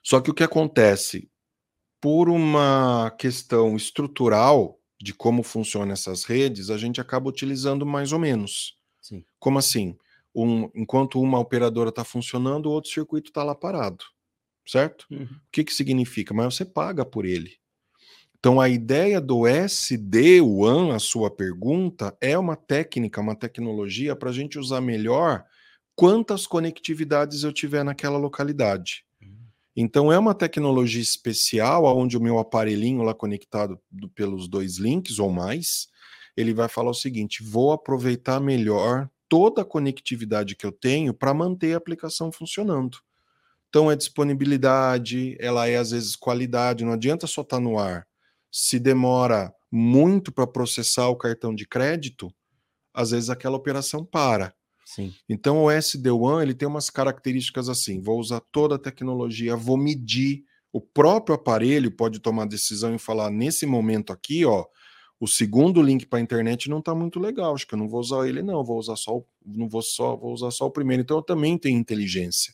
[0.02, 1.30] Só que o que acontece?
[2.00, 8.20] Por uma questão estrutural de como funcionam essas redes, a gente acaba utilizando mais ou
[8.20, 8.78] menos.
[9.02, 9.26] Sim.
[9.40, 9.98] Como assim?
[10.44, 14.04] Um, enquanto uma operadora está funcionando, o outro circuito está lá parado.
[14.68, 15.06] Certo?
[15.10, 15.24] Uhum.
[15.24, 16.34] O que, que significa?
[16.34, 17.60] Mas você paga por ele.
[18.40, 24.34] Então, a ideia do SD-WAN, a sua pergunta, é uma técnica, uma tecnologia para a
[24.34, 25.44] gente usar melhor
[25.94, 29.04] quantas conectividades eu tiver naquela localidade.
[29.22, 29.36] Hum.
[29.76, 35.20] Então, é uma tecnologia especial, onde o meu aparelhinho lá conectado do, pelos dois links
[35.20, 35.90] ou mais,
[36.38, 41.34] ele vai falar o seguinte: vou aproveitar melhor toda a conectividade que eu tenho para
[41.34, 42.98] manter a aplicação funcionando.
[43.70, 48.10] Então, é disponibilidade, ela é às vezes qualidade, não adianta só estar tá no ar
[48.52, 52.34] se demora muito para processar o cartão de crédito,
[52.94, 54.54] às vezes aquela operação para.
[54.86, 55.14] Sim.
[55.28, 60.44] Então o SD1 ele tem umas características assim: vou usar toda a tecnologia, vou medir.
[60.72, 64.66] O próprio aparelho pode tomar decisão e falar nesse momento aqui, ó,
[65.20, 68.00] o segundo link para a internet não está muito legal, acho que eu não vou
[68.00, 71.02] usar ele não, vou usar só, o, não vou só, vou usar só o primeiro.
[71.02, 72.54] Então eu também tenho inteligência.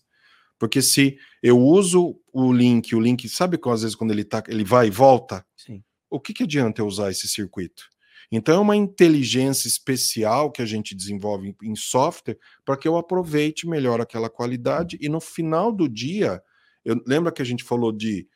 [0.57, 4.41] Porque se eu uso o link, o link, sabe que às vezes quando ele tá,
[4.47, 5.45] ele vai e volta?
[5.55, 5.83] Sim.
[6.09, 7.83] O que, que adianta eu usar esse circuito?
[8.31, 13.67] Então é uma inteligência especial que a gente desenvolve em software para que eu aproveite
[13.67, 16.41] melhor aquela qualidade e no final do dia,
[16.83, 18.27] eu lembra que a gente falou de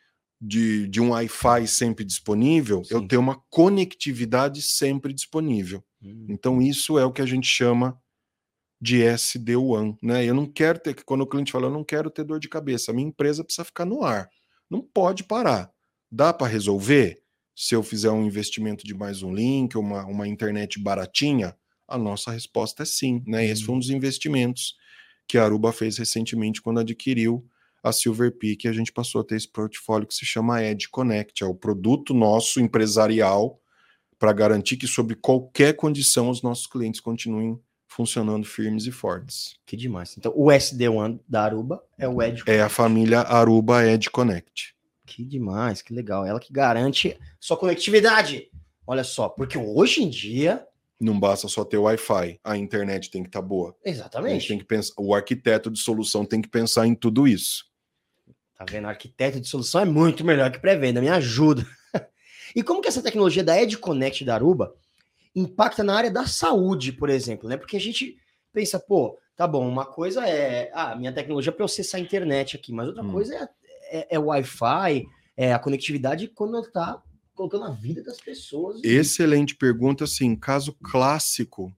[0.41, 2.93] de, de um Wi-Fi sempre disponível, Sim.
[2.95, 5.83] eu tenho uma conectividade sempre disponível.
[6.01, 6.27] Hum.
[6.29, 7.99] Então, isso é o que a gente chama
[8.81, 10.25] de SD-WAN, né?
[10.25, 12.91] Eu não quero ter, quando o cliente fala, eu não quero ter dor de cabeça,
[12.91, 14.29] a minha empresa precisa ficar no ar,
[14.69, 15.69] não pode parar.
[16.09, 17.21] Dá para resolver?
[17.53, 21.53] Se eu fizer um investimento de mais um link, uma, uma internet baratinha,
[21.85, 23.45] a nossa resposta é sim, né?
[23.45, 23.79] Esse foi um uhum.
[23.79, 24.75] dos investimentos
[25.27, 27.45] que a Aruba fez recentemente quando adquiriu
[27.83, 31.43] a Silver Peak, a gente passou a ter esse portfólio que se chama Edge Connect,
[31.43, 33.59] é o produto nosso empresarial
[34.17, 39.55] para garantir que sob qualquer condição os nossos clientes continuem funcionando firmes e fortes.
[39.65, 40.15] Que demais.
[40.17, 42.51] Então, o SD-WAN da Aruba é o Edge Connect.
[42.51, 44.75] É a família Aruba Edge Connect.
[45.05, 46.25] Que demais, que legal.
[46.25, 48.47] Ela que garante sua conectividade.
[48.85, 50.65] Olha só, porque hoje em dia.
[50.99, 53.75] Não basta só ter Wi-Fi, a internet tem que estar tá boa.
[53.83, 54.49] Exatamente.
[54.49, 57.68] tem que pensar, o arquiteto de solução tem que pensar em tudo isso.
[58.59, 58.89] Tá vendo?
[58.89, 61.65] Arquiteto de solução é muito melhor que pré-venda, me ajuda.
[62.53, 64.75] e como que essa tecnologia da Edge Connect da Aruba
[65.33, 67.55] impacta na área da saúde, por exemplo, né?
[67.55, 68.17] Porque a gente
[68.51, 72.03] pensa, pô, tá bom, uma coisa é, ah, minha tecnologia é para eu acessar a
[72.03, 73.13] internet aqui, mas outra hum.
[73.13, 73.47] coisa é,
[73.91, 75.07] é, é Wi-Fi,
[75.37, 77.01] é a conectividade quando está
[77.33, 78.83] colocando a vida das pessoas.
[78.83, 81.73] Excelente pergunta, assim, caso clássico.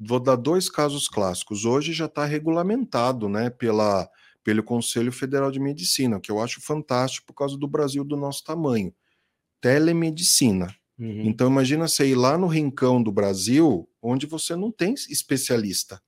[0.00, 1.64] Vou dar dois casos clássicos.
[1.64, 4.10] Hoje já está regulamentado, né, pela,
[4.44, 8.44] pelo Conselho Federal de Medicina, que eu acho fantástico por causa do Brasil do nosso
[8.44, 8.94] tamanho.
[9.60, 10.66] Telemedicina.
[10.98, 11.22] Uhum.
[11.22, 16.00] Então imagina você ir lá no rincão do Brasil, onde você não tem especialista.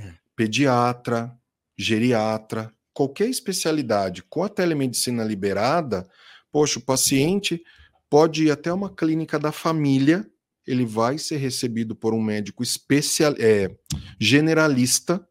[0.00, 0.14] É.
[0.36, 1.36] Pediatra,
[1.76, 6.08] geriatra, qualquer especialidade com a telemedicina liberada,
[6.52, 7.60] poxa, o paciente
[8.08, 10.24] pode ir até uma clínica da família,
[10.66, 13.74] ele vai ser recebido por um médico especial, é,
[14.20, 15.26] generalista,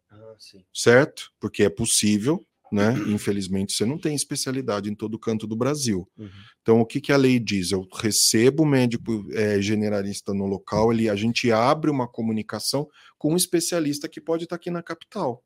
[0.57, 1.31] ah, certo?
[1.39, 2.93] Porque é possível, né?
[3.07, 6.09] Infelizmente, você não tem especialidade em todo canto do Brasil.
[6.17, 6.29] Uhum.
[6.61, 7.71] Então, o que, que a lei diz?
[7.71, 12.87] Eu recebo o médico é, generalista no local, ele, a gente abre uma comunicação
[13.17, 15.43] com um especialista que pode estar aqui na capital.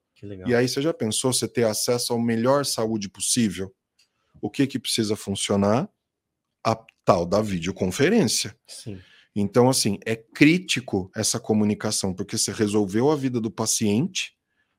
[0.48, 3.74] E aí, você já pensou você ter acesso ao melhor saúde possível?
[4.40, 5.90] O que, que precisa funcionar?
[6.64, 8.56] A tal da videoconferência.
[8.68, 9.00] Sim.
[9.36, 14.36] Então, assim, é crítico essa comunicação, porque você resolveu a vida do paciente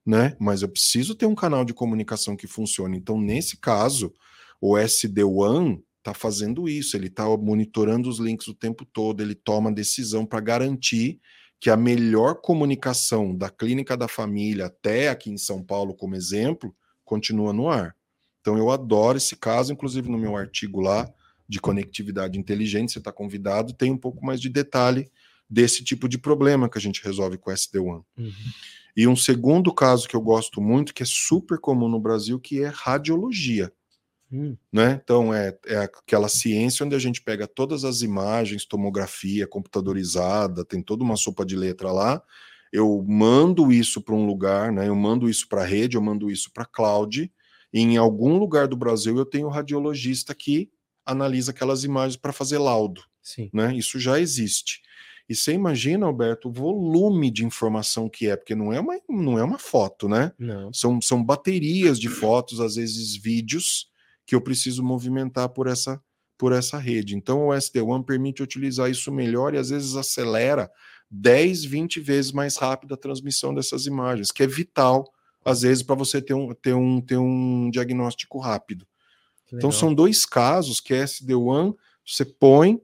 [0.07, 0.37] né?
[0.39, 2.97] Mas eu preciso ter um canal de comunicação que funcione.
[2.97, 4.15] Então, nesse caso,
[4.61, 9.73] o SD-WAN está fazendo isso, ele está monitorando os links o tempo todo, ele toma
[9.73, 11.21] decisão para garantir
[11.59, 16.75] que a melhor comunicação da clínica da família até aqui em São Paulo, como exemplo,
[17.05, 17.97] continua no ar.
[18.41, 21.13] Então eu adoro esse caso, inclusive no meu artigo lá
[21.49, 25.11] de conectividade inteligente, você está convidado, tem um pouco mais de detalhe
[25.49, 28.03] desse tipo de problema que a gente resolve com o SD-WAN.
[28.17, 28.33] Uhum.
[28.97, 32.63] E um segundo caso que eu gosto muito, que é super comum no Brasil, que
[32.63, 33.71] é radiologia.
[34.33, 34.57] Hum.
[34.73, 35.01] Né?
[35.03, 40.83] Então, é, é aquela ciência onde a gente pega todas as imagens, tomografia computadorizada, tem
[40.83, 42.23] toda uma sopa de letra lá.
[42.73, 44.89] Eu mando isso para um lugar, né?
[44.89, 47.31] eu mando isso para a rede, eu mando isso para a cloud.
[47.73, 50.71] E em algum lugar do Brasil eu tenho um radiologista que
[51.05, 53.03] analisa aquelas imagens para fazer laudo.
[53.23, 53.51] Sim.
[53.53, 53.77] Né?
[53.77, 54.81] Isso já existe.
[55.29, 59.39] E você imagina, Alberto, o volume de informação que é, porque não é uma, não
[59.39, 60.33] é uma foto, né?
[60.39, 60.73] Não.
[60.73, 63.91] São, são baterias de fotos, às vezes vídeos,
[64.25, 66.01] que eu preciso movimentar por essa,
[66.39, 67.17] por essa rede.
[67.17, 70.71] Então o SD-WAN permite utilizar isso melhor e às vezes acelera
[71.11, 75.13] 10, 20 vezes mais rápido a transmissão dessas imagens, que é vital,
[75.45, 78.87] às vezes, para você ter um, ter, um, ter um diagnóstico rápido.
[79.53, 81.73] Então são dois casos que SD-WAN,
[82.05, 82.81] você põe,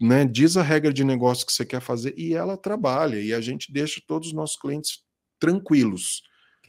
[0.00, 3.40] né, diz a regra de negócio que você quer fazer e ela trabalha e a
[3.40, 5.02] gente deixa todos os nossos clientes
[5.38, 6.22] tranquilos,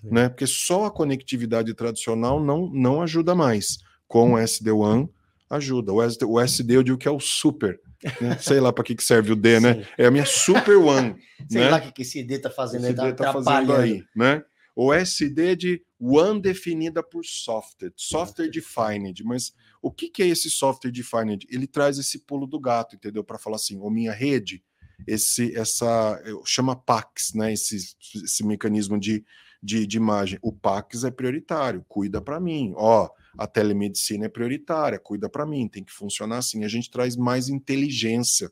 [0.03, 0.30] né?
[0.30, 3.80] Porque só a conectividade tradicional não não ajuda mais.
[4.07, 5.07] Com o SD-WAN
[5.49, 5.93] ajuda.
[5.93, 7.80] O SD, o SD eu digo que é o super.
[8.22, 8.38] Né?
[8.39, 9.85] Sei lá para que, que serve o D, né?
[9.97, 11.15] É a minha super WAN.
[11.49, 11.69] Sei né?
[11.69, 14.43] lá o que, que esse D tá fazendo, esse D tá fazendo aí, né?
[14.76, 19.23] O SD de WAN definida por software, software defined.
[19.23, 21.47] Mas o que, que é esse software defined?
[21.49, 23.23] Ele traz esse pulo do gato, entendeu?
[23.23, 24.64] Para falar assim, o minha rede,
[25.07, 27.53] esse, essa, chama PAX, né?
[27.53, 29.23] Esse, esse mecanismo de,
[29.61, 30.39] de, de imagem.
[30.41, 32.73] O PAX é prioritário, cuida para mim.
[32.76, 36.64] Ó, a telemedicina é prioritária, cuida para mim, tem que funcionar assim.
[36.64, 38.51] A gente traz mais inteligência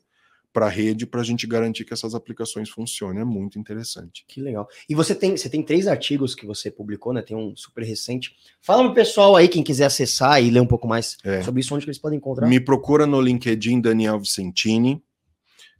[0.58, 3.22] para a rede para a gente garantir que essas aplicações funcionem.
[3.22, 4.24] É muito interessante.
[4.26, 4.68] Que legal.
[4.88, 7.22] E você tem, você tem três artigos que você publicou, né?
[7.22, 8.34] Tem um super recente.
[8.60, 11.42] Fala pro pessoal aí, quem quiser acessar e ler um pouco mais é.
[11.42, 12.48] sobre isso, onde eles podem encontrar.
[12.48, 15.00] Me procura no LinkedIn Daniel Vicentini.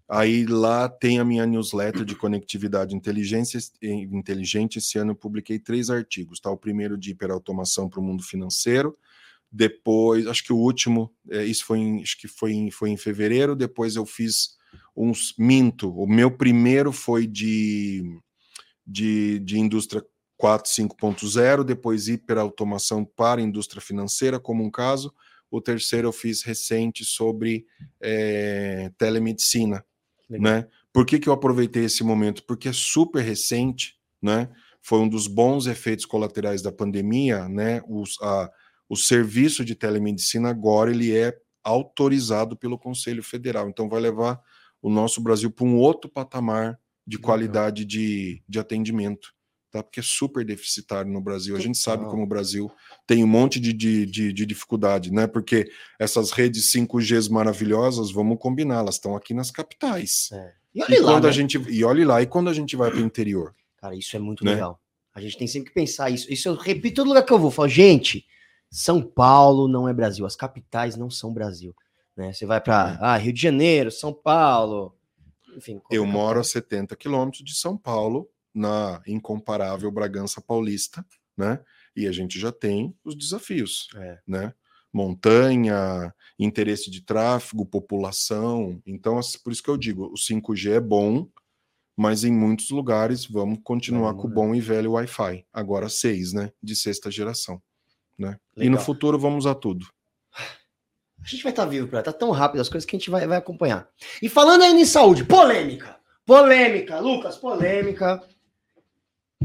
[0.09, 4.79] Aí lá tem a minha newsletter de conectividade inteligência, inteligente.
[4.79, 6.39] Esse ano eu publiquei três artigos.
[6.39, 6.53] Tá?
[6.53, 8.97] O primeiro de hiperautomação para o mundo financeiro.
[9.51, 12.97] Depois, acho que o último, é, isso foi em, acho que foi em, foi em
[12.97, 13.57] fevereiro.
[13.57, 14.57] Depois eu fiz
[14.99, 15.91] uns minto.
[15.95, 18.03] O meu primeiro foi de,
[18.87, 20.05] de, de indústria
[20.37, 25.13] 4, 5.0, depois hiperautomação para indústria financeira, como um caso.
[25.51, 27.65] O terceiro eu fiz recente sobre
[28.01, 29.85] é, telemedicina.
[30.29, 30.67] Né?
[30.93, 32.45] Por que, que eu aproveitei esse momento?
[32.45, 34.51] Porque é super recente, né?
[34.83, 37.81] Foi um dos bons efeitos colaterais da pandemia, né?
[37.89, 38.51] Os, a,
[38.89, 41.35] o serviço de telemedicina agora ele é
[41.65, 43.69] autorizado pelo Conselho Federal.
[43.69, 44.41] Então vai levar
[44.83, 49.33] o nosso Brasil para um outro patamar de qualidade de, de atendimento,
[49.71, 49.83] tá?
[49.83, 51.57] Porque é super deficitário no Brasil.
[51.57, 52.71] A gente sabe como o Brasil
[53.07, 55.27] tem um monte de, de, de, de dificuldade, né?
[55.27, 60.29] Porque essas redes 5Gs maravilhosas, vamos combinar, elas estão aqui nas capitais.
[60.33, 60.53] É.
[60.75, 61.31] E, olhe e lá, quando né?
[61.31, 63.55] a gente e olhe lá, e quando a gente vai para o interior?
[63.79, 64.55] Cara, isso é muito né?
[64.55, 64.81] legal.
[65.15, 66.33] A gente tem sempre que pensar isso.
[66.33, 67.51] Isso eu repito todo lugar que eu vou.
[67.51, 68.25] Falo, gente,
[68.71, 70.27] São Paulo não é Brasil.
[70.27, 71.75] As capitais não são Brasil.
[72.19, 72.33] Né?
[72.33, 72.99] Você vai para é.
[73.01, 74.93] ah, Rio de Janeiro, São Paulo,
[75.57, 75.81] enfim.
[75.89, 81.61] Eu moro a 70 quilômetros de São Paulo, na incomparável Bragança Paulista, né?
[81.95, 84.19] E a gente já tem os desafios, é.
[84.27, 84.53] né?
[84.93, 88.83] Montanha, interesse de tráfego, população.
[88.85, 91.29] Então, por isso que eu digo, o 5G é bom,
[91.97, 95.47] mas em muitos lugares vamos continuar com o bom e velho Wi-Fi.
[95.53, 96.53] Agora 6, né?
[96.61, 97.63] De sexta geração.
[98.19, 98.37] Né?
[98.57, 99.87] E no futuro vamos usar tudo.
[101.23, 103.11] A gente vai estar tá vivo para tá tão rápido as coisas que a gente
[103.11, 103.89] vai, vai acompanhar.
[104.23, 105.99] E falando ainda em saúde, polêmica.
[106.25, 108.23] Polêmica, Lucas, polêmica.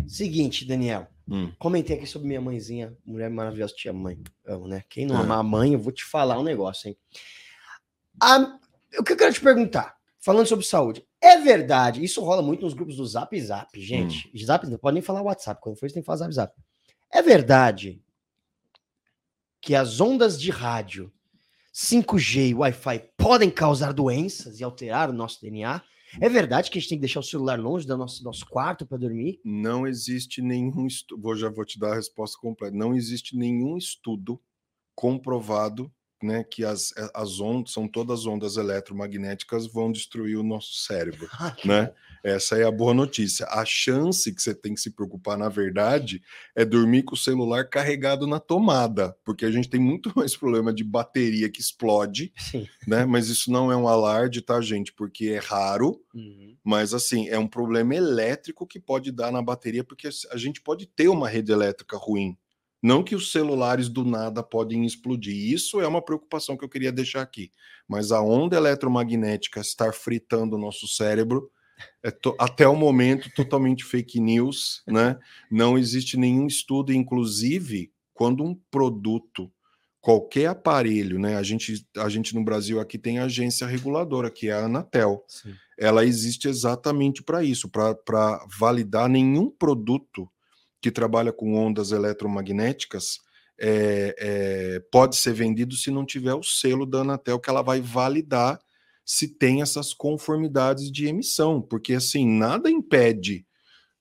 [0.08, 1.08] Seguinte, Daniel.
[1.28, 1.52] Hum.
[1.58, 4.22] Comentei aqui sobre minha mãezinha, mulher maravilhosa, tia mãe.
[4.46, 4.84] Amo, né?
[4.90, 5.20] Quem não é.
[5.22, 6.98] amar a mãe, eu vou te falar um negócio, hein?
[8.22, 8.60] A,
[9.00, 12.74] o que eu quero te perguntar, falando sobre saúde, é verdade, isso rola muito nos
[12.74, 14.30] grupos do Zap Zap, gente.
[14.34, 14.46] Hum.
[14.46, 16.54] Zap, não pode nem falar WhatsApp, quando for isso tem que falar Zap Zap.
[17.12, 18.02] É verdade
[19.62, 21.12] que as ondas de rádio
[21.74, 25.82] 5G e Wi-Fi podem causar doenças e alterar o nosso DNA?
[26.22, 28.86] É verdade que a gente tem que deixar o celular longe do nosso, nosso quarto
[28.86, 29.40] para dormir?
[29.44, 32.78] Não existe nenhum estudo, já vou te dar a resposta completa.
[32.78, 34.40] Não existe nenhum estudo
[34.94, 35.92] comprovado
[36.24, 41.56] né, que as, as ondas são todas ondas eletromagnéticas vão destruir o nosso cérebro, ah,
[41.66, 41.92] né?
[42.24, 43.46] Essa é a boa notícia.
[43.48, 46.24] A chance que você tem que se preocupar, na verdade,
[46.56, 50.74] é dormir com o celular carregado na tomada, porque a gente tem muito mais problema
[50.74, 52.66] de bateria que explode, Sim.
[52.88, 53.04] né?
[53.04, 54.94] Mas isso não é um alarde, tá, gente?
[54.94, 56.56] Porque é raro, uhum.
[56.64, 60.86] mas assim, é um problema elétrico que pode dar na bateria, porque a gente pode
[60.86, 62.38] ter uma rede elétrica ruim.
[62.84, 65.34] Não que os celulares do nada podem explodir.
[65.54, 67.50] Isso é uma preocupação que eu queria deixar aqui.
[67.88, 71.50] Mas a onda eletromagnética estar fritando o nosso cérebro
[72.04, 75.18] é to, até o momento totalmente fake news, né?
[75.50, 79.50] Não existe nenhum estudo, inclusive quando um produto,
[80.02, 81.38] qualquer aparelho, né?
[81.38, 85.24] A gente, a gente no Brasil aqui tem agência reguladora, que é a Anatel.
[85.28, 85.56] Sim.
[85.80, 90.30] Ela existe exatamente para isso, para validar nenhum produto
[90.84, 93.22] que trabalha com ondas eletromagnéticas
[93.58, 97.80] é, é, pode ser vendido se não tiver o selo da Anatel, que ela vai
[97.80, 98.60] validar
[99.06, 103.46] se tem essas conformidades de emissão, porque assim, nada impede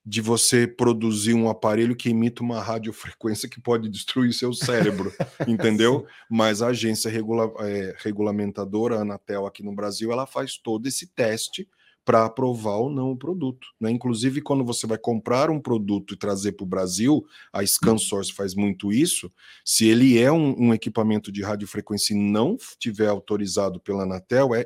[0.05, 5.13] de você produzir um aparelho que emita uma radiofrequência que pode destruir seu cérebro,
[5.47, 6.05] entendeu?
[6.29, 11.07] Mas a agência regula é, regulamentadora, a Anatel aqui no Brasil, ela faz todo esse
[11.07, 11.65] teste
[12.05, 13.67] para aprovar ou não o produto.
[13.79, 13.89] Né?
[13.91, 18.53] Inclusive, quando você vai comprar um produto e trazer para o Brasil, a ScanSource faz
[18.53, 19.31] muito isso.
[19.63, 24.65] Se ele é um, um, equipamento de radiofrequência e não tiver autorizado pela Anatel, é,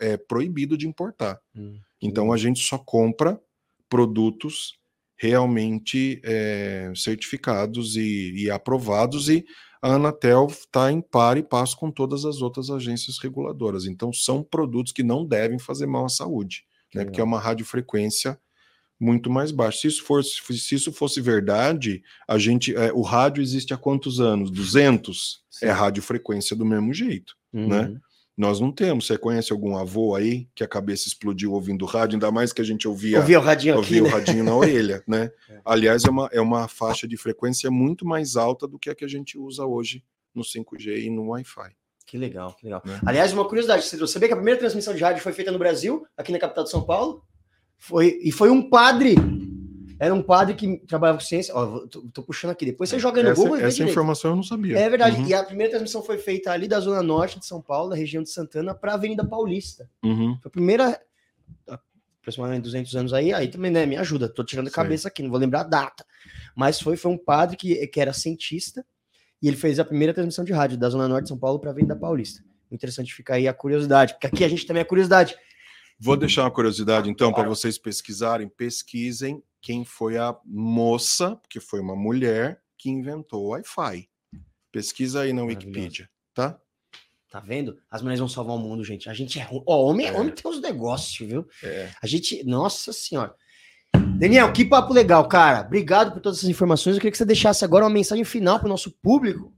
[0.00, 1.40] é proibido de importar.
[1.54, 1.78] Hum.
[2.00, 3.40] Então, a gente só compra
[3.88, 4.76] produtos
[5.16, 9.44] realmente é, certificados e, e aprovados e
[9.80, 13.84] a Anatel está em par e passo com todas as outras agências reguladoras.
[13.84, 16.64] Então, são produtos que não devem fazer mal à saúde
[16.94, 17.04] né?
[17.04, 18.38] Porque é uma radiofrequência
[18.98, 19.80] muito mais baixa.
[19.80, 24.20] Se isso fosse, se isso fosse verdade, a gente, é, o rádio existe há quantos
[24.20, 24.50] anos?
[24.50, 25.42] 200?
[25.50, 25.66] Sim.
[25.66, 27.68] É radiofrequência do mesmo jeito, uhum.
[27.68, 28.00] né?
[28.36, 29.06] Nós não temos.
[29.06, 32.16] Você conhece algum avô aí que a cabeça explodiu ouvindo rádio?
[32.16, 34.10] Ainda mais que a gente ouvia, ouvia o radinho, ouvia aqui, o né?
[34.10, 35.30] radinho na orelha, né?
[35.50, 35.60] É.
[35.64, 39.04] Aliás, é uma, é uma faixa de frequência muito mais alta do que a que
[39.04, 40.02] a gente usa hoje
[40.34, 41.72] no 5G e no Wi-Fi.
[42.12, 42.82] Que legal, que legal.
[42.84, 43.00] Né?
[43.06, 46.06] Aliás, uma curiosidade, você sabia que a primeira transmissão de rádio foi feita no Brasil,
[46.14, 47.24] aqui na capital de São Paulo?
[47.78, 49.14] Foi, e foi um padre.
[49.98, 51.56] Era um padre que trabalhava com ciência.
[51.56, 52.66] Ó, tô, tô puxando aqui.
[52.66, 54.78] Depois você joga no essa, Google e Essa informação eu não sabia.
[54.78, 55.22] É verdade.
[55.22, 55.26] Uhum.
[55.26, 58.22] E a primeira transmissão foi feita ali da Zona Norte de São Paulo, da região
[58.22, 59.88] de Santana, para a Avenida Paulista.
[60.04, 60.36] Uhum.
[60.42, 61.00] Foi a primeira.
[62.20, 63.32] Aproximadamente 200 anos aí.
[63.32, 63.86] Aí também, né?
[63.86, 64.28] Me ajuda.
[64.28, 66.04] Tô tirando a cabeça aqui, não vou lembrar a data.
[66.54, 68.84] Mas foi, foi um padre que, que era cientista
[69.42, 71.70] e ele fez a primeira transmissão de rádio da Zona Norte de São Paulo para
[71.70, 72.44] a Avenida Paulista.
[72.70, 75.36] Interessante ficar aí a curiosidade, porque aqui a gente também é curiosidade.
[75.98, 77.48] Vou deixar uma curiosidade, então, claro.
[77.48, 78.48] para vocês pesquisarem.
[78.48, 84.08] Pesquisem quem foi a moça, porque foi uma mulher, que inventou o Wi-Fi.
[84.70, 86.58] Pesquisa aí na Wikipedia, tá?
[87.30, 87.78] Tá vendo?
[87.90, 89.08] As mulheres vão salvar o mundo, gente.
[89.08, 89.62] A gente é ruim.
[89.66, 90.12] Ó, homem, é.
[90.12, 91.46] homem tem os negócios, viu?
[91.62, 91.90] É.
[92.02, 92.44] A gente.
[92.44, 93.34] Nossa Senhora.
[94.18, 95.66] Daniel, que papo legal, cara.
[95.66, 96.94] Obrigado por todas essas informações.
[96.94, 99.52] Eu queria que você deixasse agora uma mensagem final para o nosso público.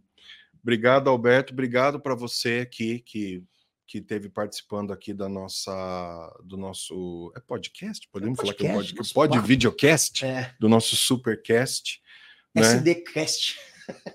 [0.62, 1.52] Obrigado, Alberto.
[1.52, 3.44] Obrigado para você aqui que
[3.86, 5.72] que teve participando aqui da nossa
[6.42, 10.54] do nosso é podcast, podemos é podcast, falar que é podcast, pode videocast é.
[10.58, 12.00] do nosso supercast,
[12.54, 12.62] né?
[12.62, 13.56] SDcast.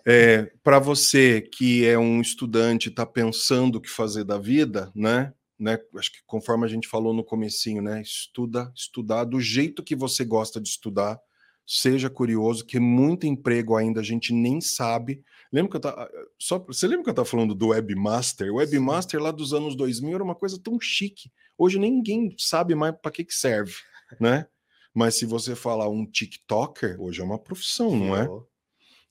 [0.05, 5.31] É, para você que é um estudante, está pensando o que fazer da vida, né?
[5.59, 5.77] Né?
[5.97, 8.01] Acho que conforme a gente falou no comecinho, né?
[8.01, 11.19] Estuda, estudar do jeito que você gosta de estudar,
[11.67, 15.23] seja curioso, que muito emprego ainda a gente nem sabe.
[15.51, 16.09] Lembra que eu tava,
[16.39, 18.51] só você lembra que eu estava falando do webmaster?
[18.51, 21.31] O webmaster lá dos anos 2000 era uma coisa tão chique.
[21.57, 23.75] Hoje ninguém sabe mais para que que serve,
[24.19, 24.47] né?
[24.93, 28.27] Mas se você falar um TikToker, hoje é uma profissão, não é?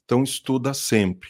[0.04, 1.28] Então estuda sempre.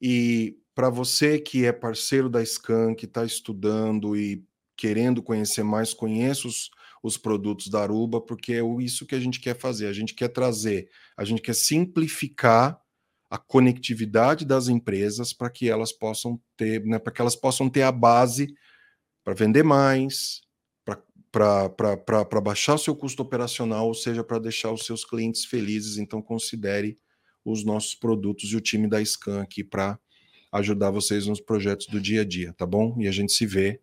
[0.00, 4.44] E para você que é parceiro da Scan, que está estudando e
[4.80, 6.70] querendo conhecer mais, conheça os,
[7.02, 9.88] os produtos da Aruba, porque é isso que a gente quer fazer.
[9.88, 12.80] A gente quer trazer, a gente quer simplificar
[13.28, 17.82] a conectividade das empresas para que elas possam ter, né, para que elas possam ter
[17.82, 18.54] a base
[19.22, 20.40] para vender mais,
[21.30, 25.98] para baixar o seu custo operacional, ou seja, para deixar os seus clientes felizes.
[25.98, 26.96] Então, considere
[27.44, 29.98] os nossos produtos e o time da Scan aqui para
[30.50, 32.96] ajudar vocês nos projetos do dia a dia, tá bom?
[32.98, 33.78] E a gente se vê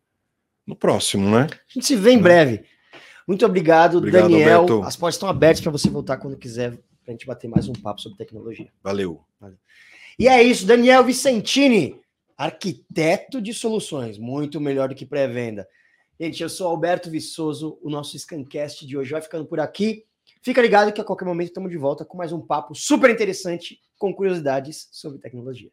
[0.67, 1.47] no próximo, né?
[1.51, 2.23] A gente se vê em né?
[2.23, 2.65] breve.
[3.25, 4.59] Muito obrigado, obrigado Daniel.
[4.61, 4.83] Alberto.
[4.83, 7.73] As portas estão abertas para você voltar quando quiser, para a gente bater mais um
[7.73, 8.71] papo sobre tecnologia.
[8.83, 9.21] Valeu.
[9.39, 9.57] Valeu.
[10.19, 11.99] E é isso, Daniel Vicentini,
[12.37, 15.67] arquiteto de soluções, muito melhor do que pré-venda.
[16.19, 20.03] Gente, eu sou Alberto Viçoso, o nosso Scancast de hoje vai ficando por aqui.
[20.41, 23.79] Fica ligado que a qualquer momento estamos de volta com mais um papo super interessante
[23.97, 25.69] com curiosidades sobre tecnologia.